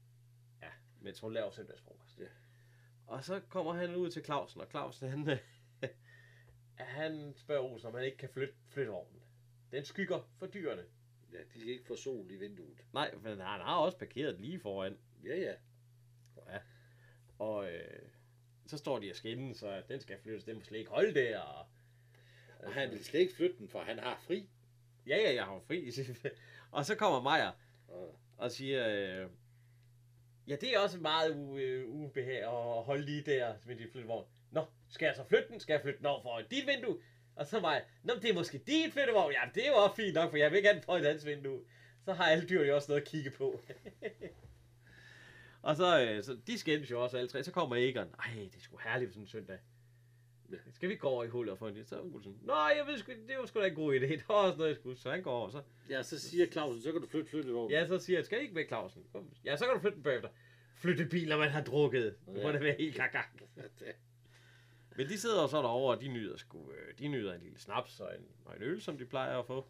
[0.62, 0.70] Ja,
[1.00, 2.20] mens hun laver søndagsfrokost.
[2.20, 2.26] Ja.
[3.06, 5.38] Og så kommer han ud til Clausen, og Clausen han,
[6.98, 9.22] han spørger Olsen, om han ikke kan flytte, flytte vognen.
[9.70, 10.84] Den skygger for dyrene.
[11.32, 12.84] Ja, de kan ikke få sol i vinduet.
[12.92, 14.98] Nej, men han har også parkeret lige foran.
[15.24, 15.54] Ja, ja.
[16.46, 16.58] Ja.
[17.38, 18.08] Og øh,
[18.66, 21.38] så står de og skændes, så den skal flyttes, den må slet ikke holde der.
[21.38, 21.66] Og,
[22.58, 24.48] Og han vil slet ikke flytte den, for han har fri.
[25.06, 25.90] ja, ja, jeg har fri.
[26.72, 27.50] og så kommer Maja
[27.88, 28.18] Og,
[28.52, 29.30] siger, øh,
[30.48, 34.26] ja, det er også meget u- øh, ubehag at holde lige der med de flyttevogn.
[34.50, 35.60] Nå, skal jeg så flytte den?
[35.60, 36.98] Skal jeg flytte den over for dit vindue?
[37.36, 39.32] Og så jeg, nå, det er måske dit flyttevogn.
[39.32, 41.06] Ja, det er jo også fint nok, for jeg vil ikke have den på et
[41.06, 41.60] andet vindue.
[42.04, 43.60] så har alle dyrene jo også noget at kigge på.
[45.64, 47.42] og så, øh, så de skændes jo også alle tre.
[47.42, 48.14] Så kommer Egon.
[48.18, 49.58] Ej, det er sgu herligt sådan en søndag.
[50.72, 52.02] Skal vi gå over i hullet og få en Så er
[52.42, 54.06] Nej, jeg ved sgu, det var sgu da en god idé.
[54.20, 54.98] Det var også noget, jeg skulle.
[54.98, 57.70] Så han går over, så Ja, så siger Clausen, så kan du flytte flyttevognen.
[57.70, 59.04] Ja, så siger jeg, skal I ikke med Clausen?
[59.12, 59.30] Kom.
[59.44, 60.28] Ja, så kan du flytte den bagefter.
[60.76, 62.04] Flytte biler, man har drukket.
[62.26, 62.52] Det må Ja.
[62.52, 63.12] da være helt gak
[64.96, 68.00] Men de sidder så derovre, og de nyder, sgu, øh, de nyder en lille snaps
[68.00, 69.66] og en, og en øl, som de plejer at få.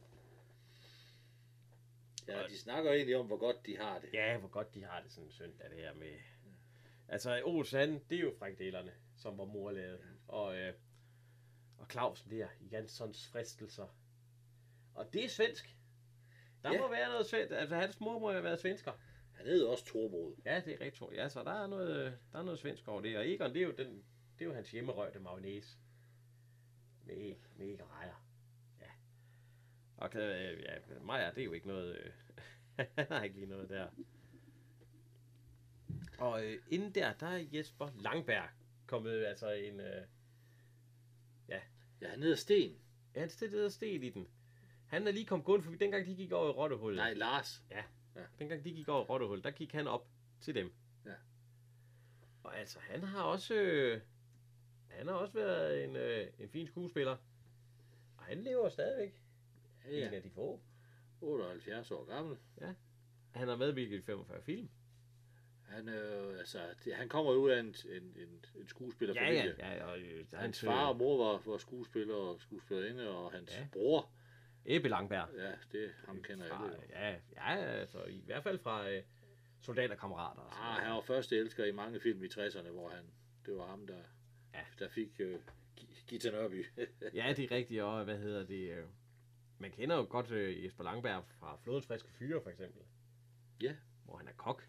[2.28, 4.08] Ja, de snakker egentlig om, hvor godt de har det.
[4.14, 6.12] Ja, hvor godt de har det sådan en søndag, det her med...
[7.08, 10.00] Altså, Ols, han, det er jo frikdelerne, som var mor lavede.
[10.28, 10.74] Og, øh,
[11.78, 13.96] og Clausen der, Janssons fristelser.
[14.94, 15.76] Og det er svensk.
[16.62, 16.80] Der Ja.
[16.80, 17.52] må være noget svensk.
[17.52, 18.92] Altså, hans mor må jo have været svensker.
[19.32, 20.34] Han hedder også Torbrod.
[20.44, 21.12] Ja, det er rigtigt.
[21.12, 23.18] Ja, så der er noget, der er noget svensk over det.
[23.18, 24.04] Og Egon, det er jo, den,
[24.38, 25.78] det er jo hans hjemmerøgte mayonnaise.
[27.04, 28.23] Med, med ikke rejer.
[30.14, 30.18] Ja.
[30.18, 31.96] Og øh, ja, Maja, det er jo ikke noget...
[31.98, 32.12] Øh,
[32.98, 33.86] han har ikke lige noget der.
[36.18, 38.48] Og øh, inden der, der er Jesper Langberg
[38.86, 39.80] kommet altså en...
[39.80, 40.06] Øh,
[42.04, 42.78] Ja, han hedder Sten.
[43.14, 44.28] ja, han stillede sten i den.
[44.86, 46.96] Han er lige kommet gående forbi, dengang de gik over i Rottehullet.
[46.96, 47.62] Nej, Lars.
[48.38, 50.08] Dengang de gik over i Rottehul, der gik han op
[50.40, 50.72] til dem.
[51.06, 51.14] Ja.
[52.42, 53.54] Og altså, han har også...
[53.54, 54.00] Øh,
[54.88, 57.16] han har også været en, øh, en fin skuespiller.
[58.16, 59.23] Og han lever stadigvæk.
[59.84, 60.04] Ja, Ja.
[60.06, 60.16] En ja.
[60.16, 60.60] af de få.
[61.20, 62.36] 78 år gammel.
[63.34, 64.68] Han har medvirket i 45 film.
[65.62, 69.54] Han, øh, altså, det, han kommer ud af en, en, en, en skuespillerfamilie.
[69.58, 69.84] Ja, ja, ja.
[69.84, 73.60] Og, øh, Hans far og mor var, var skuespiller og skuespillerinde, og hans Ja.
[73.60, 73.66] ja.
[73.72, 74.10] bror,
[74.66, 75.28] Ebbe Langberg.
[75.36, 77.20] ja, det ham kender fra, jeg.
[77.36, 79.02] Ja, ja, altså i hvert fald fra øh,
[79.60, 80.42] soldaterkammerater.
[80.62, 83.04] Ah, han var første elsker i mange film i 60'erne, hvor han,
[83.46, 84.02] det var ham, der,
[84.54, 84.60] Ja.
[84.78, 85.38] der fik øh,
[85.76, 86.66] Gi- Gita Nørby.
[87.14, 88.70] Ja, det er rigtigt, og hvad hedder det?
[88.70, 88.84] Øh,
[89.64, 92.82] man kender jo godt øh, Jesper Langberg fra Flodens Friske Fyre, for eksempel.
[93.62, 93.76] Ja.
[94.04, 94.68] Hvor han er kok.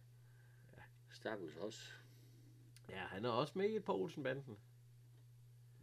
[1.12, 1.80] Stakkels også.
[2.90, 4.58] Ja, han er også med i et par Olsenbanden.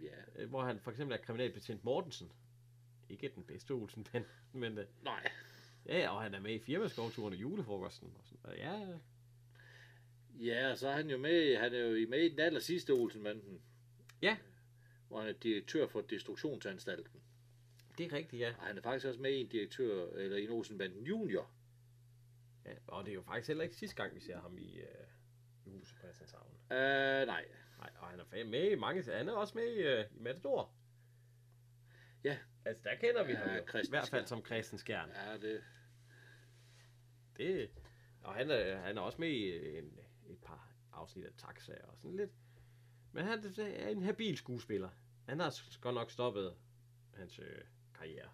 [0.01, 2.32] Ja, Øh, Hvor han for eksempel er kriminalbetjent Mortensen.
[3.09, 5.30] Ikke den bedste Olsenband, men øh, nej.
[5.86, 8.12] ja, og han er med i firmaskovturen og julefrokosten.
[8.18, 8.56] Og sådan.
[8.56, 8.98] Ja,
[10.40, 12.90] Ja, og så er han jo med, han er jo med i den aller sidste
[12.90, 13.62] Olsenbanden.
[14.22, 14.36] Ja.
[15.09, 17.22] Hvor han er direktør for Destruktionsanstalten.
[18.04, 18.54] Det er rigtigt, ja.
[18.58, 21.50] Og han er faktisk også med i en direktør, eller i en Olsenbanden junior.
[22.64, 22.74] ja.
[22.86, 24.86] Og det er jo faktisk heller ikke sidste gang, vi ser ham i, øh,
[25.66, 26.50] i huset på Christianshavn.
[26.70, 27.44] Uh, nej.
[27.78, 30.74] Nej, og han er med i mange, han er også med i, øh, i Matador.
[32.24, 32.38] Ja.
[32.64, 33.62] Altså, der kender vi Ja, ham jo.
[33.62, 35.10] I Christen hvert fald som Christen Skjern.
[35.10, 35.62] Ja, det,
[37.36, 37.70] Det,
[38.22, 41.98] og han er, han er også med i en, et par afsnit af Taxa og
[41.98, 42.30] sådan lidt.
[43.12, 44.90] Men han er en habil skuespiller.
[45.28, 46.54] Han har godt nok stoppet
[47.14, 47.64] hans øh,
[48.02, 48.28] karriere.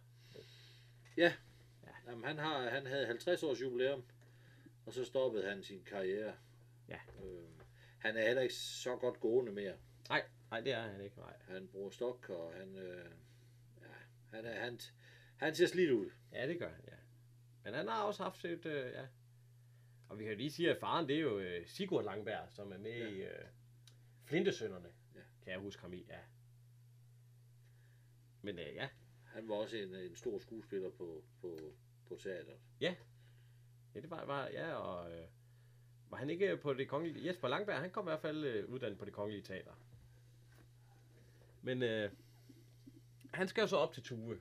[2.06, 4.04] Jamen, han, har, han havde 50 års jubilæum,
[4.86, 6.34] og så stoppede han sin karriere.
[6.88, 6.98] Ja.
[7.24, 7.48] Øh,
[7.98, 9.76] han er heller ikke så godt gående mere.
[10.08, 11.18] Nej, nej, det er han ikke.
[11.18, 11.36] Nej.
[11.48, 13.10] Han bruger stok, og han, øh,
[13.80, 13.86] ja,
[14.36, 14.80] han, er, han,
[15.36, 16.10] han ser slidt ud.
[16.32, 16.96] Ja, det gør han, ja.
[17.64, 19.06] Men han har også haft sit, øh, ja.
[20.08, 22.78] Og vi kan lige sige, at faren, det er jo øh, Sigurd Langberg, som er
[22.78, 23.04] med Ja.
[23.04, 23.10] ja.
[23.10, 23.44] i øh,
[24.24, 24.88] Flintesønderne.
[25.14, 25.20] Ja.
[25.42, 26.18] Kan jeg huske ham i, ja.
[28.42, 28.88] Men øh, ja,
[29.38, 31.74] Han var også en, en stor skuespiller på, på,
[32.08, 32.58] på teateret.
[32.80, 32.94] Ja,
[33.94, 35.26] det var, var ja, og øh,
[36.10, 37.26] var han ikke på det kongelige...
[37.26, 39.72] Jesper Langberg, han kom i hvert fald øh, uddannet på det kongelige teater.
[41.62, 42.10] Men øh,
[43.34, 44.40] han skal jo så op til Tue.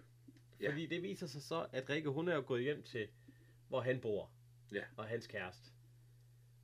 [0.61, 0.69] Ja.
[0.69, 3.07] Fordi det viser sig så, at Rikke, hun er jo gået hjem til,
[3.67, 4.31] hvor han bor.
[4.71, 4.83] Ja.
[4.97, 5.71] Og hans kæreste.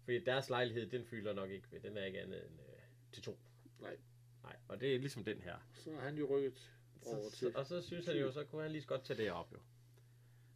[0.04, 1.80] Fordi deres lejlighed, den fylder nok ikke ved.
[1.80, 2.82] Den er ikke andet end øh,
[3.12, 3.40] til to.
[3.80, 3.98] Nej.
[4.44, 5.56] Nej, og det er ligesom den her.
[5.74, 6.72] Så er han jo rykket
[7.08, 7.38] over til...
[7.38, 9.52] så, og så synes han jo, så kunne han lige så godt tage det op
[9.54, 9.58] jo.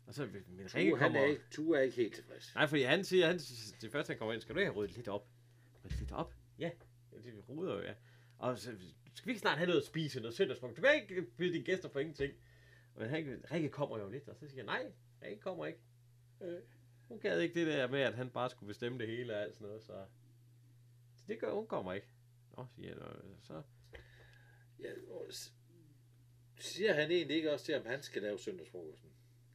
[0.08, 0.44] Og så, men
[0.76, 1.20] Rikke Tue, han kommer...
[1.22, 2.56] er ikke, Tue er ikke helt tilfreds.
[2.56, 3.38] Nej, fordi han siger, han,
[3.82, 5.28] det første han kommer ind, skal du ikke have ryddet lidt op?
[5.86, 6.34] Ryddet lidt op?
[6.60, 6.72] Ja.
[7.12, 7.94] det ruder jo, ja.
[8.40, 8.72] Og så
[9.16, 10.78] skal vi ikke snart have noget at spise, noget søndagsfrokost?
[10.78, 12.34] Du kan ikke byde dine gæster for ingenting.
[12.96, 14.92] Men han, Rikke kommer jo lidt, og så siger jeg, nej,
[15.24, 15.80] Rikke kommer ikke.
[16.42, 16.62] Øh.
[17.08, 19.54] Hun gad ikke det der med, at han bare skulle bestemme det hele og alt
[19.56, 20.06] sådan noget, så...
[21.16, 22.08] Så det gør hun kommer ikke.
[22.58, 23.06] Nå, siger jeg, "Nå,
[23.42, 23.62] så...
[24.80, 24.90] Ja,
[26.60, 29.10] siger han egentlig ikke også til at han skal lave søndagsfrokosten?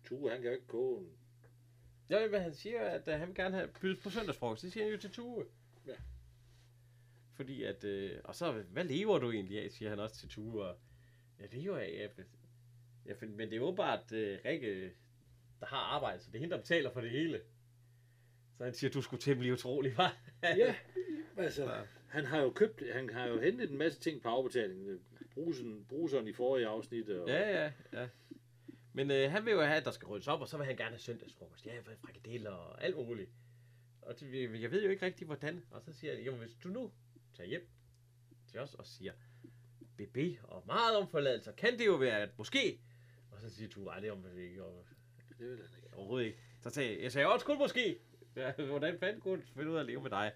[0.04, 1.12] Tue, han kan jo ikke koge en...
[2.10, 4.62] Ja, men han siger, at øh, han vil gerne have bydet på søndagsfrokost.
[4.62, 5.44] Det siger han jo til Tue.
[5.86, 5.94] Ja.
[7.34, 10.64] Fordi at, øh, og så, hvad lever du egentlig af, siger han også til Tue.
[10.64, 10.76] Og,
[11.40, 12.22] jeg lever af, ja,
[13.06, 14.92] ja, men det er jo bare, at øh, Rikke,
[15.60, 17.40] der har arbejde, så det er hende, der betaler for det hele.
[18.58, 20.16] Så han siger, du skulle temmelig utrolig, var.
[20.42, 20.74] Ja,
[21.36, 21.82] altså, Ja.
[22.08, 25.00] han har jo købt, han har jo hentet en masse ting på afbetalingen.
[25.34, 28.08] Brusen, bruseren i forrige afsnit, og ja, ja, ja.
[28.92, 30.76] Men øh, han vil jo have, at der skal ryddes op, og så vil han
[30.76, 31.66] gerne have søndagsfrokost.
[31.66, 33.30] Ja, frikadeller og alt muligt.
[34.02, 35.62] Og det, jeg ved jo ikke rigtig, hvordan.
[35.70, 36.90] Og så siger jeg, jo, hvis du nu
[37.34, 37.68] tager hjem
[38.46, 39.12] til os og siger,
[39.96, 42.80] BB og meget om forladelse, kan det jo være, at måske...
[43.30, 44.64] Og så siger du, ej, det om ikke.
[44.64, 44.86] Og,
[45.38, 45.96] Det vil han ikke.
[45.96, 46.38] overhovedet ikke.
[46.62, 47.98] Så sagde jeg, jeg sagde også kun måske.
[48.36, 50.32] Ja, hvordan fanden kunne finde ud af at leve med dig?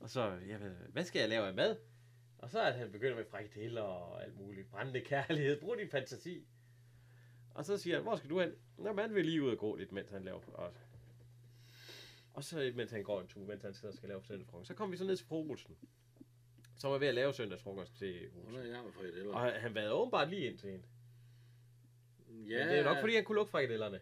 [0.00, 1.76] Og så, jamen, hvad skal jeg lave af mad?
[2.42, 4.70] Og så er han begyndt med frikadeller og alt muligt.
[4.70, 5.60] Brændende kærlighed.
[5.60, 6.46] Brug din fantasi.
[7.54, 8.52] Og så siger han, hvor skal du hen?
[8.78, 10.78] Nå, man vil lige ud og gå lidt, mens han laver også.
[12.34, 14.68] Og så, mens han går en tur, mens han sidder og skal lave søndagsfrokost.
[14.68, 15.76] Så kommer vi så ned til fru Olsen.
[16.76, 19.30] Som er ved at lave søndagsfrokost til Olsen.
[19.34, 20.86] Og han, var åbenbart lige ind til hende.
[22.28, 24.00] Ja, Men det er nok, fordi han kunne lukke frikadellerne.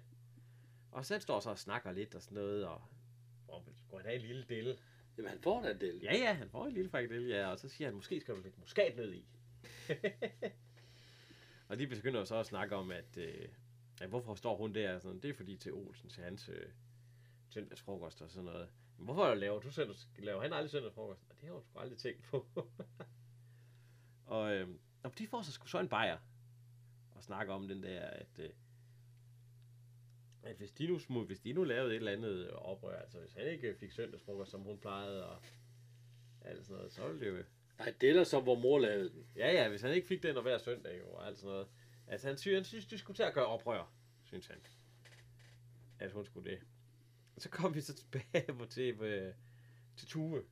[0.93, 2.83] Og så står så og snakker lidt og sådan noget, og...
[3.49, 4.79] Og skulle han have en lille delle?
[5.20, 6.01] Jamen, han får da en del.
[6.02, 8.40] Ja, ja, han får en lille frikadelle, ja, og så siger han, måske skal du
[8.40, 9.24] lidt muskatnød i.
[11.68, 13.48] og de begynder jo så at snakke om, at, øh,
[14.01, 14.98] at hvorfor står hun der?
[14.98, 16.66] Sådan, det er fordi til Olsen, til hans øh,
[17.48, 18.68] søndagsfrokost og sådan noget.
[18.97, 21.26] Men hvorfor laver du søndags, laver han aldrig søndagsfrokost?
[21.30, 22.47] Og det har hun sgu aldrig tænkt på.
[24.26, 24.68] og, øh,
[25.02, 26.18] og de får så sgu så en bajer
[27.12, 28.51] og snakker om den der, at, øh,
[30.43, 33.33] at hvis de nu smut, hvis de nu lavede et eller andet oprør, altså hvis
[33.33, 35.43] han ikke fik søndagsfrokost, som hun plejede, og
[36.45, 37.45] alt sådan noget, så ville det jo...
[37.79, 39.27] Nej, det er som, hvor mor lavede den.
[39.37, 41.67] Ja, ja, hvis han ikke fik den hver søndag, jo, og alt sådan noget.
[42.07, 43.93] Altså, han synes, han synes, de skulle til at gøre oprør,
[44.25, 44.59] synes han.
[45.99, 46.61] At hun skulle det.
[47.37, 49.35] Og så kom vi så tilbage på til, øh,
[49.97, 50.43] til Tue,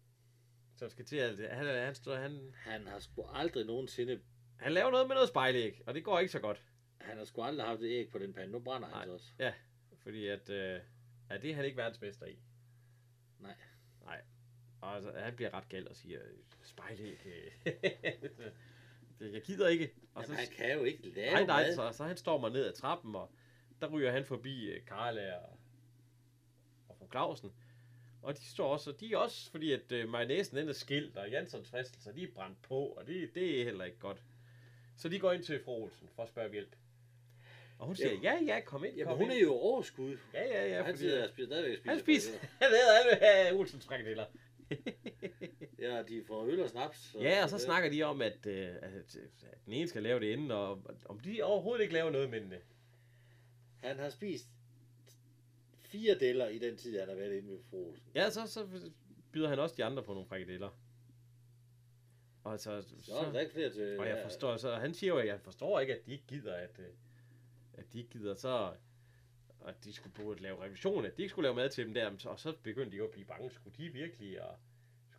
[0.76, 1.56] som skal til at...
[1.56, 4.20] Han, han, står, han, Han har sgu aldrig nogensinde...
[4.56, 6.62] han laver noget med noget spejlæg, og det går ikke så godt.
[7.00, 8.52] Han har sgu aldrig haft et æg på den pande.
[8.52, 9.32] Nu brænder han så også.
[9.38, 9.52] Ja,
[10.08, 10.50] fordi at...
[10.50, 10.80] Øh,
[11.30, 12.38] ja, det er han ikke verdensmester i.
[13.38, 13.54] Nej.
[14.04, 14.20] Nej.
[14.80, 16.20] Og altså, han bliver ret gal og siger,
[16.62, 17.18] spejlæg...
[17.66, 17.72] øh,
[19.18, 19.90] det, jeg gider ikke.
[20.14, 22.66] Og Jamen, han kan jo ikke lave Nej, nej, så, så han står mig ned
[22.66, 23.30] ad trappen, og
[23.80, 25.58] der ryger han forbi uh, Karla og,
[26.88, 27.52] og fru Clausen.
[28.22, 31.16] Og de står også, og de er også, fordi at uh, mayonnaisen den er skilt,
[31.16, 34.22] og Janssons fristelser, de er brændt på, og det, det er heller ikke godt.
[34.96, 36.76] Så de går ind til fru Olsen for at spørge hjælp.
[37.78, 39.38] Og hun siger, ja, ja, kom ind, Jamen, kom hun ind.
[39.38, 40.16] er jo overskud.
[40.34, 41.90] Ja, ja, ja, han fordi, sidder og spiser stadigvæk og spiser.
[41.90, 44.26] han spiser, han ved alle uh, Olsens frikadeller.
[45.78, 46.98] Ja, de får øl og snaps.
[46.98, 50.20] Så Ja, og så snakker de om, at, øh, at, at den ene skal lave
[50.20, 52.52] det inden, og om de overhovedet ikke laver noget, men...
[52.52, 52.58] øh,
[53.82, 54.46] Han har spist
[55.78, 58.06] fire deller i den tid, han har været inde ved fru Olsen.
[58.14, 58.66] Ja, så, så
[59.32, 60.70] byder han også de andre på nogle frikadeller.
[62.44, 63.98] Og så, Så er der ikke flere til...
[63.98, 66.54] og jeg forstår, så han siger jo, at jeg forstår ikke, at de ikke gider,
[66.54, 66.86] at, øh,
[67.78, 68.74] at de ikke gider, så
[69.66, 72.28] at de skulle burde lave revision, at de ikke skulle lave mad til dem der,
[72.28, 73.50] og så begyndte de jo at blive bange.
[73.50, 74.58] Skulle de virkelig, og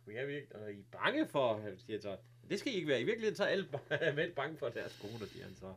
[0.00, 2.18] skulle jeg virkelig, og I er bange for, siger så,
[2.50, 3.00] det skal I ikke være.
[3.00, 3.68] I virkeligheden så er alle
[4.16, 5.74] mænd bange for deres koner, siger han så.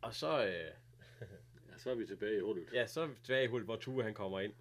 [0.00, 0.72] Og så, øh,
[1.72, 2.68] Ja, så er vi tilbage i hullet.
[2.72, 4.54] Ja, så er vi tilbage i hul, hvor Tue han kommer ind.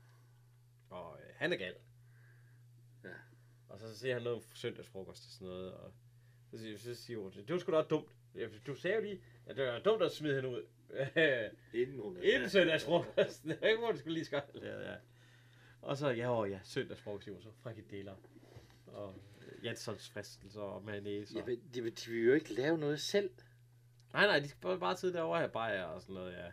[0.90, 1.76] Og øh, han er gal.
[3.04, 3.10] Ja.
[3.70, 5.74] Og så siger han noget om søndagsfrokost og sådan noget.
[5.74, 5.94] Og
[6.52, 8.12] så siger, så siger hun, det var sgu da dumt.
[8.36, 10.66] Ja, Du sagde jo lige, at det var dumt at smide hende ud.
[11.82, 13.44] Inden hun Inden søndagsfrokost.
[13.48, 14.42] Det er ikke, hvor du skulle lige skal.
[14.62, 14.96] Ja, ja.
[15.82, 18.16] Og så, ja, åh, ja, søndagsfrokost, jo, så frikadeller.
[18.88, 21.36] Og øh, Janssons fristelser og mayonnaise.
[21.36, 21.40] Og...
[21.40, 23.32] Jamen, de, de vil jo ikke lave noget selv.
[24.14, 26.52] Nej, nej, de skal bare, bare sidde derovre og have bajer og sådan noget, ja.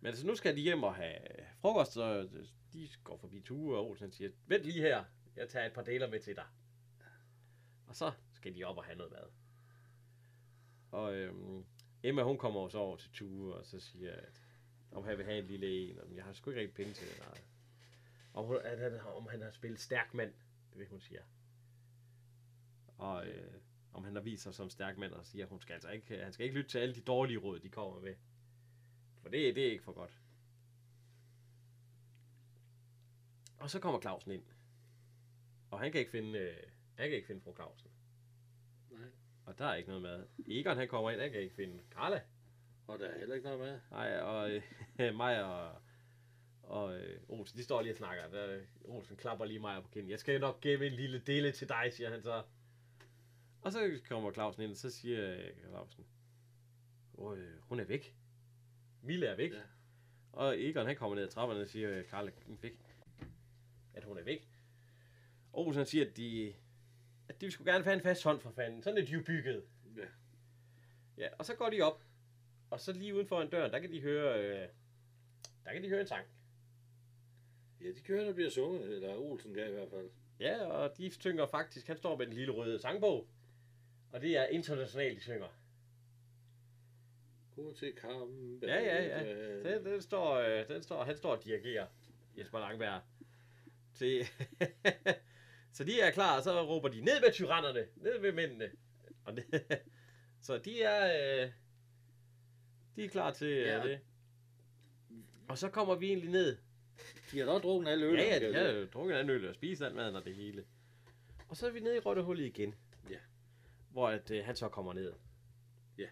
[0.00, 1.18] Men altså, nu skal de hjem og have
[1.60, 2.28] frokost, så
[2.72, 5.04] de går forbi Tue, og Olsen siger, vent lige her,
[5.36, 6.46] jeg tager et par deler med til dig.
[7.86, 9.41] Og så skal de op og have noget mad.
[10.92, 11.64] Og øhm,
[12.02, 14.42] Emma, hun kommer også over til Tue, og så siger, at
[14.90, 17.08] om han vil have en lille en, og jeg har sgu ikke rigtig penge til
[17.08, 17.18] det.
[17.18, 17.38] Nej.
[18.34, 20.32] Om, hun, at han, om han har spillet stærk mand,
[20.70, 21.22] det vil hun siger.
[22.98, 23.54] Og øh,
[23.92, 26.18] om han har vist sig som stærk mand, og siger, at hun skal altså ikke,
[26.18, 28.14] han skal ikke lytte til alle de dårlige råd, de kommer med.
[29.22, 30.18] For det, det er ikke for godt.
[33.58, 34.44] Og så kommer Clausen ind.
[35.70, 36.56] Og han kan ikke finde, øh,
[36.94, 37.90] han kan ikke finde fru Clausen.
[39.46, 40.26] Og der er ikke noget mad.
[40.46, 42.20] Egon han kommer ind, han kan ikke finde Carla.
[42.86, 43.80] Og der er heller ikke noget med.
[43.90, 45.82] Nej, og øh, mig og,
[46.62, 48.28] og øh, Olsen, de står lige og snakker.
[48.28, 50.10] Der, Olsen klapper lige mig på kinden.
[50.10, 52.42] Jeg skal nok gemme en lille dele til dig, siger han så.
[53.62, 56.06] Og så kommer Clausen ind, og så siger øh, Clausen,
[57.18, 58.16] øh, hun er væk.
[59.02, 59.52] Mille er væk.
[59.52, 59.60] Ja.
[60.32, 62.78] Og Egon han kommer ned ad trapperne og siger, øh, Karla, hun er væk.
[63.94, 64.48] At hun er væk.
[65.52, 66.54] Og Olsen siger, at de,
[67.28, 68.82] at de skulle gerne have en fast hånd for fanden.
[68.82, 69.64] Sådan er de jo bygget.
[69.96, 70.06] Ja.
[71.18, 72.04] Ja, og så går de op.
[72.70, 74.68] Og så lige uden for en dør, der kan de høre, øh,
[75.64, 76.26] der kan de høre en sang.
[77.80, 78.92] Ja, de kører, der bliver sunget.
[78.92, 80.10] Eller Olsen kan i hvert fald.
[80.40, 83.28] Ja, og de synger faktisk, han står med den lille røde sangbog.
[84.12, 85.48] Og det er internationalt, de synger.
[87.56, 88.62] Gå til kamp.
[88.62, 89.74] Ja, ja, ja.
[89.74, 91.86] Den, den, står, øh, den står, han står og dirigerer
[92.38, 93.02] Jesper Langberg.
[93.94, 94.26] Til,
[95.72, 98.70] så de er klar, og så råber de, ned med tyrannerne, ned med mændene.
[99.24, 99.44] Og det,
[100.46, 101.04] så de er,
[101.44, 101.50] øh,
[102.96, 103.76] de er klar til ja.
[103.76, 103.88] Ja.
[103.88, 104.00] det.
[105.48, 106.56] Og så kommer vi egentlig ned.
[107.32, 108.18] De har dog drukket alle øl.
[108.18, 110.64] Ja, ja, de har jo drukket en øl og spist alt maden og det hele.
[111.48, 112.74] Og så er vi nede i rottehullet igen.
[113.10, 113.18] Ja.
[113.90, 115.12] Hvor at, øh, han så kommer ned.
[115.98, 116.08] Ja.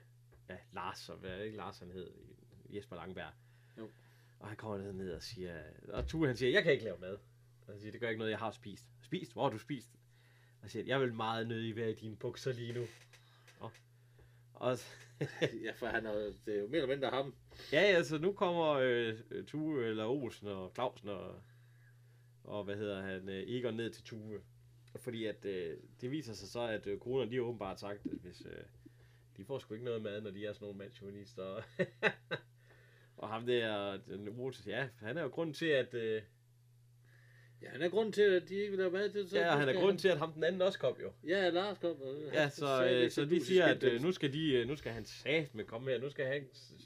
[0.48, 2.10] Ja, Lars, og hvad er det ikke Lars han hed?
[2.68, 3.32] Jesper Langberg.
[3.78, 3.90] Jo.
[4.38, 6.98] Og han kommer ned, ned og siger, og Tue han siger, jeg kan ikke lave
[6.98, 7.18] mad.
[7.70, 8.86] Og han siger, det gør ikke noget, jeg har spist.
[9.02, 9.32] Spist?
[9.32, 9.90] Hvor har du spist?
[10.54, 12.86] Og han siger, jeg vil meget nødig være i dine bukser lige nu.
[13.60, 13.72] Og,
[14.54, 14.78] og
[15.64, 17.34] ja, for han er, det er jo mere eller mindre ham.
[17.72, 21.42] Ja, altså nu kommer øh, Tue eller Olsen og Clausen og,
[22.44, 24.40] og hvad hedder han, øh, Egon ned til Tue.
[24.96, 28.18] Fordi at øh, det viser sig så, at øh, corona, de har åbenbart sagt, at
[28.22, 28.64] hvis øh,
[29.36, 31.62] de får sgu ikke noget mad, når de er sådan nogle mandsjuvenister.
[33.16, 35.94] og ham der, den Olsen, ja, han er jo grunden til, at...
[35.94, 36.22] Øh,
[37.62, 39.28] Ja, han er grunden til, at de ikke vil lave mad til.
[39.28, 41.12] Så ja, han er skal grunden til, at ham den anden også kom jo.
[41.28, 41.96] Ja, Lars kom.
[42.34, 44.76] Ja, han så, sagde øh, så de siger, at øh, nu skal, de, øh, nu
[44.76, 46.42] skal han sat med komme her, nu skal han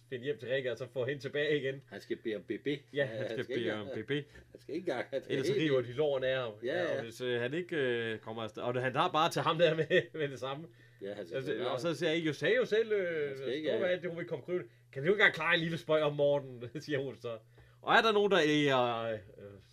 [0.09, 1.83] finde hjem til Rikke, og så få hende tilbage igen.
[1.91, 2.67] Han skal bede om BB.
[2.95, 4.11] Ja, han skal ikke bede om BB.
[4.11, 5.07] Han skal ikke engang.
[5.11, 6.53] Han skal Ellers så river de lårene af ham.
[6.65, 6.97] Ja, ja.
[6.97, 8.63] Og hvis øh, han ikke øh, kommer afsted.
[8.63, 9.87] Og han tager bare til ham der med,
[10.21, 10.67] med det samme.
[11.03, 13.55] Ja, han skal Altså, og så siger jeg, jo sagde jo selv, øh, Han skal
[13.55, 13.79] ikke, ja.
[13.79, 14.65] hvad det, hun vil komme krybe.
[14.93, 17.39] Kan du ikke engang klare en lille spøj om morgenen, siger hun så.
[17.83, 19.19] Og er der nogen, der øh, øh,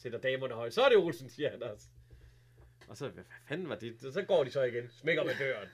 [0.02, 1.88] sætter damerne højt, så er det Olsen, siger han også.
[2.88, 4.00] Og så, hvad fanden var det?
[4.00, 5.68] Så går de så igen, smækker med døren.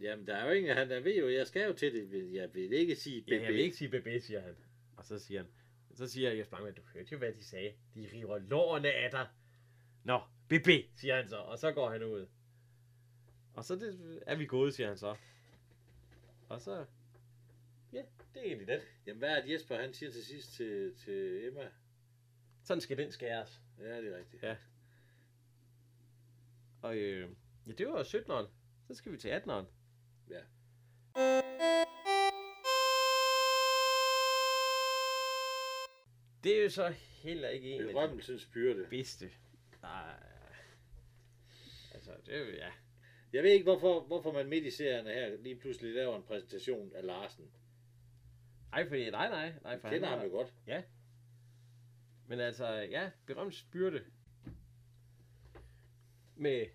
[0.00, 2.32] Jamen, der er jo ingen, han ved jo, jeg skal jo til det.
[2.34, 3.28] Jeg vil ikke sige BB.
[3.28, 4.56] Ja, jeg vil ikke sige BB, siger han.
[4.96, 5.50] Og så siger han,
[5.94, 7.72] så siger Jesper Langberg, du hørte jo, hvad de sagde.
[7.94, 9.28] De river lårene af dig.
[10.04, 12.26] Nå, BB, siger han så, og så går han ud.
[13.54, 15.16] Og så det, er vi gået, siger han så.
[16.48, 16.84] Og så,
[17.92, 18.02] ja,
[18.34, 18.82] det er egentlig det.
[19.06, 21.70] Jamen, hvad er det Jesper, han siger til sidst til, til Emma?
[22.64, 23.60] Sådan skal den skæres.
[23.78, 24.42] Ja, det er rigtigt.
[24.42, 24.56] Ja.
[26.82, 27.30] Og øh,
[27.66, 28.48] ja, det var 17'eren.
[28.88, 29.64] Så skal vi til 18'eren.
[30.30, 30.40] Ja.
[36.44, 36.88] Det er jo så
[37.22, 38.86] heller ikke en af de Berømmelsens byrde.
[38.90, 39.30] bedste.
[39.82, 40.16] Er,
[41.94, 42.70] altså, det er jo, ja.
[43.32, 46.92] Jeg ved ikke, hvorfor, hvorfor man midt i serien her lige pludselig laver en præsentation
[46.94, 47.50] af Larsen.
[48.70, 49.52] Nej, fordi, nej, nej.
[49.62, 50.54] nej for Jeg kender han ham jo godt.
[52.26, 54.04] Men altså, ja, berømt byrde
[56.36, 56.66] med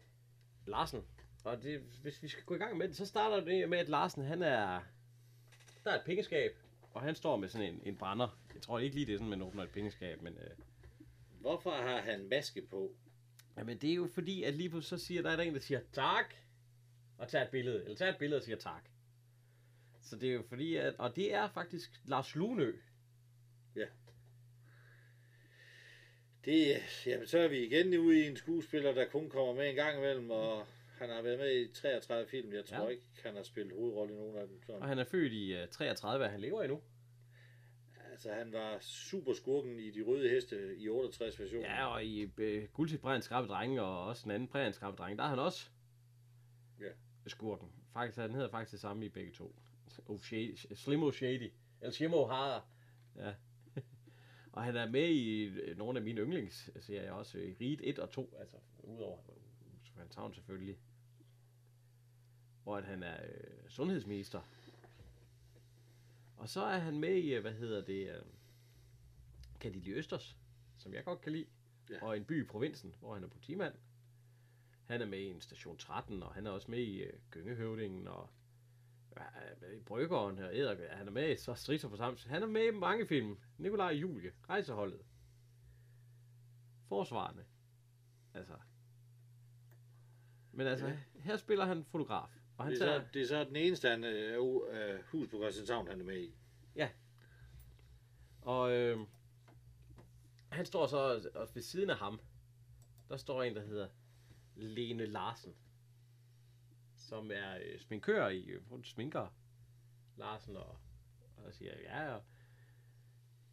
[0.66, 1.06] Larsen.
[1.44, 3.90] Og det, hvis vi skal gå i gang med det, så starter det med, at
[3.90, 4.82] Larsen, han er...
[5.84, 6.58] Der er et pengeskab,
[6.94, 8.40] og han står med sådan en, en brænder.
[8.54, 10.34] Jeg tror ikke lige, det er sådan, man åbner et pengeskab, men...
[10.34, 10.50] Øh,
[11.42, 12.96] Hvorfor har han maske på?
[13.58, 15.60] jamen, det er jo fordi, at lige pludselig så siger, der er der en, der
[15.60, 16.34] siger tak,
[17.18, 17.84] og tager et billede.
[17.84, 18.90] Eller tager et billede og siger tak.
[20.02, 20.96] Så det er jo fordi, at...
[20.98, 22.74] Og det er faktisk Lars Lunø.
[26.46, 29.76] Det, jamen, så er vi igen ude i en skuespiller, der kun kommer med en
[29.76, 30.66] gang imellem, og
[30.98, 32.54] han har været med i 33 film.
[32.54, 32.84] Jeg tror Ja.
[32.84, 32.90] ja.
[32.90, 34.62] ikke, han har spillet hovedrolle i nogen af dem.
[34.66, 34.82] Sådan.
[34.82, 36.82] Og han er født i uh, 33, og han lever endnu.
[38.12, 41.66] Altså, han var super skurken i De Røde Heste i 68 versionen.
[41.66, 45.18] Ja, og i øh, Guld til Prægens Drenge, og også en anden Prægens Skrappe Drenge,
[45.18, 45.70] der er han også
[46.82, 46.90] Ja.
[47.28, 47.68] skurken.
[47.94, 49.56] Faktisk, han hedder faktisk det samme i begge to.
[50.10, 51.52] O'Shady, Slim Shady.
[51.82, 52.62] Eller Shimo O'Hara.
[53.18, 53.34] Ja.
[54.52, 57.38] Og han er med i øh, nogle af mine yndlingsserier også.
[57.38, 59.18] I Riget 1 og 2, altså udover
[59.96, 60.78] Fantown selvfølgelig.
[62.64, 64.42] Hvor at han er øh, sundhedsminister.
[66.38, 68.22] Og så er han med i, øh, hvad hedder det, øh,
[69.60, 70.38] Kadili Østers,
[70.78, 71.46] som jeg godt kan lide.
[71.90, 72.06] Ja.
[72.06, 73.74] Og en by i provinsen, hvor han er politimand.
[74.86, 78.08] Han er med i en station 13, og han er også med i øh, Gyngehøvdingen,
[78.08, 78.39] og øh,
[79.86, 80.96] Bryggeren og Æder.
[80.96, 82.24] Han er med i så Striser for Sams.
[82.24, 83.38] Han er med i mange film.
[83.58, 85.02] Nikolaj og Julie, Rejseholdet.
[86.88, 87.46] Forsvarende.
[88.34, 88.54] Altså.
[90.52, 90.98] Men altså, Ja.
[91.20, 92.30] her spiller han fotograf.
[92.58, 94.60] Og han det, er tager, så, det er så den eneste han, øh, uh,
[95.12, 96.36] hus på Christianshavn, han er med i.
[98.42, 99.00] Og øh,
[100.52, 102.20] han står så og ved siden af ham,
[103.10, 103.88] der står en, der hedder
[104.56, 105.56] Lene Larsen.
[107.10, 109.36] Som er øh, sminkør i, øh, hun sminker
[110.18, 110.78] Larsen og,
[111.38, 112.24] og siger, ja, og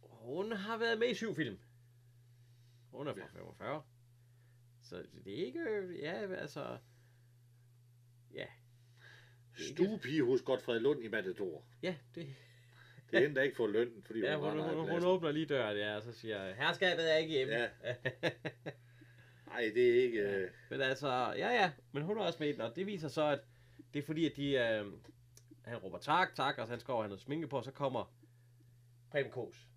[0.01, 1.59] hun har været med i syv film.
[2.91, 3.39] Hun er fra Ja.
[3.39, 3.83] 45.
[4.81, 6.77] Så det er ikke, øh, ja, altså,
[8.33, 8.45] ja,
[9.55, 11.65] Stuepige hos Godfred Lund i Matador.
[11.83, 12.35] ja, det,
[13.11, 15.45] Det er hende, der ikke får løn, fordi ja, hun, hun, hun, hun åbner lige
[15.45, 17.53] døren, ja, og så siger, herskabet er ikke hjemme.
[17.53, 17.69] Ja.
[19.57, 20.19] Nej, det er ikke...
[20.19, 21.07] Øh, Men altså,
[21.37, 23.39] ja ja, men hun er også med i den, og det viser så, at
[23.93, 24.93] det er fordi, at de, øh,
[25.65, 27.71] han råber tak, tak, og så han skal over have noget sminke på, og så
[27.71, 28.13] kommer
[29.11, 29.67] Preben Kås.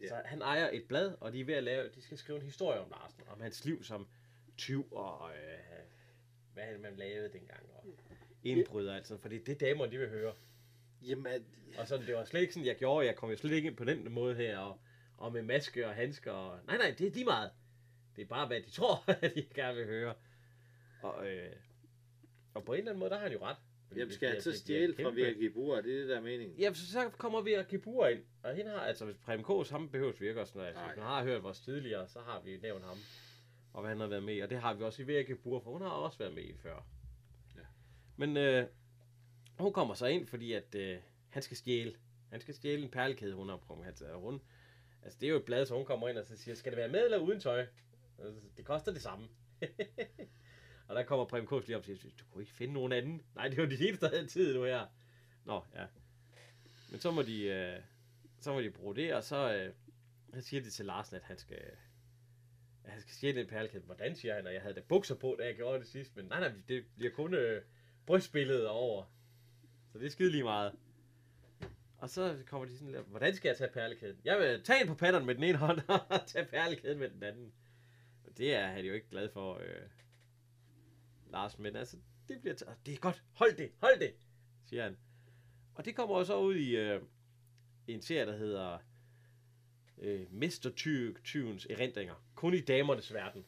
[0.00, 0.08] Ja.
[0.08, 2.44] Så han ejer et blad, og de er ved at lave, de skal skrive en
[2.44, 4.08] historie om Larsen, om hans liv som
[4.56, 5.58] tyv, og øh,
[6.54, 7.84] hvad han man lavede dengang, og
[8.44, 10.34] indbryder altså, for det er det damer, de vil høre.
[11.02, 11.26] Jamen,
[11.78, 13.76] Og sådan, det var slet ikke sådan, jeg gjorde, jeg kom jo slet ikke ind
[13.76, 14.80] på den måde her, og,
[15.16, 17.50] og med maske og handsker, og, nej, nej, det er de meget.
[18.16, 20.14] Det er bare, hvad de tror, at de gerne vil høre.
[21.02, 21.52] Og, øh,
[22.54, 23.56] og på en eller anden måde, der har han jo ret.
[23.96, 25.80] Jamen skal han så stjæle fra Virgi Bur?
[25.80, 26.58] Det er det, der er meningen.
[26.58, 29.70] Ja, så, så kommer vi og Kibur ind, og hende har, altså hvis Preben Kås,
[29.70, 32.40] ham behøver vi ikke også, når altså, hvis man har hørt vores tidligere, så har
[32.40, 32.98] vi nævnt ham,
[33.72, 35.60] og hvad han har været med i, og det har vi også i Vera Kibur,
[35.60, 36.86] for hun har også været med i før.
[37.56, 37.60] Ja.
[38.16, 38.66] Men øh,
[39.58, 41.94] hun kommer så ind, fordi at øh, han skal stjæle.
[42.30, 43.86] Han skal stjæle en perlekæde, hun har prøvet.
[43.86, 44.40] Altså, hun,
[45.02, 46.76] altså det er jo et blad, så hun kommer ind og så siger, skal det
[46.76, 47.66] være med eller uden tøj?
[48.56, 49.28] Det koster det samme.
[50.88, 53.22] og der kommer Prem Kurs lige op og siger, du kunne ikke finde nogen anden.
[53.34, 54.86] Nej, det var de eneste, der havde tid nu her.
[55.44, 55.86] Nå, ja.
[56.90, 57.80] Men så må de, øh,
[58.40, 59.72] så må de bruge det, og så, øh,
[60.34, 61.62] så siger de til Larsen, at han skal,
[62.84, 63.82] at han skal stjæle en perlekæde.
[63.82, 66.24] Hvordan siger han, og jeg havde da bukser på, da jeg gjorde det sidst, men
[66.24, 67.62] nej, nej, det bliver kun øh,
[68.06, 69.04] brystbilledet over.
[69.92, 70.72] Så det er skide lige meget.
[71.98, 74.20] Og så kommer de sådan lidt, hvordan skal jeg tage perlekæden?
[74.24, 75.80] Jeg vil tage en på patterne med den ene hånd,
[76.10, 77.52] og tage perlekæden med den anden.
[78.40, 79.88] Det er han jo ikke glad for, øh,
[81.30, 81.96] Lars, men altså,
[82.28, 84.14] det bliver, t- det er godt, hold det, hold det,
[84.66, 84.96] siger han.
[85.74, 87.02] Og det kommer jo så ud i, øh,
[87.86, 88.78] en serie, der hedder
[89.98, 92.14] øh, Mester Ty- Tyvens erindringer.
[92.34, 93.44] Kun i damernes verden.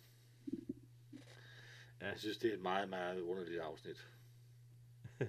[2.01, 4.09] Jeg synes, det er et meget, meget underligt afsnit.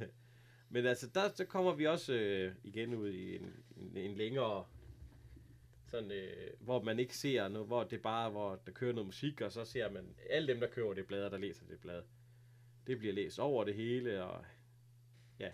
[0.70, 4.66] Men altså, der, der kommer vi også øh, igen ud i en, en, en længere,
[5.94, 9.42] sådan, øh, hvor man ikke ser noget, hvor det bare, hvor der kører noget musik,
[9.42, 12.04] og så ser man alle dem, der kører det blad, der læser det blad.
[12.88, 14.46] Det bliver læst over det hele, og
[15.40, 15.52] ja.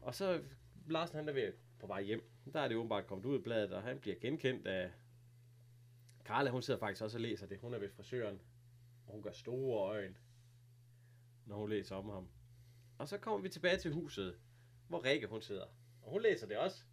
[0.00, 0.42] Og så
[0.88, 2.22] Larsen, han er ved på vej hjem.
[2.52, 4.90] Der er det åbenbart kommet ud i bladet, og han bliver genkendt af...
[6.24, 7.58] Karla, hun sidder faktisk også og læser det.
[7.58, 8.40] Hun er ved frisøren,
[9.06, 10.16] og hun gør store øjne,
[11.46, 12.28] når hun læser om ham.
[12.98, 14.38] Og så kommer vi tilbage til huset,
[14.88, 15.66] hvor Rikke hun sidder.
[16.02, 16.84] Og hun læser det også.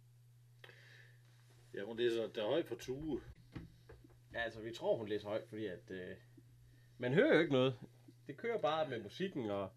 [1.74, 3.20] Ja, hun læser der højt på tue.
[4.32, 5.90] Ja, altså vi tror, hun læser højt, fordi at...
[5.90, 6.16] Øh,
[6.98, 7.78] man hører jo ikke noget.
[8.26, 9.70] Det kører bare med musikken, og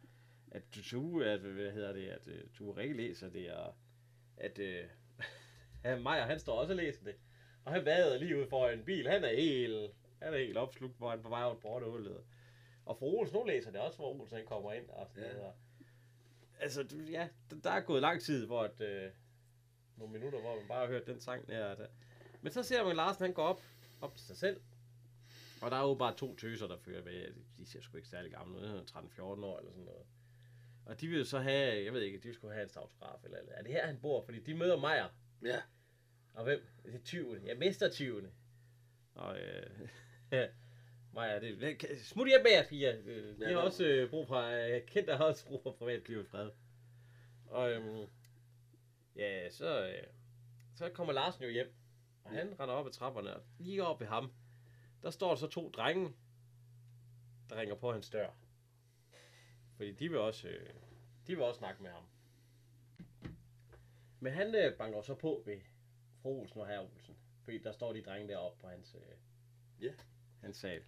[0.52, 3.76] at du, at, hvad hedder det, at øh, du Rikke læser det, og
[4.38, 4.84] at øh,
[5.86, 7.16] ja, Maja, han står også og læser det.
[7.66, 9.08] Og han vader lige ud for en bil.
[9.08, 9.92] Han er helt,
[10.22, 12.24] han er helt opslugt, hvor han på vej over portehullet.
[12.86, 15.34] Og fru Olsen, hun læser det også, hvor Olsen han kommer ind og sådan Ja.
[15.38, 15.54] noget.
[16.60, 17.28] Altså, ja,
[17.64, 19.12] der- er gået lang tid, hvor at, øh,
[19.98, 21.76] nogle minutter, hvor man bare har hørt den sang der.
[21.76, 21.88] der.
[22.42, 23.62] Men så ser man, at Larsen han går op,
[24.02, 24.62] op til sig selv.
[25.62, 27.34] Og der er jo bare to tøser, der fører med.
[27.58, 28.84] De ser sgu ikke særlig gamle ud.
[28.92, 30.06] 13-14 år eller sådan noget.
[30.86, 33.38] Og de vil så have, jeg ved ikke, de vil skulle have en autograf eller,
[33.38, 34.22] eller er det her, han bor?
[34.26, 35.08] Fordi de møder Majer.
[35.44, 35.62] Ja,
[36.34, 36.66] Og hvem?
[36.86, 37.42] Det er 20.
[37.46, 38.32] Ja, mester 20.
[39.16, 39.70] Og øh,
[41.14, 42.96] Maja, det, det- smut hjem med jer, piger.
[43.06, 43.60] Øh, De Ja, har nå.
[43.60, 44.36] også øh, brug for,
[44.76, 46.50] øh, kendt har også brug for privatliv i fred.
[47.46, 48.08] Og øhm,
[49.18, 50.04] ja, så, øh,
[50.76, 51.74] så kommer Larsen jo hjem.
[52.24, 54.32] Og han render op ad trapperne, og lige op ved ham,
[55.04, 56.14] der står der så to drenge,
[57.50, 58.30] der ringer på hans dør.
[59.76, 60.74] Fordi de vil også, øh,
[61.28, 62.04] de vil også snakke med ham.
[64.20, 65.62] Men han øh, banker så på ved
[66.22, 67.18] fru Olsen og herre Olsen.
[67.44, 69.18] Fordi der står de drenge deroppe på hans, øh,
[69.86, 69.94] Ja.
[70.42, 70.84] hans sal.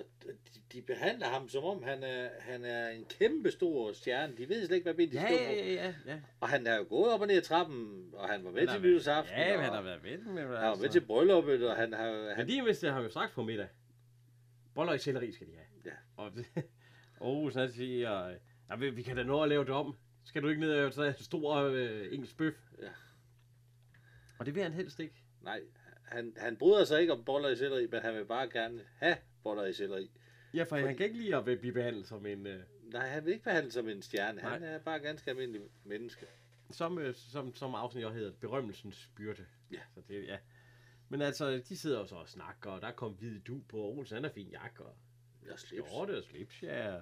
[0.00, 4.36] Og de, de behandler ham som om han er, han er en kæmpe stor stjerne.
[4.36, 5.42] De ved slet ikke, hvad ben de Ja, står på.
[5.42, 6.20] ja, ja, ja.
[6.40, 8.68] Og han er jo gået op og ned ad trappen, og han var med Han
[8.68, 9.36] til nytårsaften.
[9.38, 10.34] Ja, men og han har været den.
[10.34, 12.12] Men, han var med til brylluppet, og han har...
[12.12, 13.68] Men Han, lige hvis det har vi jo sagt på middag.
[14.74, 15.66] Boller i selleri skal de have.
[15.84, 15.90] Ja.
[16.16, 16.32] Og
[17.20, 18.36] oh, så siger, øh,
[18.70, 19.96] ja, vi, vi kan da nå at lave det om.
[20.24, 22.54] Skal du ikke ned og tage en stor øh, engelsk bøf?
[22.82, 22.88] Ja.
[24.38, 25.24] Og det vil han helst ikke.
[25.42, 25.60] nej,
[26.04, 29.16] han, han bryder sig ikke om boller i selleri, men han vil bare gerne have
[29.42, 30.10] boller i selleri.
[30.54, 32.46] Ja, for Fordi- han kan ikke lide at blive behandlet som en...
[32.46, 32.62] Øh,
[32.92, 34.40] Nej, han vil ikke behandle som en stjerne.
[34.40, 34.70] Han Nej.
[34.74, 36.26] er bare ganske almindelig menneske.
[36.70, 39.46] som, øh, som, som afsnit også hedder, berømmelsens byrde.
[39.72, 39.80] Ja.
[39.94, 40.36] Så det, ja.
[41.08, 43.98] Men altså, de sidder jo så og snakker, og der kom hvid du på, og
[43.98, 44.94] Olsen han har fin jakke, og
[45.46, 45.86] Jeg slips.
[45.88, 46.98] skjorte og slips, ja.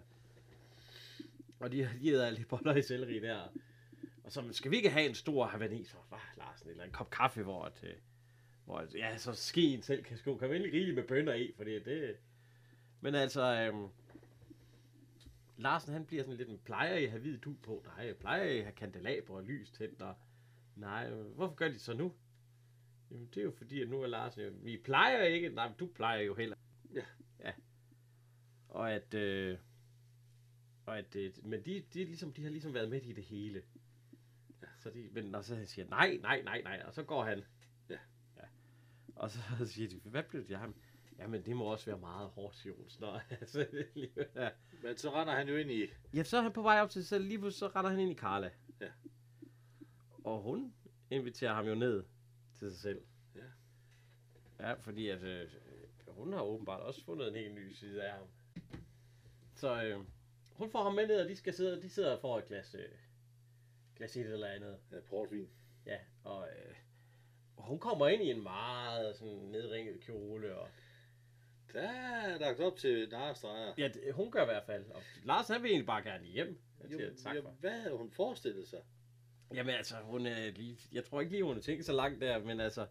[1.60, 3.48] Og de, de æder alle de boller i selleri der.
[4.24, 7.10] Og så skal vi ikke have en stor havanis for ah, Larsen, eller en kop
[7.10, 7.94] kaffe, hvor, at, øh,
[8.64, 10.36] hvor at, ja, så skeen selv kan sko.
[10.36, 12.16] Kan vi endelig rigeligt med bønner i, fordi det...
[13.00, 13.88] Men altså, øhm,
[15.56, 17.82] Larsen han bliver sådan lidt, "Men plejer I have hvid du på?
[17.86, 20.02] Nej, plejer I have kandelaber og lys tændt?
[20.02, 20.14] Og,
[20.76, 22.12] nej, øh, hvorfor gør de så nu?
[23.10, 25.76] Jamen, det er jo fordi, at nu er Larsen jo, vi plejer ikke, nej, men
[25.78, 26.56] du plejer jo heller.
[26.94, 27.02] Ja.
[27.40, 27.52] Ja.
[28.68, 29.58] Og at, øh,
[30.86, 33.24] Og at, det, men de, de, er ligesom, de har ligesom været med i det
[33.24, 33.62] hele.
[34.78, 37.44] Så de, men og så siger han, nej, nej, nej, nej, og så går han.
[37.90, 37.98] Ja.
[38.36, 38.42] ja.
[39.16, 39.40] Og så
[39.72, 40.74] siger de, hvad blev det af ham?
[41.18, 42.88] Jamen, det må også være meget hårdt, hun.
[43.00, 44.50] Nå, altså, lige- ja.
[44.82, 45.86] Men så render han jo ind i...
[46.14, 48.00] ja, så er han på vej op til sig selv, lige pludselig så render han
[48.00, 48.50] ind i Karla.
[48.80, 48.90] Ja.
[50.24, 50.74] Og hun
[51.10, 52.04] inviterer ham jo ned
[52.58, 53.02] til sig selv.
[53.34, 53.40] Ja.
[54.60, 55.48] Ja, fordi at, øh,
[56.08, 58.26] hun har åbenbart også fundet en helt ny side af ham.
[59.54, 60.00] Så øh,
[60.52, 62.84] hun får ham med ned, og de, skal sidde, de sidder får et glas, øh,
[63.96, 64.78] glas et eller andet.
[64.92, 65.48] Ja, portvin.
[65.86, 66.74] Ja, og, øh,
[67.58, 70.56] hun kommer ind i en meget sådan nedringet kjole.
[70.56, 70.68] Og,
[71.72, 73.74] Der er lagt op til narestreger.
[73.78, 74.84] ja, det, hun gør i hvert fald.
[74.90, 76.60] Og Lars han vil egentlig bare gerne hjem.
[76.82, 77.50] Jeg Jo, siger, tak jo, for.
[77.60, 78.80] hvad havde hun forestillet sig?
[79.54, 82.38] Jamen altså, hun er lige, jeg tror ikke lige, hun har tænkt så langt der,
[82.38, 82.86] men altså,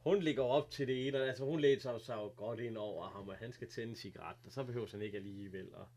[0.00, 3.08] hun ligger op til det ene, og altså hun læser sig jo godt ind over
[3.08, 5.74] ham, og han skal tænde en cigaret, og så behøver han ikke alligevel.
[5.74, 5.88] Og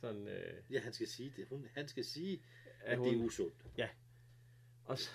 [0.00, 1.46] sådan, øh, Ja, han skal sige det.
[1.48, 2.42] Hun, han skal sige,
[2.80, 3.54] at at det er hun, usundt.
[4.84, 5.10] og så,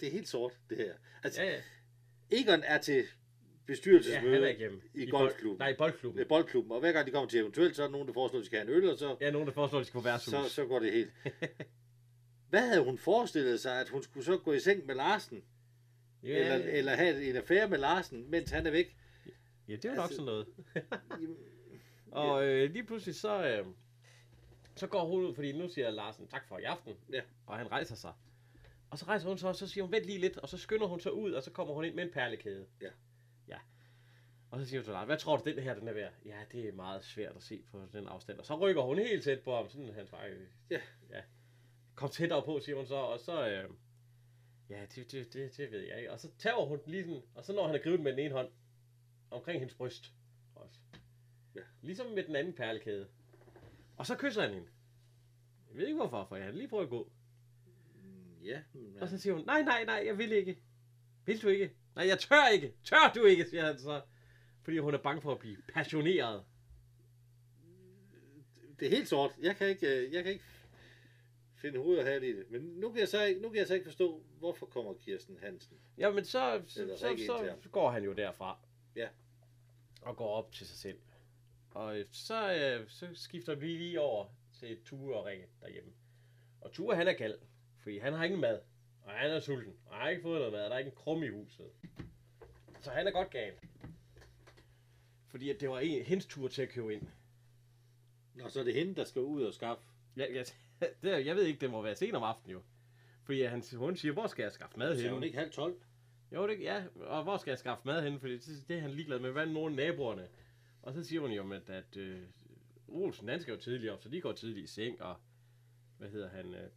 [0.00, 0.94] Det er helt sort, det her.
[1.22, 1.62] Altså, ja, ja,
[2.30, 3.02] Egon er til ja,
[3.66, 4.82] bestyrelsesmøde er igennem.
[4.94, 5.58] i bold- golfklubben.
[5.58, 6.18] Nej, i boldklubben.
[6.18, 8.38] ved boldklubben, og hver gang de kommer til eventuelt, så er der nogen, der foreslår,
[8.38, 9.98] at de skal have en øl, og så, Ja, nogen, der foreslår, at de skal
[10.00, 10.30] på værtshus.
[10.34, 11.10] så, så går det helt.
[12.50, 15.44] Hvad havde hun forestillet sig, at hun skulle så gå i seng med Larsen?
[16.22, 18.96] ja, Eller, eller have en affære med Larsen, mens han er væk?
[19.68, 20.46] ja, det er jo nok altså- sådan noget.
[21.20, 21.36] Jamen,
[22.10, 23.66] Og øh, lige pludselig så, øh,
[24.76, 26.94] så går hun ud, fordi nu siger Larsen tak for i aften.
[27.12, 27.20] Ja.
[27.46, 28.12] Og han rejser sig.
[28.90, 30.86] Og så rejser hun sig, og så siger hun, vent lige lidt, og så skynder
[30.86, 32.66] hun sig ud, og så kommer hun ind med en perlekæde.
[32.82, 32.88] Ja.
[34.54, 36.12] Og så siger hun til Lars, hvad tror du, den her den er værd?
[36.24, 38.38] Ja, det er meget svært at se på den afstand.
[38.38, 40.28] Og så rykker hun helt tæt på ham, sådan han svarer,
[40.70, 40.80] Ja.
[41.10, 41.22] ja.
[41.94, 43.70] Kom tættere på, siger hun så, og så, øh,
[44.70, 46.12] ja, det, det, det, det ved jeg ikke.
[46.12, 48.34] Og så tager hun lige sådan, og så når han er grivet med den ene
[48.34, 48.48] hånd,
[49.30, 50.12] omkring hendes bryst
[50.54, 50.78] også.
[51.54, 51.60] Ja.
[51.82, 53.08] Ligesom med den anden perlekæde.
[53.96, 54.68] Og så kysser han hende.
[55.68, 57.10] Jeg ved ikke hvorfor, for jeg har lige prøvet at gå.
[58.44, 60.58] ja, men, Og så siger hun, nej, nej, nej, jeg vil ikke.
[61.26, 61.70] Vil du ikke?
[61.96, 62.74] Nej, jeg tør ikke.
[62.84, 64.02] Tør du ikke, siger han så.
[64.64, 66.44] Fordi hun er bange for at blive passioneret.
[68.80, 69.30] det er helt sort.
[69.42, 70.44] Jeg kan ikke, øh, jeg kan ikke
[71.54, 72.50] finde hoved og hale i det.
[72.50, 75.38] Men nu kan, jeg så ikke, nu kan jeg så ikke forstå, hvorfor kommer Kirsten
[75.42, 75.76] Hansen?
[75.98, 78.58] Jamen, så, så, så, så, så går han jo derfra.
[78.96, 79.08] Ja.
[80.02, 80.98] Og går op til sig selv.
[81.70, 85.92] Og øh, så, øh, så skifter vi lige over til Ture og Rikke derhjemme.
[86.60, 87.38] Og Ture, han er gal.
[87.82, 88.60] Fordi han har ingen mad.
[89.02, 89.74] Og han er sulten.
[89.86, 90.64] Og han har ikke fået noget mad.
[90.64, 91.66] og Der er ikke en krum i huset.
[92.80, 93.52] Så han er godt gal.
[95.34, 97.02] Fordi at det var en, hendes tur til at købe ind.
[98.34, 99.84] Nå, så er det hende, der skal ud og skaffe.
[100.16, 100.42] Ja, ja,
[101.02, 102.62] det, jeg ved ikke, det må være sent om aftenen jo.
[103.24, 105.26] Fordi han, hun siger, hvor skal jeg skaffe mad Så er hun henne?
[105.26, 105.74] ikke halv tolv.
[106.32, 108.20] Jo, det, ja, og hvor skal jeg skaffe mad henne?
[108.20, 109.30] Fordi det, det er han ligeglad med.
[109.30, 110.28] Hvad er nogle naboerne?
[110.82, 112.22] Og så siger hun jo, at, at øh,
[112.88, 115.16] Olsen, han skal jo tidligt op, så de går tidligt i seng, og
[115.98, 116.54] hvad hedder han?
[116.54, 116.70] Øh,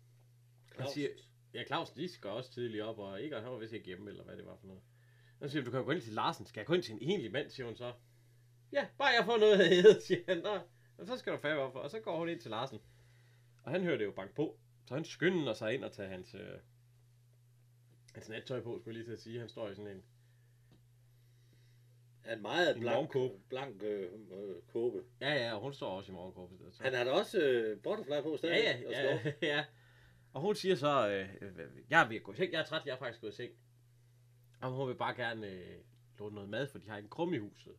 [0.76, 0.90] Claus.
[0.92, 1.10] siger-
[1.54, 4.24] ja, Claus, de skal også tidligt op, og ikke han var vist ikke hjemme, eller
[4.24, 4.82] hvad det var for noget.
[5.42, 6.46] Så siger hun, du kan jo gå ind til Larsen.
[6.46, 7.94] Skal jeg gå ind til en egentlig mand, siger hun så.
[8.72, 10.38] Ja, bare jeg får noget at æde, siger han.
[10.38, 10.60] Nå,
[11.06, 11.80] så skal du færre op for.
[11.80, 12.80] Og så går hun ind til Larsen.
[13.64, 14.60] Og han hører det jo banke på.
[14.88, 16.60] Så han skynder sig ind og tager hans, øh,
[18.14, 19.40] hans nattøj på, skulle jeg lige til at sige.
[19.40, 20.04] Han står i sådan en
[22.34, 23.44] en meget En blank, morgenkåbe.
[23.50, 25.04] blank øh, øh, kåbe.
[25.22, 26.72] Ja, ja, og hun står også i morgenkåbe.
[26.72, 26.84] Så.
[26.84, 28.64] Han har da også øh, butterfly på ja, stadig.
[28.64, 29.32] ja, og ja, slår.
[29.48, 29.66] ja.
[30.34, 32.66] Og hun siger så, øh, øh, jeg er ved at gå i seng, jeg er
[32.66, 33.52] træt, jeg er faktisk gået i seng.
[34.62, 35.78] Og hun vil bare gerne øh,
[36.20, 37.74] låne noget mad, for de har ikke en krum i huset.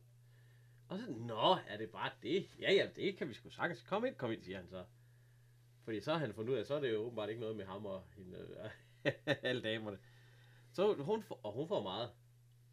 [0.89, 2.49] Og så, nå, er det bare det?
[2.59, 3.81] Ja, ja, det kan vi sgu sagtens.
[3.81, 4.85] Kom ind, kom ind, siger han så.
[5.83, 7.65] Fordi så har han fundet ud af, så er det jo åbenbart ikke noget med
[7.65, 8.37] ham og hende,
[9.05, 9.11] øh,
[9.49, 9.99] alle damerne.
[10.71, 12.11] Så hun, får, og hun får meget.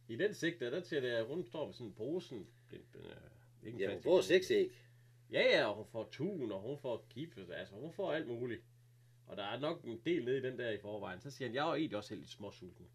[0.08, 2.48] I den sigte, der siger det, at hun står med sådan en posen.
[2.72, 2.80] Øh,
[3.62, 4.70] ikke en Ja, hun får seks æg.
[5.30, 8.62] Ja, ja, og hun får tun, og hun får gips, altså hun får alt muligt.
[9.26, 11.20] Og der er nok en del nede i den der i forvejen.
[11.20, 12.86] Så siger han, jeg er jo egentlig også helt lidt småsulten.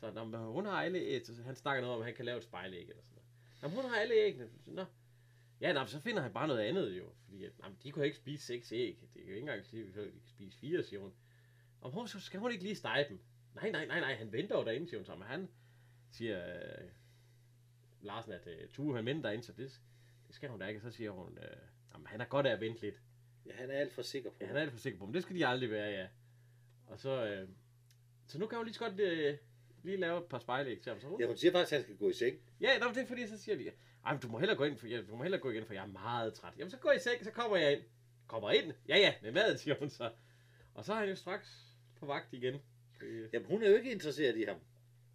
[0.00, 2.38] Så når hun har alle æg, så han snakker noget om, at han kan lave
[2.38, 3.21] et spejlæg eller sådan noget.
[3.62, 4.48] Jamen, hun har alle æggene.
[4.66, 4.84] Nå.
[5.60, 7.12] Ja, nå, så finder han bare noget andet jo.
[7.24, 8.98] Fordi at, jamen, de kunne ikke spise seks æg.
[9.00, 11.12] Det kan jo ikke engang sige, at de kan spise fire, siger hun.
[11.80, 13.20] Og hun, så skal hun ikke lige stege dem.
[13.54, 15.14] Nej, nej, nej, nej, han venter jo derinde, siger hun så.
[15.14, 15.48] Men han
[16.10, 16.88] siger øh,
[18.00, 19.80] Larsen, at øh, Tue, han venter derinde, så det,
[20.26, 20.80] det skal hun da ikke.
[20.80, 21.56] Så siger hun, øh,
[21.92, 23.00] jamen, han er godt af at vente lidt.
[23.46, 24.36] Ja, han er alt for sikker på.
[24.40, 26.08] Ja, han er alt for sikker på, men det skal de aldrig være, ja.
[26.86, 27.48] Og så, øh,
[28.26, 29.38] så nu kan hun lige så godt øh,
[29.82, 30.38] lige lave et par
[31.08, 32.36] hun, Ja, hun siger faktisk, at han skal gå i seng.
[32.60, 33.70] Ja, nå, det er fordi, så siger de,
[34.06, 35.82] ej, du må hellere gå ind, for, ja, du må hellere gå igen, for jeg
[35.82, 36.52] er meget træt.
[36.58, 37.82] Jamen, så går jeg i seng, så kommer jeg ind.
[38.26, 38.72] Kommer ind?
[38.88, 40.10] Ja, ja, med maden, siger hun så.
[40.74, 41.48] Og så er han jo straks
[42.00, 42.54] på vagt igen.
[43.32, 44.56] Jamen, hun er jo ikke interesseret i ham.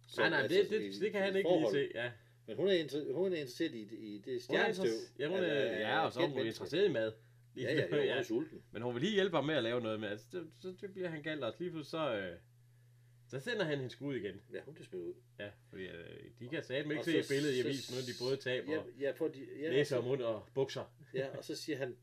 [0.06, 1.74] Så, nej, nej, det, altså, det, i- det, kan han ikke lige forhold.
[1.74, 2.10] se, ja.
[2.46, 4.90] Men hun er, inter- hun er interesseret i, i det Hun er stjernestøv.
[5.18, 7.12] Ja, hun er, af- ja, og så er hun interesseret i mad.
[7.56, 8.62] Ja, ja, jeg er sulten.
[8.72, 10.88] Men hun vil lige hjælpe ham med at lave noget med, altså, så, så, så
[10.88, 12.36] bliver han galt, og lige pludselig så, øh,
[13.28, 14.40] så sender han hende skud igen.
[14.52, 15.14] Ja, hun bliver smidt ud.
[15.38, 18.36] Ja, fordi øh, de kan satme ikke Og se billedet i avisen, når de både
[18.36, 20.94] taber Ja, ja, for de, ja, næse og og mund og bukser.
[21.14, 21.96] ja, og så siger han,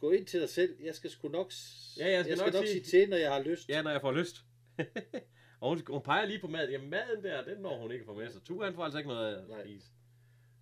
[0.00, 1.52] gå ind til dig selv, jeg skal sgu nok,
[1.98, 3.68] Ja, jeg skal jeg skal nok nok sige- sige til, når jeg har lyst.
[3.68, 4.44] Ja, når jeg får lyst.
[5.60, 6.70] og hun, hun peger lige på maden.
[6.70, 8.42] Jamen maden der, den når hun ikke får med sig.
[8.42, 9.64] Tue, han får altså ikke noget at Nej.
[9.64, 9.86] spise.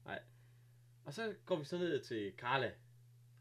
[0.04, 0.22] Nej.
[1.04, 2.72] Og så går vi så ned til Carla.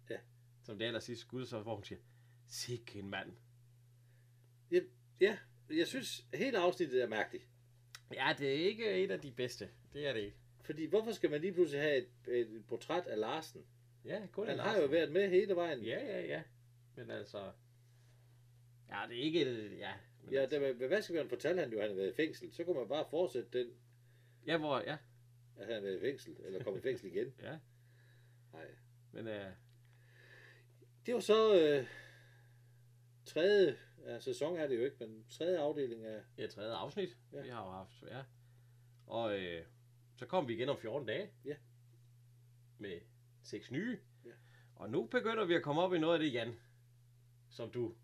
[0.09, 0.17] Ja.
[0.63, 1.99] Som det aller sidste skud, så hvor hun siger,
[2.47, 3.31] Sikke en mand.
[5.21, 5.37] Ja,
[5.69, 7.47] jeg synes, hele afsnittet er mærkeligt.
[8.13, 9.69] Ja, det er ikke et af de bedste.
[9.93, 10.37] Det er det ikke.
[10.61, 13.65] Fordi hvorfor skal man lige pludselig have et, et portræt af Larsen?
[14.05, 15.81] Ja, kun Han har jo været med hele vejen.
[15.83, 16.41] Ja, ja, ja.
[16.95, 17.51] Men altså...
[18.89, 19.79] Ja, det er ikke et...
[19.79, 19.93] Ja,
[20.23, 22.53] men Ja, altså, der, ved vaskebjørn fortalte han jo, at han havde været i fængsel.
[22.53, 23.67] Så kunne man bare fortsætte den,
[24.47, 24.79] ja, hvor...
[24.79, 24.97] Ja,
[25.57, 27.33] at han havde været i fængsel, eller kommet i fængsel igen.
[27.43, 27.57] ja.
[28.53, 28.65] Nej.
[29.11, 29.51] Men øh,
[31.05, 31.87] Det var så øh,
[33.25, 36.21] tredje ja, sæson er det jo ikke, men tredje afdeling af...
[36.37, 37.41] ja, tredje afsnit, Ja.
[37.41, 38.23] vi har jo haft, ja.
[39.07, 39.65] Og øh,
[40.17, 41.29] så kom vi igen om 14 dage.
[41.45, 41.55] Ja.
[42.77, 42.99] Med
[43.43, 43.99] seks nye.
[44.25, 44.31] Ja.
[44.75, 46.55] Og nu begynder vi at komme op i noget af det, Jan.
[47.49, 47.95] Som du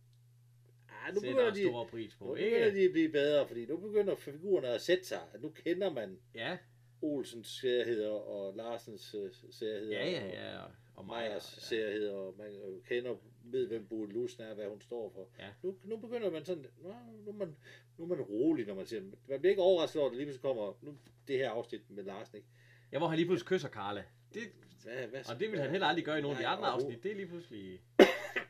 [1.08, 2.34] Ah, nu sætter begynder, de, stor pris nu på.
[2.34, 2.80] begynder Ikke?
[2.80, 5.22] de at blive bedre, fordi nu begynder figurerne at sætte sig.
[5.40, 6.58] Nu kender man Ja,
[7.02, 9.92] Olsens særheder og Larsens øh, særheder.
[9.92, 10.60] ja, ja, ja.
[10.62, 10.72] Og,
[11.02, 11.08] og.
[11.08, 11.62] Meyers Ja.
[11.62, 15.30] særheder, og man kender, ved hvem Bode Lusne er, hvad hun står for.
[15.40, 15.48] Ja.
[15.64, 16.94] Nu, nu begynder man sådan, nu,
[17.26, 17.56] nu, er man,
[17.98, 20.42] nu er man rolig, når man siger, man bliver ikke overrasket over, at lige pludselig
[20.42, 20.98] kommer nu,
[21.28, 22.48] det her afsnit med Larsen, ikke?
[22.92, 24.04] Ja, hvor han lige pludselig kysser Karla.
[24.34, 24.42] Det,
[24.84, 26.74] Hvad, hvad, og det vil han heller aldrig gøre i nogle af de andre og
[26.74, 27.04] afsnit.
[27.04, 27.82] Det er lige pludselig...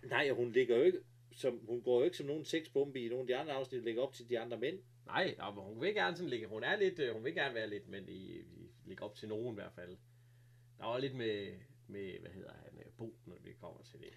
[0.04, 1.00] Nej, og hun ligger jo ikke,
[1.36, 4.02] som, hun går jo ikke som nogen sexbombe i nogle af de andre afsnit, ligger
[4.02, 4.80] op til de andre mænd.
[5.06, 6.48] Nej, ja, men hun vil gerne sådan ligge.
[6.48, 9.30] Hun er lidt, øh, hun vil gerne være lidt, men i, i ligge op til
[9.30, 9.98] nogen i hvert fald.
[10.78, 11.48] Der var lidt med,
[11.92, 14.14] med hvad hedder han, øh, Bo, når vi kommer til det.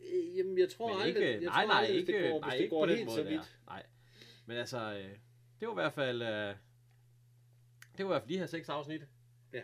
[0.00, 2.40] Øh, Jamen, jeg tror Men aldrig, ikke, jeg nej, tror nej, aldrig, ikke, det går,
[2.40, 3.28] nej, det ikke går den helt så der.
[3.30, 3.58] vidt.
[3.66, 3.86] Nej.
[4.46, 5.10] Men altså, øh,
[5.60, 6.54] det var i hvert fald, øh,
[7.96, 9.02] det var i hvert fald de her seks afsnit.
[9.52, 9.62] Ja.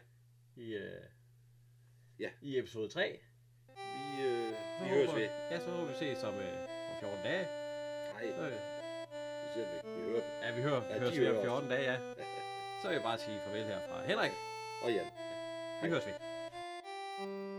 [0.57, 1.03] I, øh,
[2.19, 2.31] Ja.
[2.43, 3.21] i episode 3.
[3.67, 4.49] Vi, øh,
[4.79, 5.23] Så vi høres ved.
[5.51, 6.61] Ja, så håber vi ses om, øh,
[6.91, 7.45] om 14 dage.
[8.13, 8.53] Nej, Så, øh,
[9.43, 10.01] vi ser vi.
[10.01, 11.43] Vi hører ja, vi hører, Ja, ja, de høres ved om os.
[11.45, 11.99] 14 dage, ja.
[12.83, 14.07] Så vil jeg bare sige farvel herfra.
[14.07, 14.31] Henrik,
[14.85, 15.05] Og ja.
[15.83, 16.15] vi høres ved.
[17.19, 17.58] Thank you.